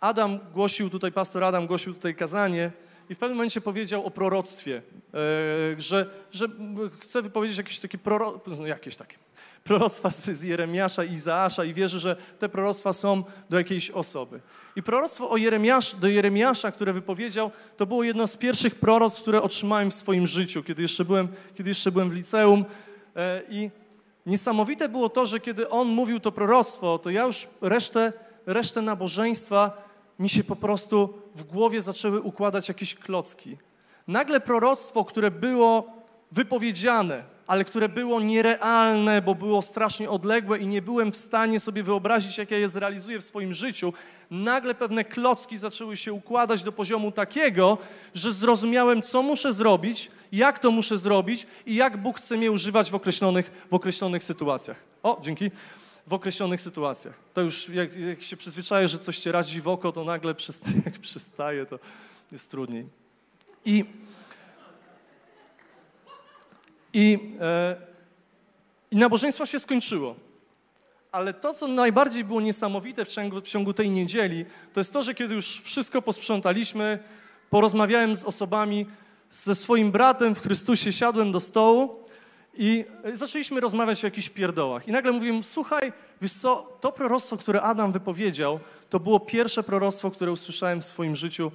Adam 0.01 0.39
głosił 0.55 0.91
tutaj, 0.91 1.13
pastor 1.13 1.45
Adam 1.45 1.67
głosił 1.67 1.95
tutaj 1.95 2.15
kazanie 2.15 2.71
i 3.11 3.15
w 3.15 3.19
pewnym 3.19 3.37
momencie 3.37 3.61
powiedział 3.61 4.07
o 4.07 4.11
proroctwie, 4.11 4.83
e, 5.15 5.81
że, 5.81 6.11
że 6.31 6.47
chce 7.01 7.23
wypowiedzieć 7.23 7.59
jakieś 7.59 7.79
takie 7.79 7.99
no 8.59 8.67
jakieś 8.67 8.97
takie, 8.97 9.17
proroctwa 9.65 10.11
z 10.11 10.43
Jeremiasza 10.43 11.05
i 11.05 11.13
Izaasza 11.13 11.65
i 11.65 11.75
wierzy, 11.75 11.99
że 11.99 12.17
te 12.39 12.49
proroctwa 12.49 12.93
są 12.93 13.25
do 13.51 13.59
jakiejś 13.59 13.91
osoby. 13.91 14.41
I 14.77 14.83
proroctwo 14.83 15.31
o 15.31 15.37
Jeremiasz, 15.37 15.95
do 15.95 16.09
Jeremiasza, 16.09 16.73
które 16.73 16.93
wypowiedział, 16.93 17.51
to 17.77 17.87
było 17.87 18.05
jedno 18.05 18.27
z 18.27 18.37
pierwszych 18.37 18.75
proroctw, 18.75 19.23
które 19.23 19.43
otrzymałem 19.43 19.91
w 19.91 19.95
swoim 19.95 20.27
życiu, 20.27 20.63
kiedy 20.63 20.83
jeszcze 20.83 21.05
byłem, 21.05 21.29
kiedy 21.55 21.71
jeszcze 21.71 21.93
byłem 21.93 22.11
w 22.11 22.15
liceum. 22.15 22.65
E, 23.17 23.43
I 23.51 23.71
niesamowite 24.27 24.89
było 24.89 25.09
to, 25.09 25.27
że 25.27 25.41
kiedy 25.41 25.69
on 25.69 25.89
mówił 25.89 26.21
to 26.21 26.33
proroctwo, 26.33 26.99
to 26.99 27.11
ja 27.11 27.25
już 27.25 27.47
resztę, 27.61 28.13
resztę 28.47 28.83
nabożeństwa 28.83 29.88
mi 30.19 30.29
się 30.29 30.45
po 30.45 30.57
prostu 30.57 31.15
w 31.35 31.45
głowie 31.45 31.81
zaczęły 31.81 32.21
układać 32.21 32.69
jakieś 32.69 32.95
klocki. 32.95 33.57
Nagle 34.09 34.41
proroctwo, 34.41 35.05
które 35.05 35.31
było 35.31 35.93
wypowiedziane, 36.33 37.25
ale 37.47 37.65
które 37.65 37.89
było 37.89 38.21
nierealne, 38.21 39.23
bo 39.23 39.35
było 39.35 39.63
strasznie 39.63 40.11
odległe 40.11 40.59
i 40.59 40.67
nie 40.67 40.83
byłem 40.83 41.13
w 41.13 41.17
stanie 41.17 41.61
sobie 41.61 41.83
wyobrazić, 41.83 42.39
jak 42.39 42.51
ja 42.51 42.59
je 42.59 42.69
zrealizuję 42.69 43.19
w 43.19 43.25
swoim 43.25 43.53
życiu, 43.53 43.93
nagle 44.31 44.75
pewne 44.75 45.05
klocki 45.05 45.57
zaczęły 45.57 45.97
się 45.97 46.13
układać 46.13 46.63
do 46.63 46.73
poziomu 46.73 47.13
takiego, 47.13 47.79
że 48.15 48.33
zrozumiałem, 48.33 49.03
co 49.03 49.23
muszę 49.23 49.53
zrobić, 49.53 50.11
jak 50.33 50.59
to 50.59 50.71
muszę 50.71 50.99
zrobić 50.99 51.47
i 51.67 51.75
jak 51.75 51.97
Bóg 51.97 52.19
chce 52.19 52.37
mnie 52.37 52.53
używać 52.53 52.91
w 52.91 52.95
określonych, 52.95 53.67
w 53.71 53.75
określonych 53.75 54.25
sytuacjach. 54.25 54.85
O, 55.03 55.19
dzięki. 55.23 55.51
W 56.09 56.13
określonych 56.13 56.61
sytuacjach. 56.61 57.15
To 57.35 57.41
już 57.41 57.69
jak, 57.69 57.97
jak 57.97 58.23
się 58.23 58.37
przyzwyczaję, 58.37 58.89
że 58.89 58.99
coś 58.99 59.19
cię 59.19 59.33
razi 59.33 59.61
w 59.61 59.69
oko, 59.69 59.93
to 59.93 60.05
nagle 60.05 60.35
przystaje, 60.35 60.83
jak 60.87 60.99
przystaje, 60.99 61.67
to 61.67 61.79
jest 62.33 62.51
trudniej. 62.51 62.87
I 63.65 63.85
i, 66.93 67.35
e, 67.41 67.77
I 68.91 68.97
nabożeństwo 68.97 69.47
się 69.47 69.59
skończyło. 69.59 70.15
Ale 71.13 71.35
to, 71.35 71.55
co 71.55 71.69
najbardziej 71.69 72.25
było 72.25 72.41
niesamowite 72.41 73.05
w 73.05 73.09
ciągu, 73.09 73.41
w 73.41 73.49
ciągu 73.49 73.73
tej 73.73 73.91
niedzieli, 73.91 74.45
to 74.73 74.81
jest 74.81 74.93
to, 74.93 75.03
że 75.03 75.15
kiedy 75.15 75.35
już 75.35 75.61
wszystko 75.61 76.03
posprzątaliśmy, 76.03 76.99
porozmawiałem 77.51 78.17
z 78.17 78.25
osobami, 78.25 78.87
ze 79.31 79.55
swoim 79.55 79.91
bratem 79.93 80.35
w 80.35 80.41
Chrystusie 80.41 80.93
siadłem 80.93 81.33
do 81.33 81.41
stołu 81.41 82.08
i 82.59 82.85
zaczęliśmy 83.13 83.61
rozmawiać 83.61 84.05
o 84.05 84.07
jakichś 84.07 84.29
pierdołach. 84.29 84.89
I 84.89 84.93
nagle 84.93 85.13
mówiłem, 85.13 85.43
słuchaj, 85.43 85.93
wiesz 86.23 86.33
co, 86.33 86.77
to 86.81 86.93
proroctwo, 86.93 87.37
które 87.37 87.63
Adam 87.63 87.93
wypowiedział, 87.93 88.61
to 88.91 89.01
było 89.01 89.21
pierwsze 89.21 89.63
proroctwo, 89.63 90.11
które 90.11 90.33
usłyszałem 90.33 90.81
w 90.81 90.85
swoim 90.85 91.17
życiu 91.17 91.53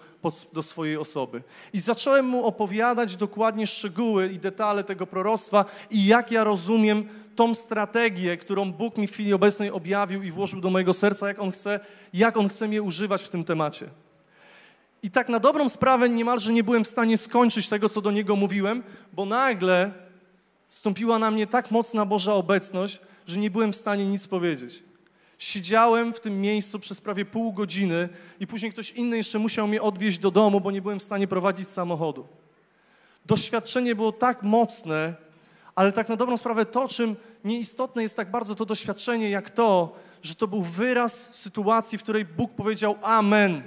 do 0.54 0.64
swojej 0.64 0.98
osoby. 0.98 1.44
I 1.74 1.80
zacząłem 1.80 2.26
mu 2.26 2.46
opowiadać 2.46 3.16
dokładnie 3.16 3.68
szczegóły 3.68 4.28
i 4.28 4.40
detale 4.40 4.84
tego 4.84 5.08
proroctwa 5.08 5.66
i 5.92 6.06
jak 6.06 6.32
ja 6.32 6.44
rozumiem 6.44 7.10
tą 7.36 7.54
strategię, 7.54 8.38
którą 8.38 8.72
Bóg 8.72 8.98
mi 8.98 9.08
w 9.08 9.12
chwili 9.12 9.34
obecnej 9.34 9.72
objawił 9.72 10.24
i 10.24 10.32
włożył 10.32 10.62
do 10.62 10.70
mojego 10.70 10.94
serca, 10.94 11.28
jak 11.28 11.40
On 11.40 11.52
chce, 11.52 11.80
jak 12.14 12.38
On 12.38 12.50
chce 12.50 12.68
mnie 12.68 12.82
używać 12.82 13.24
w 13.24 13.30
tym 13.30 13.44
temacie. 13.44 13.88
I 15.04 15.12
tak 15.12 15.30
na 15.30 15.40
dobrą 15.40 15.70
sprawę 15.70 16.10
niemalże 16.10 16.54
nie 16.54 16.64
byłem 16.64 16.84
w 16.84 16.88
stanie 16.88 17.18
skończyć 17.18 17.70
tego, 17.70 17.90
co 17.90 18.02
do 18.02 18.12
Niego 18.12 18.36
mówiłem, 18.36 18.84
bo 19.14 19.26
nagle 19.26 19.92
stąpiła 20.74 21.20
na 21.20 21.32
mnie 21.32 21.48
tak 21.48 21.72
mocna 21.72 22.06
Boża 22.06 22.34
obecność, 22.34 23.00
że 23.26 23.40
nie 23.40 23.52
byłem 23.52 23.74
w 23.74 23.76
stanie 23.76 24.06
nic 24.06 24.28
powiedzieć. 24.28 24.84
Siedziałem 25.38 26.14
w 26.14 26.20
tym 26.20 26.42
miejscu 26.42 26.80
przez 26.80 27.02
prawie 27.02 27.26
pół 27.26 27.54
godziny 27.54 28.10
i 28.40 28.48
później 28.48 28.72
ktoś 28.72 28.92
inny 28.92 29.18
jeszcze 29.18 29.40
musiał 29.40 29.68
mnie 29.68 29.82
odwieźć 29.82 30.20
do 30.20 30.32
domu, 30.32 30.62
bo 30.62 30.72
nie 30.72 30.82
byłem 30.82 31.00
w 31.00 31.04
stanie 31.04 31.28
prowadzić 31.28 31.68
samochodu. 31.68 32.28
Doświadczenie 33.26 33.96
było 33.96 34.12
tak 34.12 34.44
mocne, 34.44 35.16
Ale 35.76 35.92
tak 35.92 36.10
na 36.10 36.16
dobrą 36.16 36.38
sprawę 36.38 36.66
to, 36.66 36.88
czym 36.88 37.16
nieistotne 37.44 38.02
jest 38.02 38.16
tak 38.16 38.32
bardzo 38.32 38.56
to 38.56 38.66
doświadczenie, 38.66 39.30
jak 39.30 39.50
to, 39.50 39.96
że 40.22 40.36
to 40.36 40.48
był 40.48 40.62
wyraz 40.62 41.36
sytuacji, 41.36 41.98
w 41.98 42.04
której 42.04 42.26
Bóg 42.26 42.52
powiedział 42.52 42.96
Amen. 43.02 43.64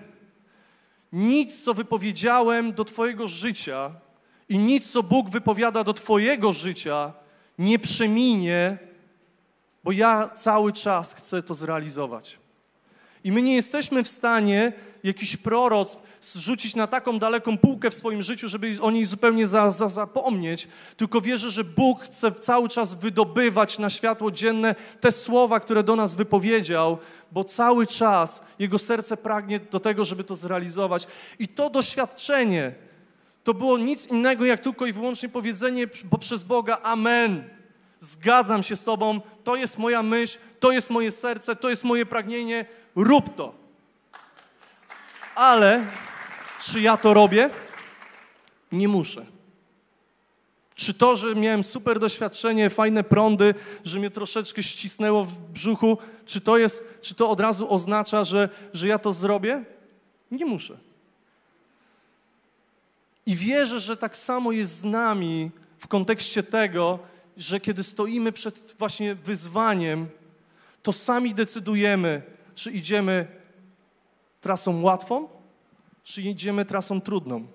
Nic, 1.13 1.65
co 1.65 1.75
wypowiedziałem 1.75 2.73
do 2.73 2.85
Twojego 2.85 3.27
życia 3.27 4.06
i 4.49 4.59
nic, 4.59 4.91
co 4.91 5.03
Bóg 5.03 5.31
wypowiada 5.31 5.85
do 5.85 5.95
Twojego 5.95 6.53
życia, 6.53 7.13
nie 7.59 7.79
przeminie, 7.79 8.79
bo 9.85 9.93
ja 9.93 10.29
cały 10.35 10.73
czas 10.73 11.15
chcę 11.15 11.43
to 11.43 11.55
zrealizować. 11.55 12.39
I 13.25 13.33
my 13.33 13.43
nie 13.43 13.55
jesteśmy 13.55 14.05
w 14.05 14.09
stanie 14.09 14.73
jakiś 15.05 15.37
proroc 15.37 15.99
zrzucić 16.21 16.75
na 16.75 16.87
taką 16.87 17.19
daleką 17.19 17.59
półkę 17.59 17.91
w 17.91 17.95
swoim 17.95 18.23
życiu, 18.23 18.49
żeby 18.49 18.77
o 18.81 18.91
niej 18.91 19.05
zupełnie 19.05 19.47
za, 19.47 19.71
za, 19.71 19.89
zapomnieć, 19.89 20.69
tylko 20.97 21.21
wierzę, 21.21 21.51
że 21.51 21.65
Bóg 21.65 22.03
chce 22.03 22.33
cały 22.33 22.69
czas 22.69 22.95
wydobywać 22.95 23.79
na 23.79 23.91
światło 23.91 24.31
dzienne 24.31 24.75
te 25.01 25.13
słowa, 25.13 25.61
które 25.61 25.83
do 25.83 25.97
nas 25.97 26.17
wypowiedział, 26.17 26.99
bo 27.33 27.45
cały 27.45 27.87
czas 27.87 28.43
Jego 28.59 28.79
serce 28.79 29.17
pragnie 29.17 29.61
do 29.61 29.81
tego, 29.81 30.05
żeby 30.05 30.25
to 30.25 30.35
zrealizować. 30.35 31.07
I 31.39 31.49
to 31.49 31.71
doświadczenie 31.71 32.75
to 33.47 33.55
było 33.55 33.79
nic 33.79 34.07
innego, 34.07 34.45
jak 34.45 34.61
tylko 34.61 34.87
i 34.87 34.93
wyłącznie 34.93 35.29
powiedzenie 35.29 35.87
poprzez 35.87 36.45
Boga 36.45 36.79
Amen. 36.83 37.49
Zgadzam 37.99 38.63
się 38.63 38.77
z 38.77 38.85
Tobą, 38.85 39.21
to 39.45 39.57
jest 39.57 39.79
moja 39.79 40.03
myśl, 40.03 40.39
to 40.61 40.73
jest 40.73 40.91
moje 40.91 41.11
serce, 41.11 41.57
to 41.57 41.71
jest 41.71 41.85
moje 41.85 42.07
pragnienie, 42.07 42.67
rób 42.97 43.37
to. 43.37 43.55
Ale 45.35 45.85
czy 46.61 46.81
ja 46.81 46.97
to 46.97 47.15
robię? 47.15 47.51
Nie 48.73 48.89
muszę. 48.89 49.27
Czy 50.75 50.95
to, 50.95 51.17
że 51.17 51.35
miałem 51.35 51.63
super 51.63 51.99
doświadczenie, 51.99 52.71
fajne 52.71 53.05
prądy, 53.05 53.55
że 53.85 53.99
mnie 53.99 54.11
troszeczkę 54.11 54.63
ścisnęło 54.63 55.25
w 55.25 55.39
brzuchu, 55.39 55.99
czy 56.25 56.41
to, 56.41 56.59
jest, 56.59 56.85
czy 57.03 57.15
to 57.15 57.31
od 57.31 57.41
razu 57.41 57.73
oznacza, 57.73 58.25
że, 58.25 58.49
że 58.73 58.89
ja 58.89 58.99
to 58.99 59.13
zrobię? 59.13 59.65
Nie 60.31 60.47
muszę. 60.47 60.86
I 63.27 63.37
wierzę, 63.37 63.81
że 63.81 63.97
tak 63.97 64.17
samo 64.17 64.53
jest 64.53 64.81
z 64.81 64.85
nami 64.85 65.51
w 65.79 65.89
kontekście 65.89 66.43
tego, 66.43 66.99
że 67.37 67.61
kiedy 67.61 67.83
stoimy 67.83 68.33
przed 68.33 68.75
właśnie 68.79 69.15
wyzwaniem, 69.15 70.09
to 70.83 70.93
sami 70.93 71.35
decydujemy, 71.35 72.23
czy 72.55 72.71
idziemy 72.71 73.27
trasą 74.41 74.83
łatwą, 74.83 75.29
czy 76.05 76.23
idziemy 76.23 76.65
trasą 76.65 77.01
trudną. 77.01 77.47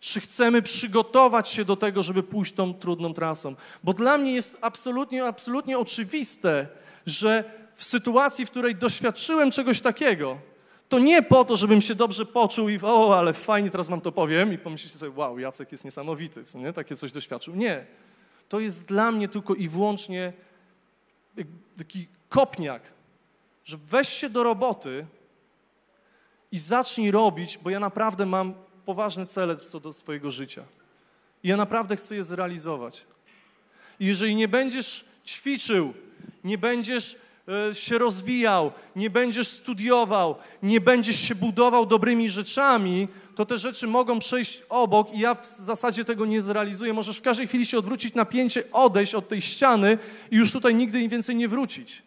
Czy 0.00 0.20
chcemy 0.20 0.62
przygotować 0.62 1.48
się 1.48 1.64
do 1.64 1.76
tego, 1.76 2.02
żeby 2.02 2.22
pójść 2.22 2.52
tą 2.52 2.74
trudną 2.74 3.14
trasą? 3.14 3.54
Bo 3.84 3.92
dla 3.92 4.18
mnie 4.18 4.32
jest 4.32 4.58
absolutnie, 4.60 5.24
absolutnie 5.24 5.78
oczywiste, 5.78 6.66
że 7.06 7.44
w 7.74 7.84
sytuacji, 7.84 8.46
w 8.46 8.50
której 8.50 8.74
doświadczyłem 8.74 9.50
czegoś 9.50 9.80
takiego, 9.80 10.38
to 10.92 10.98
nie 10.98 11.22
po 11.22 11.44
to, 11.44 11.56
żebym 11.56 11.80
się 11.80 11.94
dobrze 11.94 12.26
poczuł 12.26 12.68
i 12.68 12.78
o, 12.82 13.18
ale 13.18 13.32
fajnie, 13.32 13.70
teraz 13.70 13.88
wam 13.88 14.00
to 14.00 14.12
powiem 14.12 14.52
i 14.52 14.58
pomyślicie 14.58 14.98
sobie, 14.98 15.12
wow, 15.16 15.38
Jacek 15.38 15.72
jest 15.72 15.84
niesamowity, 15.84 16.44
co 16.44 16.58
nie? 16.58 16.72
Takie 16.72 16.96
coś 16.96 17.12
doświadczył. 17.12 17.54
Nie. 17.54 17.86
To 18.48 18.60
jest 18.60 18.88
dla 18.88 19.10
mnie 19.12 19.28
tylko 19.28 19.54
i 19.54 19.68
wyłącznie 19.68 20.32
taki 21.78 22.06
kopniak, 22.28 22.82
że 23.64 23.76
weź 23.76 24.08
się 24.08 24.30
do 24.30 24.42
roboty 24.42 25.06
i 26.52 26.58
zacznij 26.58 27.10
robić, 27.10 27.58
bo 27.58 27.70
ja 27.70 27.80
naprawdę 27.80 28.26
mam 28.26 28.54
poważne 28.84 29.26
cele 29.26 29.56
co 29.56 29.80
do 29.80 29.92
swojego 29.92 30.30
życia. 30.30 30.64
I 31.42 31.48
ja 31.48 31.56
naprawdę 31.56 31.96
chcę 31.96 32.16
je 32.16 32.24
zrealizować. 32.24 33.04
I 34.00 34.06
jeżeli 34.06 34.34
nie 34.34 34.48
będziesz 34.48 35.04
ćwiczył, 35.26 35.94
nie 36.44 36.58
będziesz 36.58 37.16
się 37.72 37.98
rozwijał, 37.98 38.72
nie 38.96 39.10
będziesz 39.10 39.48
studiował, 39.48 40.36
nie 40.62 40.80
będziesz 40.80 41.20
się 41.20 41.34
budował 41.34 41.86
dobrymi 41.86 42.30
rzeczami, 42.30 43.08
to 43.34 43.46
te 43.46 43.58
rzeczy 43.58 43.86
mogą 43.86 44.18
przejść 44.18 44.62
obok 44.68 45.14
i 45.14 45.18
ja 45.18 45.34
w 45.34 45.46
zasadzie 45.46 46.04
tego 46.04 46.26
nie 46.26 46.40
zrealizuję. 46.40 46.92
Możesz 46.92 47.18
w 47.18 47.22
każdej 47.22 47.46
chwili 47.46 47.66
się 47.66 47.78
odwrócić 47.78 48.14
napięcie, 48.14 48.64
odejść 48.72 49.14
od 49.14 49.28
tej 49.28 49.42
ściany 49.42 49.98
i 50.30 50.36
już 50.36 50.52
tutaj 50.52 50.74
nigdy 50.74 51.08
więcej 51.08 51.36
nie 51.36 51.48
wrócić. 51.48 52.02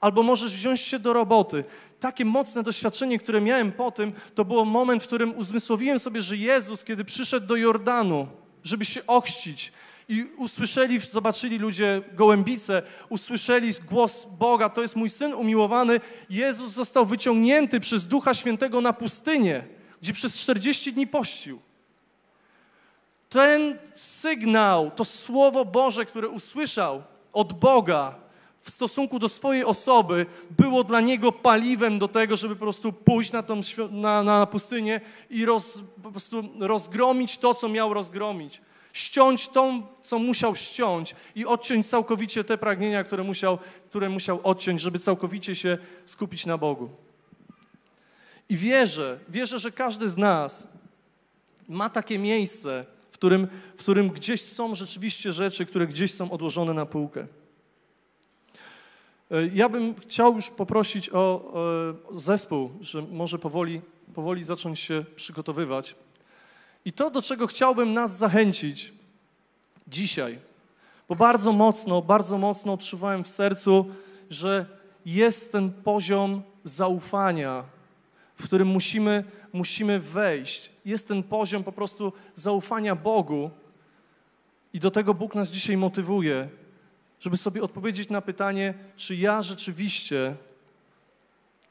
Albo 0.00 0.22
możesz 0.22 0.54
wziąć 0.54 0.80
się 0.80 0.98
do 0.98 1.12
roboty. 1.12 1.64
Takie 2.00 2.24
mocne 2.24 2.62
doświadczenie, 2.62 3.18
które 3.18 3.40
miałem 3.40 3.72
po 3.72 3.90
tym, 3.90 4.12
to 4.34 4.44
był 4.44 4.64
moment, 4.64 5.02
w 5.02 5.06
którym 5.06 5.36
uzmysłowiłem 5.36 5.98
sobie, 5.98 6.22
że 6.22 6.36
Jezus, 6.36 6.84
kiedy 6.84 7.04
przyszedł 7.04 7.46
do 7.46 7.56
Jordanu, 7.56 8.28
żeby 8.64 8.84
się 8.84 9.06
ochrzcić, 9.06 9.72
i 10.12 10.24
usłyszeli, 10.36 11.00
zobaczyli 11.00 11.58
ludzie 11.58 12.02
gołębice, 12.12 12.82
usłyszeli 13.08 13.72
głos 13.90 14.26
Boga, 14.38 14.68
to 14.68 14.82
jest 14.82 14.96
mój 14.96 15.10
syn 15.10 15.34
umiłowany. 15.34 16.00
Jezus 16.30 16.72
został 16.72 17.06
wyciągnięty 17.06 17.80
przez 17.80 18.06
Ducha 18.06 18.34
Świętego 18.34 18.80
na 18.80 18.92
pustynię, 18.92 19.64
gdzie 20.02 20.12
przez 20.12 20.36
40 20.36 20.92
dni 20.92 21.06
pościł. 21.06 21.60
Ten 23.28 23.78
sygnał, 23.94 24.90
to 24.90 25.04
słowo 25.04 25.64
Boże, 25.64 26.06
które 26.06 26.28
usłyszał 26.28 27.02
od 27.32 27.52
Boga, 27.52 28.14
w 28.60 28.70
stosunku 28.70 29.18
do 29.18 29.28
swojej 29.28 29.64
osoby 29.64 30.26
było 30.50 30.84
dla 30.84 31.00
niego 31.00 31.32
paliwem 31.32 31.98
do 31.98 32.08
tego, 32.08 32.36
żeby 32.36 32.56
po 32.56 32.60
prostu 32.60 32.92
pójść 32.92 33.32
na, 33.32 33.42
tą, 33.42 33.60
na, 33.90 34.22
na 34.22 34.46
pustynię 34.46 35.00
i 35.30 35.44
roz, 35.44 35.82
po 36.02 36.10
prostu 36.10 36.42
rozgromić 36.60 37.38
to, 37.38 37.54
co 37.54 37.68
miał 37.68 37.94
rozgromić. 37.94 38.60
Ściąć 38.92 39.48
to, 39.48 39.72
co 40.02 40.18
musiał 40.18 40.56
ściąć 40.56 41.14
i 41.34 41.46
odciąć 41.46 41.86
całkowicie 41.86 42.44
te 42.44 42.58
pragnienia, 42.58 43.04
które 43.04 43.22
musiał, 43.22 43.58
które 43.88 44.08
musiał 44.08 44.40
odciąć, 44.42 44.80
żeby 44.80 44.98
całkowicie 44.98 45.54
się 45.54 45.78
skupić 46.04 46.46
na 46.46 46.58
Bogu. 46.58 46.90
I 48.48 48.56
wierzę, 48.56 49.18
wierzę, 49.28 49.58
że 49.58 49.70
każdy 49.70 50.08
z 50.08 50.16
nas 50.16 50.68
ma 51.68 51.90
takie 51.90 52.18
miejsce, 52.18 52.84
w 53.10 53.14
którym, 53.14 53.48
w 53.76 53.80
którym 53.80 54.08
gdzieś 54.08 54.42
są 54.42 54.74
rzeczywiście 54.74 55.32
rzeczy, 55.32 55.66
które 55.66 55.86
gdzieś 55.86 56.14
są 56.14 56.30
odłożone 56.30 56.74
na 56.74 56.86
półkę. 56.86 57.26
E, 59.30 59.46
ja 59.54 59.68
bym 59.68 59.94
chciał 59.94 60.34
już 60.34 60.50
poprosić 60.50 61.10
o 61.10 61.52
zespół, 62.10 62.70
że 62.80 63.02
może 63.02 63.38
powoli, 63.38 63.80
powoli 64.14 64.42
zacząć 64.42 64.80
się 64.80 65.04
przygotowywać. 65.16 65.94
I 66.84 66.92
to, 66.92 67.10
do 67.10 67.22
czego 67.22 67.46
chciałbym 67.46 67.92
nas 67.92 68.18
zachęcić 68.18 68.92
dzisiaj, 69.88 70.38
bo 71.08 71.14
bardzo 71.14 71.52
mocno, 71.52 72.02
bardzo 72.02 72.38
mocno 72.38 72.72
odczuwałem 72.72 73.24
w 73.24 73.28
sercu, 73.28 73.86
że 74.30 74.66
jest 75.06 75.52
ten 75.52 75.72
poziom 75.72 76.42
zaufania, 76.64 77.64
w 78.36 78.44
którym 78.44 78.68
musimy, 78.68 79.24
musimy 79.52 80.00
wejść. 80.00 80.70
Jest 80.84 81.08
ten 81.08 81.22
poziom 81.22 81.64
po 81.64 81.72
prostu 81.72 82.12
zaufania 82.34 82.96
Bogu 82.96 83.50
i 84.72 84.80
do 84.80 84.90
tego 84.90 85.14
Bóg 85.14 85.34
nas 85.34 85.50
dzisiaj 85.50 85.76
motywuje 85.76 86.48
żeby 87.22 87.36
sobie 87.36 87.62
odpowiedzieć 87.62 88.10
na 88.10 88.20
pytanie, 88.20 88.74
czy 88.96 89.16
ja 89.16 89.42
rzeczywiście 89.42 90.36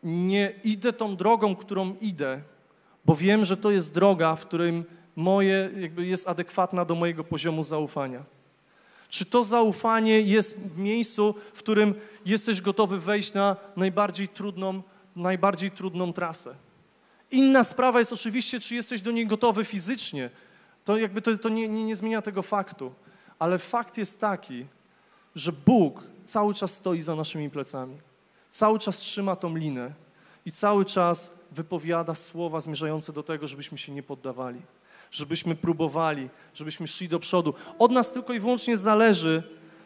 nie 0.03 0.53
idę 0.63 0.93
tą 0.93 1.15
drogą, 1.15 1.55
którą 1.55 1.95
idę, 2.01 2.41
bo 3.05 3.15
wiem, 3.15 3.45
że 3.45 3.57
to 3.57 3.71
jest 3.71 3.93
droga, 3.93 4.35
w 4.35 4.45
którym 4.45 4.85
moje 5.15 5.69
jakby 5.77 6.05
jest 6.05 6.27
adekwatna 6.27 6.85
do 6.85 6.95
mojego 6.95 7.23
poziomu 7.23 7.63
zaufania. 7.63 8.23
Czy 9.09 9.25
to 9.25 9.43
zaufanie 9.43 10.21
jest 10.21 10.59
w 10.59 10.77
miejscu, 10.77 11.35
w 11.53 11.59
którym 11.59 11.95
jesteś 12.25 12.61
gotowy 12.61 12.99
wejść 12.99 13.33
na 13.33 13.55
najbardziej 13.75 14.27
trudną, 14.27 14.81
najbardziej 15.15 15.71
trudną 15.71 16.13
trasę? 16.13 16.55
Inna 17.31 17.63
sprawa 17.63 17.99
jest 17.99 18.13
oczywiście, 18.13 18.59
czy 18.59 18.75
jesteś 18.75 19.01
do 19.01 19.11
niej 19.11 19.27
gotowy 19.27 19.65
fizycznie. 19.65 20.29
To 20.85 20.97
jakby 20.97 21.21
to, 21.21 21.37
to 21.37 21.49
nie, 21.49 21.67
nie, 21.67 21.85
nie 21.85 21.95
zmienia 21.95 22.21
tego 22.21 22.41
faktu. 22.41 22.93
Ale 23.39 23.59
fakt 23.59 23.97
jest 23.97 24.19
taki, 24.19 24.65
że 25.35 25.51
Bóg 25.51 26.03
cały 26.23 26.53
czas 26.53 26.75
stoi 26.75 27.01
za 27.01 27.15
naszymi 27.15 27.49
plecami. 27.49 27.97
Cały 28.49 28.79
czas 28.79 28.97
trzyma 28.97 29.35
tą 29.35 29.55
linę 29.55 29.93
i 30.45 30.51
cały 30.51 30.85
czas 30.85 31.31
wypowiada 31.51 32.15
słowa 32.15 32.59
zmierzające 32.59 33.13
do 33.13 33.23
tego, 33.23 33.47
żebyśmy 33.47 33.77
się 33.77 33.91
nie 33.91 34.03
poddawali, 34.03 34.61
żebyśmy 35.11 35.55
próbowali, 35.55 36.29
żebyśmy 36.53 36.87
szli 36.87 37.09
do 37.09 37.19
przodu. 37.19 37.53
Od 37.79 37.91
nas 37.91 38.13
tylko 38.13 38.33
i 38.33 38.39
wyłącznie 38.39 38.77
zależy, 38.77 39.43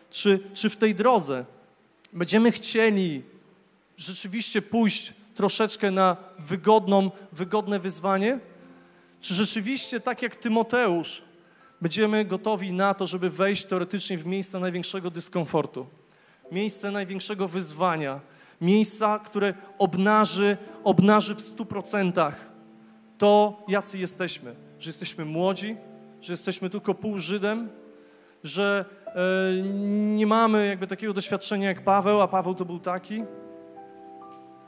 czy, 0.10 0.40
czy 0.54 0.70
w 0.70 0.76
tej 0.76 0.96
drodze 0.96 1.46
będziemy 2.14 2.52
chcieli 2.52 3.22
rzeczywiście 3.98 4.62
pójść 4.62 5.14
troszeczkę 5.36 5.92
na 5.92 6.18
wygodną, 6.40 7.12
wygodne 7.32 7.80
wyzwanie, 7.80 8.40
czy 9.22 9.34
rzeczywiście, 9.34 10.00
tak 10.00 10.22
jak 10.22 10.36
Tymoteusz, 10.36 11.22
będziemy 11.82 12.26
gotowi 12.26 12.74
na 12.74 12.94
to, 12.94 13.08
żeby 13.08 13.30
wejść 13.30 13.66
teoretycznie 13.66 14.18
w 14.18 14.26
miejsce 14.26 14.60
największego 14.60 15.12
dyskomfortu, 15.12 15.88
miejsce 16.52 16.92
największego 16.92 17.48
wyzwania, 17.48 18.20
miejsca, 18.62 19.20
które 19.20 19.54
obnaży, 19.78 20.58
obnaży 20.84 21.36
w 21.36 21.42
stu 21.42 21.66
procentach 21.66 22.46
to, 23.18 23.64
jacy 23.68 23.98
jesteśmy. 23.98 24.65
Że 24.80 24.90
jesteśmy 24.90 25.26
młodzi, 25.26 25.78
że 26.22 26.34
jesteśmy 26.34 26.70
tylko 26.70 26.94
pół 26.94 27.20
Żydem, 27.20 27.70
że 28.44 28.86
e, 29.06 29.14
nie 30.16 30.28
mamy 30.28 30.68
jakby 30.68 30.88
takiego 30.88 31.14
doświadczenia 31.14 31.68
jak 31.68 31.84
Paweł, 31.84 32.22
a 32.22 32.28
Paweł 32.28 32.56
to 32.56 32.66
był 32.66 32.80
taki. 32.80 33.24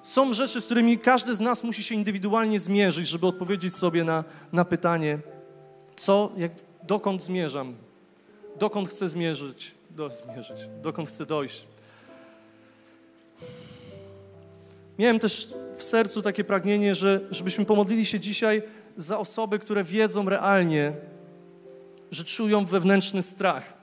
Są 0.02 0.34
rzeczy, 0.34 0.62
z 0.62 0.66
którymi 0.66 1.00
każdy 1.00 1.36
z 1.36 1.40
nas 1.40 1.64
musi 1.64 1.84
się 1.84 1.96
indywidualnie 1.96 2.60
zmierzyć, 2.60 3.08
żeby 3.08 3.28
odpowiedzieć 3.28 3.76
sobie 3.76 4.04
na, 4.04 4.24
na 4.54 4.66
pytanie, 4.66 5.20
co, 5.96 6.32
jak, 6.38 6.52
dokąd 6.84 7.24
zmierzam, 7.24 7.76
dokąd 8.60 8.90
chcę 8.90 9.08
zmierzyć, 9.08 9.76
do, 9.90 10.10
zmierzyć, 10.10 10.58
dokąd 10.82 11.10
chcę 11.10 11.26
dojść. 11.26 11.68
Miałem 15.00 15.20
też 15.20 15.54
w 15.78 15.84
sercu 15.84 16.22
takie 16.22 16.44
pragnienie, 16.44 16.96
że, 16.96 17.22
żebyśmy 17.32 17.66
pomodlili 17.66 18.06
się 18.06 18.20
dzisiaj 18.20 18.64
za 18.98 19.20
osoby, 19.20 19.60
które 19.60 19.84
wiedzą 19.84 20.30
realnie, 20.30 20.94
że 22.12 22.24
czują 22.24 22.66
wewnętrzny 22.66 23.22
strach 23.22 23.74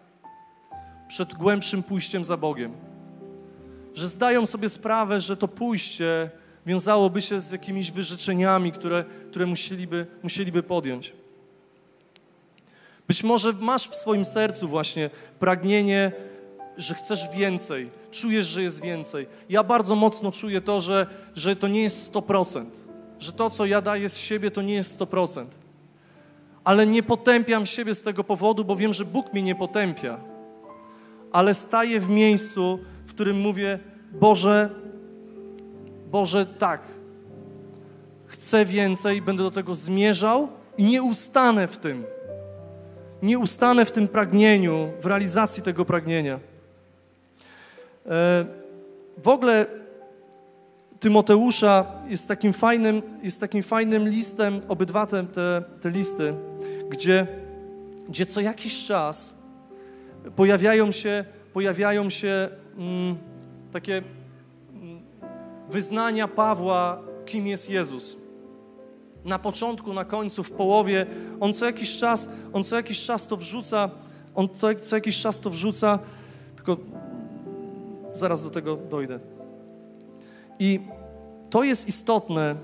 przed 1.08 1.34
głębszym 1.34 1.82
pójściem 1.82 2.24
za 2.24 2.36
Bogiem. 2.36 2.72
Że 3.94 4.08
zdają 4.08 4.46
sobie 4.46 4.68
sprawę, 4.68 5.20
że 5.20 5.36
to 5.36 5.48
pójście 5.48 6.30
wiązałoby 6.66 7.22
się 7.22 7.40
z 7.40 7.50
jakimiś 7.50 7.90
wyrzeczeniami, 7.90 8.72
które, 8.72 9.04
które 9.30 9.46
musieliby, 9.46 10.06
musieliby 10.22 10.62
podjąć. 10.62 11.12
Być 13.08 13.24
może 13.24 13.52
masz 13.52 13.88
w 13.88 13.94
swoim 13.94 14.24
sercu 14.24 14.68
właśnie 14.68 15.10
pragnienie, 15.38 16.12
że 16.76 16.94
chcesz 16.94 17.30
więcej, 17.36 17.90
czujesz, 18.10 18.46
że 18.46 18.62
jest 18.62 18.82
więcej. 18.82 19.26
Ja 19.48 19.62
bardzo 19.62 19.94
mocno 19.96 20.32
czuję 20.32 20.60
to, 20.60 20.80
że, 20.80 21.06
że 21.34 21.56
to 21.56 21.68
nie 21.68 21.82
jest 21.82 22.12
100%, 22.12 22.64
że 23.24 23.32
to, 23.32 23.50
co 23.50 23.66
ja 23.66 23.80
daję 23.80 24.08
z 24.08 24.16
siebie, 24.16 24.50
to 24.50 24.62
nie 24.62 24.74
jest 24.74 25.00
100%. 25.00 25.46
Ale 26.64 26.86
nie 26.86 27.02
potępiam 27.02 27.66
siebie 27.66 27.94
z 27.94 28.02
tego 28.02 28.24
powodu, 28.24 28.64
bo 28.64 28.76
wiem, 28.76 28.92
że 28.92 29.04
Bóg 29.04 29.32
mnie 29.32 29.42
nie 29.42 29.54
potępia. 29.54 30.20
Ale 31.32 31.54
staję 31.54 32.00
w 32.00 32.08
miejscu, 32.08 32.78
w 33.06 33.14
którym 33.14 33.40
mówię: 33.40 33.78
Boże, 34.12 34.70
Boże, 36.10 36.46
tak, 36.46 36.82
chcę 38.26 38.64
więcej, 38.64 39.22
będę 39.22 39.42
do 39.42 39.50
tego 39.50 39.74
zmierzał 39.74 40.48
i 40.78 40.84
nie 40.84 41.02
ustanę 41.02 41.68
w 41.68 41.76
tym. 41.76 42.04
Nie 43.22 43.38
ustanę 43.38 43.84
w 43.84 43.92
tym 43.92 44.08
pragnieniu, 44.08 44.92
w 45.00 45.06
realizacji 45.06 45.62
tego 45.62 45.84
pragnienia. 45.84 46.40
E, 48.06 48.44
w 49.18 49.28
ogóle 49.28 49.66
Tymoteusza 51.04 51.86
jest 52.08 52.28
takim 52.28 52.52
fajnym, 52.52 53.02
jest 53.22 53.40
takim 53.40 53.62
fajnym 53.62 54.08
listem, 54.08 54.60
obydwa 54.68 55.06
te, 55.06 55.26
te, 55.80 55.90
listy, 55.90 56.34
gdzie, 56.90 57.26
gdzie 58.08 58.26
co 58.26 58.40
jakiś 58.40 58.86
czas 58.86 59.34
pojawiają 60.36 60.92
się, 60.92 61.24
pojawiają 61.52 62.10
się 62.10 62.48
mm, 62.78 63.16
takie 63.72 64.02
mm, 64.72 65.00
wyznania 65.70 66.28
Pawła, 66.28 67.02
kim 67.26 67.46
jest 67.46 67.70
Jezus. 67.70 68.16
Na 69.24 69.38
początku, 69.38 69.92
na 69.92 70.04
końcu, 70.04 70.42
w 70.42 70.50
połowie, 70.50 71.06
on 71.40 71.52
co 71.52 71.66
jakiś 71.66 71.98
czas, 71.98 72.28
on 72.52 72.64
co 72.64 72.76
jakiś 72.76 73.02
czas 73.02 73.26
to 73.26 73.36
wrzuca, 73.36 73.90
on 74.34 74.48
co, 74.48 74.74
co 74.74 74.96
jakiś 74.96 75.20
czas 75.20 75.40
to 75.40 75.50
wrzuca, 75.50 75.98
tylko 76.56 76.76
Zaraz 78.14 78.42
do 78.44 78.50
tego 78.50 78.76
dojdę. 78.76 79.18
I 80.58 80.80
to 81.50 81.64
jest 81.64 81.88
istotne, 81.88 82.56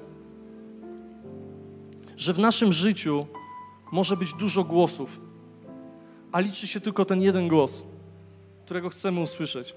że 2.17 2.33
w 2.33 2.39
naszym 2.39 2.73
życiu 2.73 3.27
może 3.93 4.17
być 4.17 4.35
dużo 4.35 4.65
głosów, 4.65 5.21
a 6.33 6.41
liczy 6.41 6.67
się 6.67 6.81
tylko 6.81 7.05
ten 7.05 7.23
jeden 7.23 7.49
głos, 7.49 7.85
którego 8.65 8.89
chcemy 8.89 9.21
usłyszeć. 9.21 9.75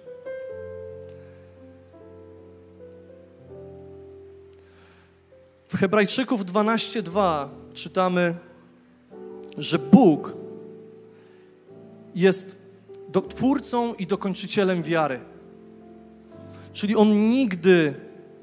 W 5.68 5.78
Hebrajczyków 5.78 6.45
12:2 6.45 7.49
czytamy, 7.74 8.36
że 9.57 9.80
Bóg 9.80 10.34
jest 12.16 12.57
twórcą 13.30 13.93
i 13.93 14.07
dokończycielem 14.07 14.84
wiary. 14.84 15.33
Czyli 16.74 16.96
on 16.96 17.30
nigdy 17.30 17.94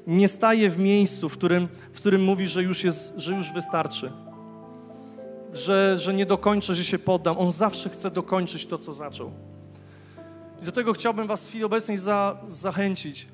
nie 0.07 0.27
staje 0.27 0.69
w 0.69 0.79
miejscu, 0.79 1.29
w 1.29 1.37
którym, 1.37 1.67
w 1.93 1.99
którym 1.99 2.23
mówi, 2.23 2.47
że 2.47 2.63
już, 2.63 2.83
jest, 2.83 3.13
że 3.17 3.33
już 3.33 3.53
wystarczy. 3.53 4.11
Że, 5.53 5.97
że 5.97 6.13
nie 6.13 6.25
dokończę, 6.25 6.75
że 6.75 6.83
się 6.83 6.99
poddam. 6.99 7.37
On 7.37 7.51
zawsze 7.51 7.89
chce 7.89 8.11
dokończyć 8.11 8.65
to, 8.65 8.77
co 8.77 8.93
zaczął. 8.93 9.31
I 10.61 10.65
do 10.65 10.71
tego 10.71 10.93
chciałbym 10.93 11.27
Was 11.27 11.45
w 11.45 11.49
chwili 11.49 11.63
obecnej 11.63 11.97
za, 11.97 12.37
zachęcić, 12.45 13.27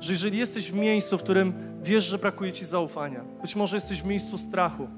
że 0.00 0.12
jeżeli 0.12 0.38
jesteś 0.38 0.72
w 0.72 0.74
miejscu, 0.74 1.18
w 1.18 1.22
którym 1.22 1.52
wiesz, 1.82 2.04
że 2.04 2.18
brakuje 2.18 2.52
Ci 2.52 2.64
zaufania, 2.64 3.24
być 3.42 3.56
może 3.56 3.76
jesteś 3.76 4.02
w 4.02 4.04
miejscu 4.04 4.38
strachu, 4.38 4.88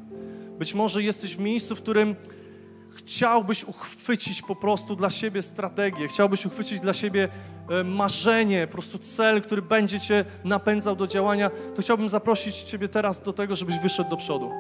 być 0.58 0.74
może 0.74 1.02
jesteś 1.02 1.36
w 1.36 1.40
miejscu, 1.40 1.76
w 1.76 1.82
którym 1.82 2.16
chciałbyś 3.06 3.64
uchwycić 3.64 4.42
po 4.42 4.56
prostu 4.56 4.96
dla 4.96 5.10
siebie 5.10 5.42
strategię, 5.42 6.08
chciałbyś 6.08 6.46
uchwycić 6.46 6.80
dla 6.80 6.92
siebie 6.92 7.28
e, 7.70 7.84
marzenie, 7.84 8.66
po 8.66 8.72
prostu 8.72 8.98
cel, 8.98 9.42
który 9.42 9.62
będzie 9.62 10.00
Cię 10.00 10.24
napędzał 10.44 10.96
do 10.96 11.06
działania, 11.06 11.50
to 11.74 11.82
chciałbym 11.82 12.08
zaprosić 12.08 12.56
Ciebie 12.56 12.88
teraz 12.88 13.22
do 13.22 13.32
tego, 13.32 13.56
żebyś 13.56 13.78
wyszedł 13.78 14.10
do 14.10 14.16
przodu. 14.16 14.50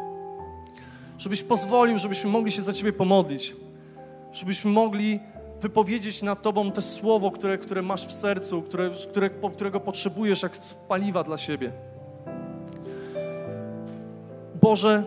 Żebyś 1.18 1.42
pozwolił, 1.42 1.98
żebyśmy 1.98 2.30
mogli 2.30 2.52
się 2.52 2.62
za 2.62 2.72
Ciebie 2.72 2.92
pomodlić. 2.92 3.56
Żebyśmy 4.32 4.70
mogli 4.70 5.20
wypowiedzieć 5.60 6.22
nad 6.22 6.42
Tobą 6.42 6.72
te 6.72 6.82
słowo, 6.82 7.30
które, 7.30 7.58
które 7.58 7.82
masz 7.82 8.06
w 8.06 8.12
sercu, 8.12 8.62
które, 8.62 8.90
które, 9.10 9.30
którego 9.30 9.80
potrzebujesz 9.80 10.42
jak 10.42 10.52
paliwa 10.88 11.24
dla 11.24 11.38
siebie. 11.38 11.72
Boże, 14.62 15.04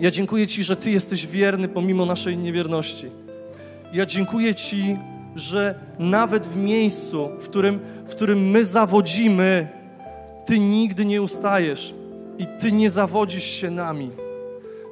ja 0.00 0.10
dziękuję 0.10 0.46
Ci, 0.46 0.64
że 0.64 0.76
Ty 0.76 0.90
jesteś 0.90 1.26
wierny 1.26 1.68
pomimo 1.68 2.06
naszej 2.06 2.38
niewierności. 2.38 3.10
Ja 3.92 4.06
dziękuję 4.06 4.54
Ci, 4.54 4.98
że 5.34 5.74
nawet 5.98 6.46
w 6.46 6.56
miejscu, 6.56 7.28
w 7.38 7.48
którym, 7.48 7.80
w 8.06 8.10
którym 8.10 8.50
my 8.50 8.64
zawodzimy, 8.64 9.68
Ty 10.46 10.60
nigdy 10.60 11.04
nie 11.04 11.22
ustajesz 11.22 11.94
i 12.38 12.46
Ty 12.60 12.72
nie 12.72 12.90
zawodzisz 12.90 13.44
się 13.44 13.70
nami. 13.70 14.10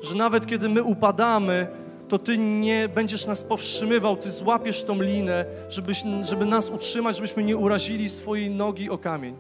Że 0.02 0.14
nawet 0.14 0.46
kiedy 0.46 0.68
my 0.68 0.82
upadamy, 0.82 1.66
to 2.08 2.18
Ty 2.18 2.38
nie 2.38 2.88
będziesz 2.88 3.26
nas 3.26 3.44
powstrzymywał, 3.44 4.16
Ty 4.16 4.30
złapiesz 4.30 4.82
tą 4.82 5.02
linę, 5.02 5.44
żebyś, 5.68 6.02
żeby 6.22 6.46
nas 6.46 6.70
utrzymać, 6.70 7.16
żebyśmy 7.16 7.44
nie 7.44 7.56
urazili 7.56 8.08
swojej 8.08 8.50
nogi 8.50 8.90
o 8.90 8.98
kamień. 8.98 9.36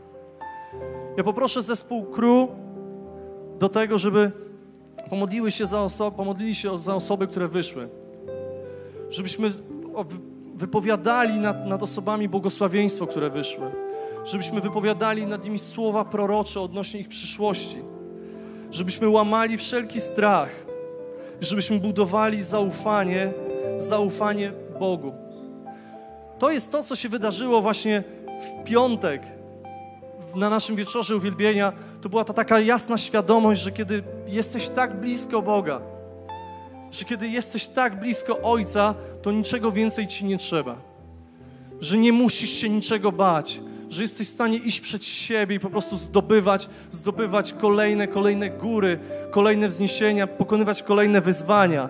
Ja 1.16 1.24
poproszę 1.24 1.62
zespół 1.62 2.04
crew 2.04 2.48
do 3.58 3.68
tego, 3.68 3.98
żeby 3.98 4.32
pomodliły 5.10 5.50
się 5.50 5.66
za 5.66 5.82
osoby, 5.82 6.16
pomodlili 6.16 6.54
się 6.54 6.78
za 6.78 6.94
osoby, 6.94 7.26
które 7.26 7.48
wyszły. 7.48 7.88
Żebyśmy 9.10 9.50
wypowiadali 10.54 11.40
nad, 11.40 11.66
nad 11.66 11.82
osobami 11.82 12.28
błogosławieństwo, 12.28 13.06
które 13.06 13.30
wyszły. 13.30 13.70
Żebyśmy 14.24 14.60
wypowiadali 14.60 15.26
nad 15.26 15.44
nimi 15.44 15.58
słowa 15.58 16.04
prorocze 16.04 16.60
odnośnie 16.60 17.00
ich 17.00 17.08
przyszłości. 17.08 17.78
Żebyśmy 18.70 19.08
łamali 19.08 19.58
wszelki 19.58 20.00
strach. 20.00 20.50
Żebyśmy 21.40 21.78
budowali 21.78 22.42
zaufanie, 22.42 23.32
zaufanie 23.76 24.52
Bogu. 24.80 25.12
To 26.38 26.50
jest 26.50 26.70
to, 26.70 26.82
co 26.82 26.96
się 26.96 27.08
wydarzyło 27.08 27.62
właśnie 27.62 28.04
w 28.40 28.64
piątek 28.64 29.22
na 30.34 30.50
naszym 30.50 30.76
wieczorze 30.76 31.16
uwielbienia, 31.16 31.72
to 32.04 32.08
była 32.08 32.24
ta 32.24 32.32
taka 32.32 32.60
jasna 32.60 32.98
świadomość, 32.98 33.60
że 33.60 33.72
kiedy 33.72 34.02
jesteś 34.26 34.68
tak 34.68 35.00
blisko 35.00 35.42
Boga, 35.42 35.80
że 36.90 37.04
kiedy 37.04 37.28
jesteś 37.28 37.66
tak 37.66 38.00
blisko 38.00 38.42
Ojca, 38.42 38.94
to 39.22 39.32
niczego 39.32 39.72
więcej 39.72 40.06
ci 40.06 40.24
nie 40.24 40.38
trzeba. 40.38 40.76
Że 41.80 41.98
nie 41.98 42.12
musisz 42.12 42.50
się 42.50 42.68
niczego 42.68 43.12
bać, 43.12 43.60
że 43.88 44.02
jesteś 44.02 44.28
w 44.28 44.30
stanie 44.30 44.58
iść 44.58 44.80
przed 44.80 45.04
siebie 45.04 45.56
i 45.56 45.60
po 45.60 45.70
prostu 45.70 45.96
zdobywać, 45.96 46.68
zdobywać 46.90 47.52
kolejne, 47.52 48.08
kolejne 48.08 48.50
góry, 48.50 48.98
kolejne 49.30 49.68
wzniesienia, 49.68 50.26
pokonywać 50.26 50.82
kolejne 50.82 51.20
wyzwania. 51.20 51.88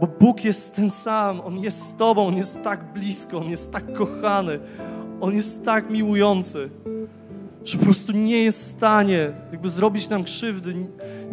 Bo 0.00 0.06
Bóg 0.06 0.44
jest 0.44 0.74
ten 0.74 0.90
sam, 0.90 1.40
On 1.40 1.58
jest 1.58 1.82
z 1.82 1.94
Tobą, 1.94 2.26
On 2.26 2.36
jest 2.36 2.62
tak 2.62 2.92
blisko, 2.92 3.38
On 3.38 3.50
jest 3.50 3.72
tak 3.72 3.92
kochany, 3.92 4.60
On 5.20 5.34
jest 5.34 5.64
tak 5.64 5.90
miłujący 5.90 6.70
że 7.64 7.78
po 7.78 7.84
prostu 7.84 8.12
nie 8.12 8.42
jest 8.42 8.60
w 8.60 8.76
stanie 8.76 9.32
jakby 9.52 9.68
zrobić 9.68 10.08
nam 10.08 10.24
krzywdy, 10.24 10.74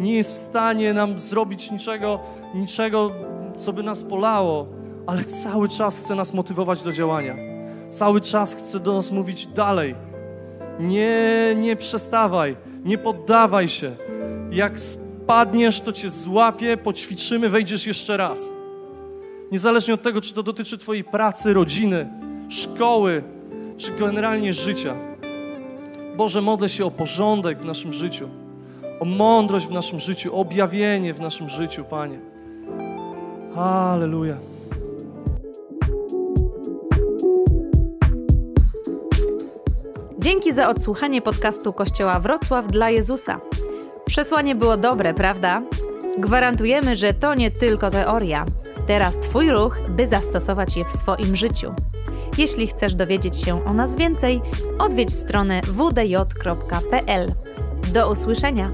nie 0.00 0.14
jest 0.14 0.30
w 0.30 0.48
stanie 0.48 0.94
nam 0.94 1.18
zrobić 1.18 1.70
niczego, 1.70 2.20
niczego, 2.54 3.12
co 3.56 3.72
by 3.72 3.82
nas 3.82 4.04
polało, 4.04 4.66
ale 5.06 5.24
cały 5.24 5.68
czas 5.68 5.98
chce 5.98 6.14
nas 6.14 6.34
motywować 6.34 6.82
do 6.82 6.92
działania. 6.92 7.36
Cały 7.88 8.20
czas 8.20 8.54
chce 8.54 8.80
do 8.80 8.94
nas 8.94 9.12
mówić 9.12 9.46
dalej. 9.46 9.94
Nie, 10.80 11.54
nie 11.56 11.76
przestawaj, 11.76 12.56
nie 12.84 12.98
poddawaj 12.98 13.68
się. 13.68 13.96
Jak 14.50 14.80
spadniesz, 14.80 15.80
to 15.80 15.92
cię 15.92 16.10
złapie, 16.10 16.76
poćwiczymy, 16.76 17.48
wejdziesz 17.48 17.86
jeszcze 17.86 18.16
raz. 18.16 18.50
Niezależnie 19.52 19.94
od 19.94 20.02
tego, 20.02 20.20
czy 20.20 20.34
to 20.34 20.42
dotyczy 20.42 20.78
Twojej 20.78 21.04
pracy, 21.04 21.54
rodziny, 21.54 22.08
szkoły, 22.48 23.22
czy 23.76 23.92
generalnie 23.92 24.52
życia. 24.52 25.07
Boże, 26.18 26.42
modlę 26.42 26.68
się 26.68 26.84
o 26.84 26.90
porządek 26.90 27.58
w 27.58 27.64
naszym 27.64 27.92
życiu, 27.92 28.28
o 29.00 29.04
mądrość 29.04 29.66
w 29.66 29.70
naszym 29.70 30.00
życiu, 30.00 30.36
o 30.36 30.38
objawienie 30.40 31.14
w 31.14 31.20
naszym 31.20 31.48
życiu, 31.48 31.84
Panie. 31.84 32.18
Halleluja. 33.54 34.36
Dzięki 40.18 40.52
za 40.52 40.68
odsłuchanie 40.68 41.22
podcastu 41.22 41.72
Kościoła 41.72 42.20
Wrocław 42.20 42.66
dla 42.66 42.90
Jezusa. 42.90 43.40
Przesłanie 44.04 44.54
było 44.54 44.76
dobre, 44.76 45.14
prawda? 45.14 45.62
Gwarantujemy, 46.18 46.96
że 46.96 47.14
to 47.14 47.34
nie 47.34 47.50
tylko 47.50 47.90
teoria. 47.90 48.44
Teraz 48.86 49.20
Twój 49.20 49.50
ruch, 49.50 49.78
by 49.90 50.06
zastosować 50.06 50.76
je 50.76 50.84
w 50.84 50.90
swoim 50.90 51.36
życiu. 51.36 51.74
Jeśli 52.38 52.66
chcesz 52.66 52.94
dowiedzieć 52.94 53.36
się 53.36 53.64
o 53.64 53.74
nas 53.74 53.96
więcej, 53.96 54.40
odwiedź 54.78 55.14
stronę 55.14 55.60
wdj.pl. 55.64 57.32
Do 57.92 58.10
usłyszenia! 58.10 58.70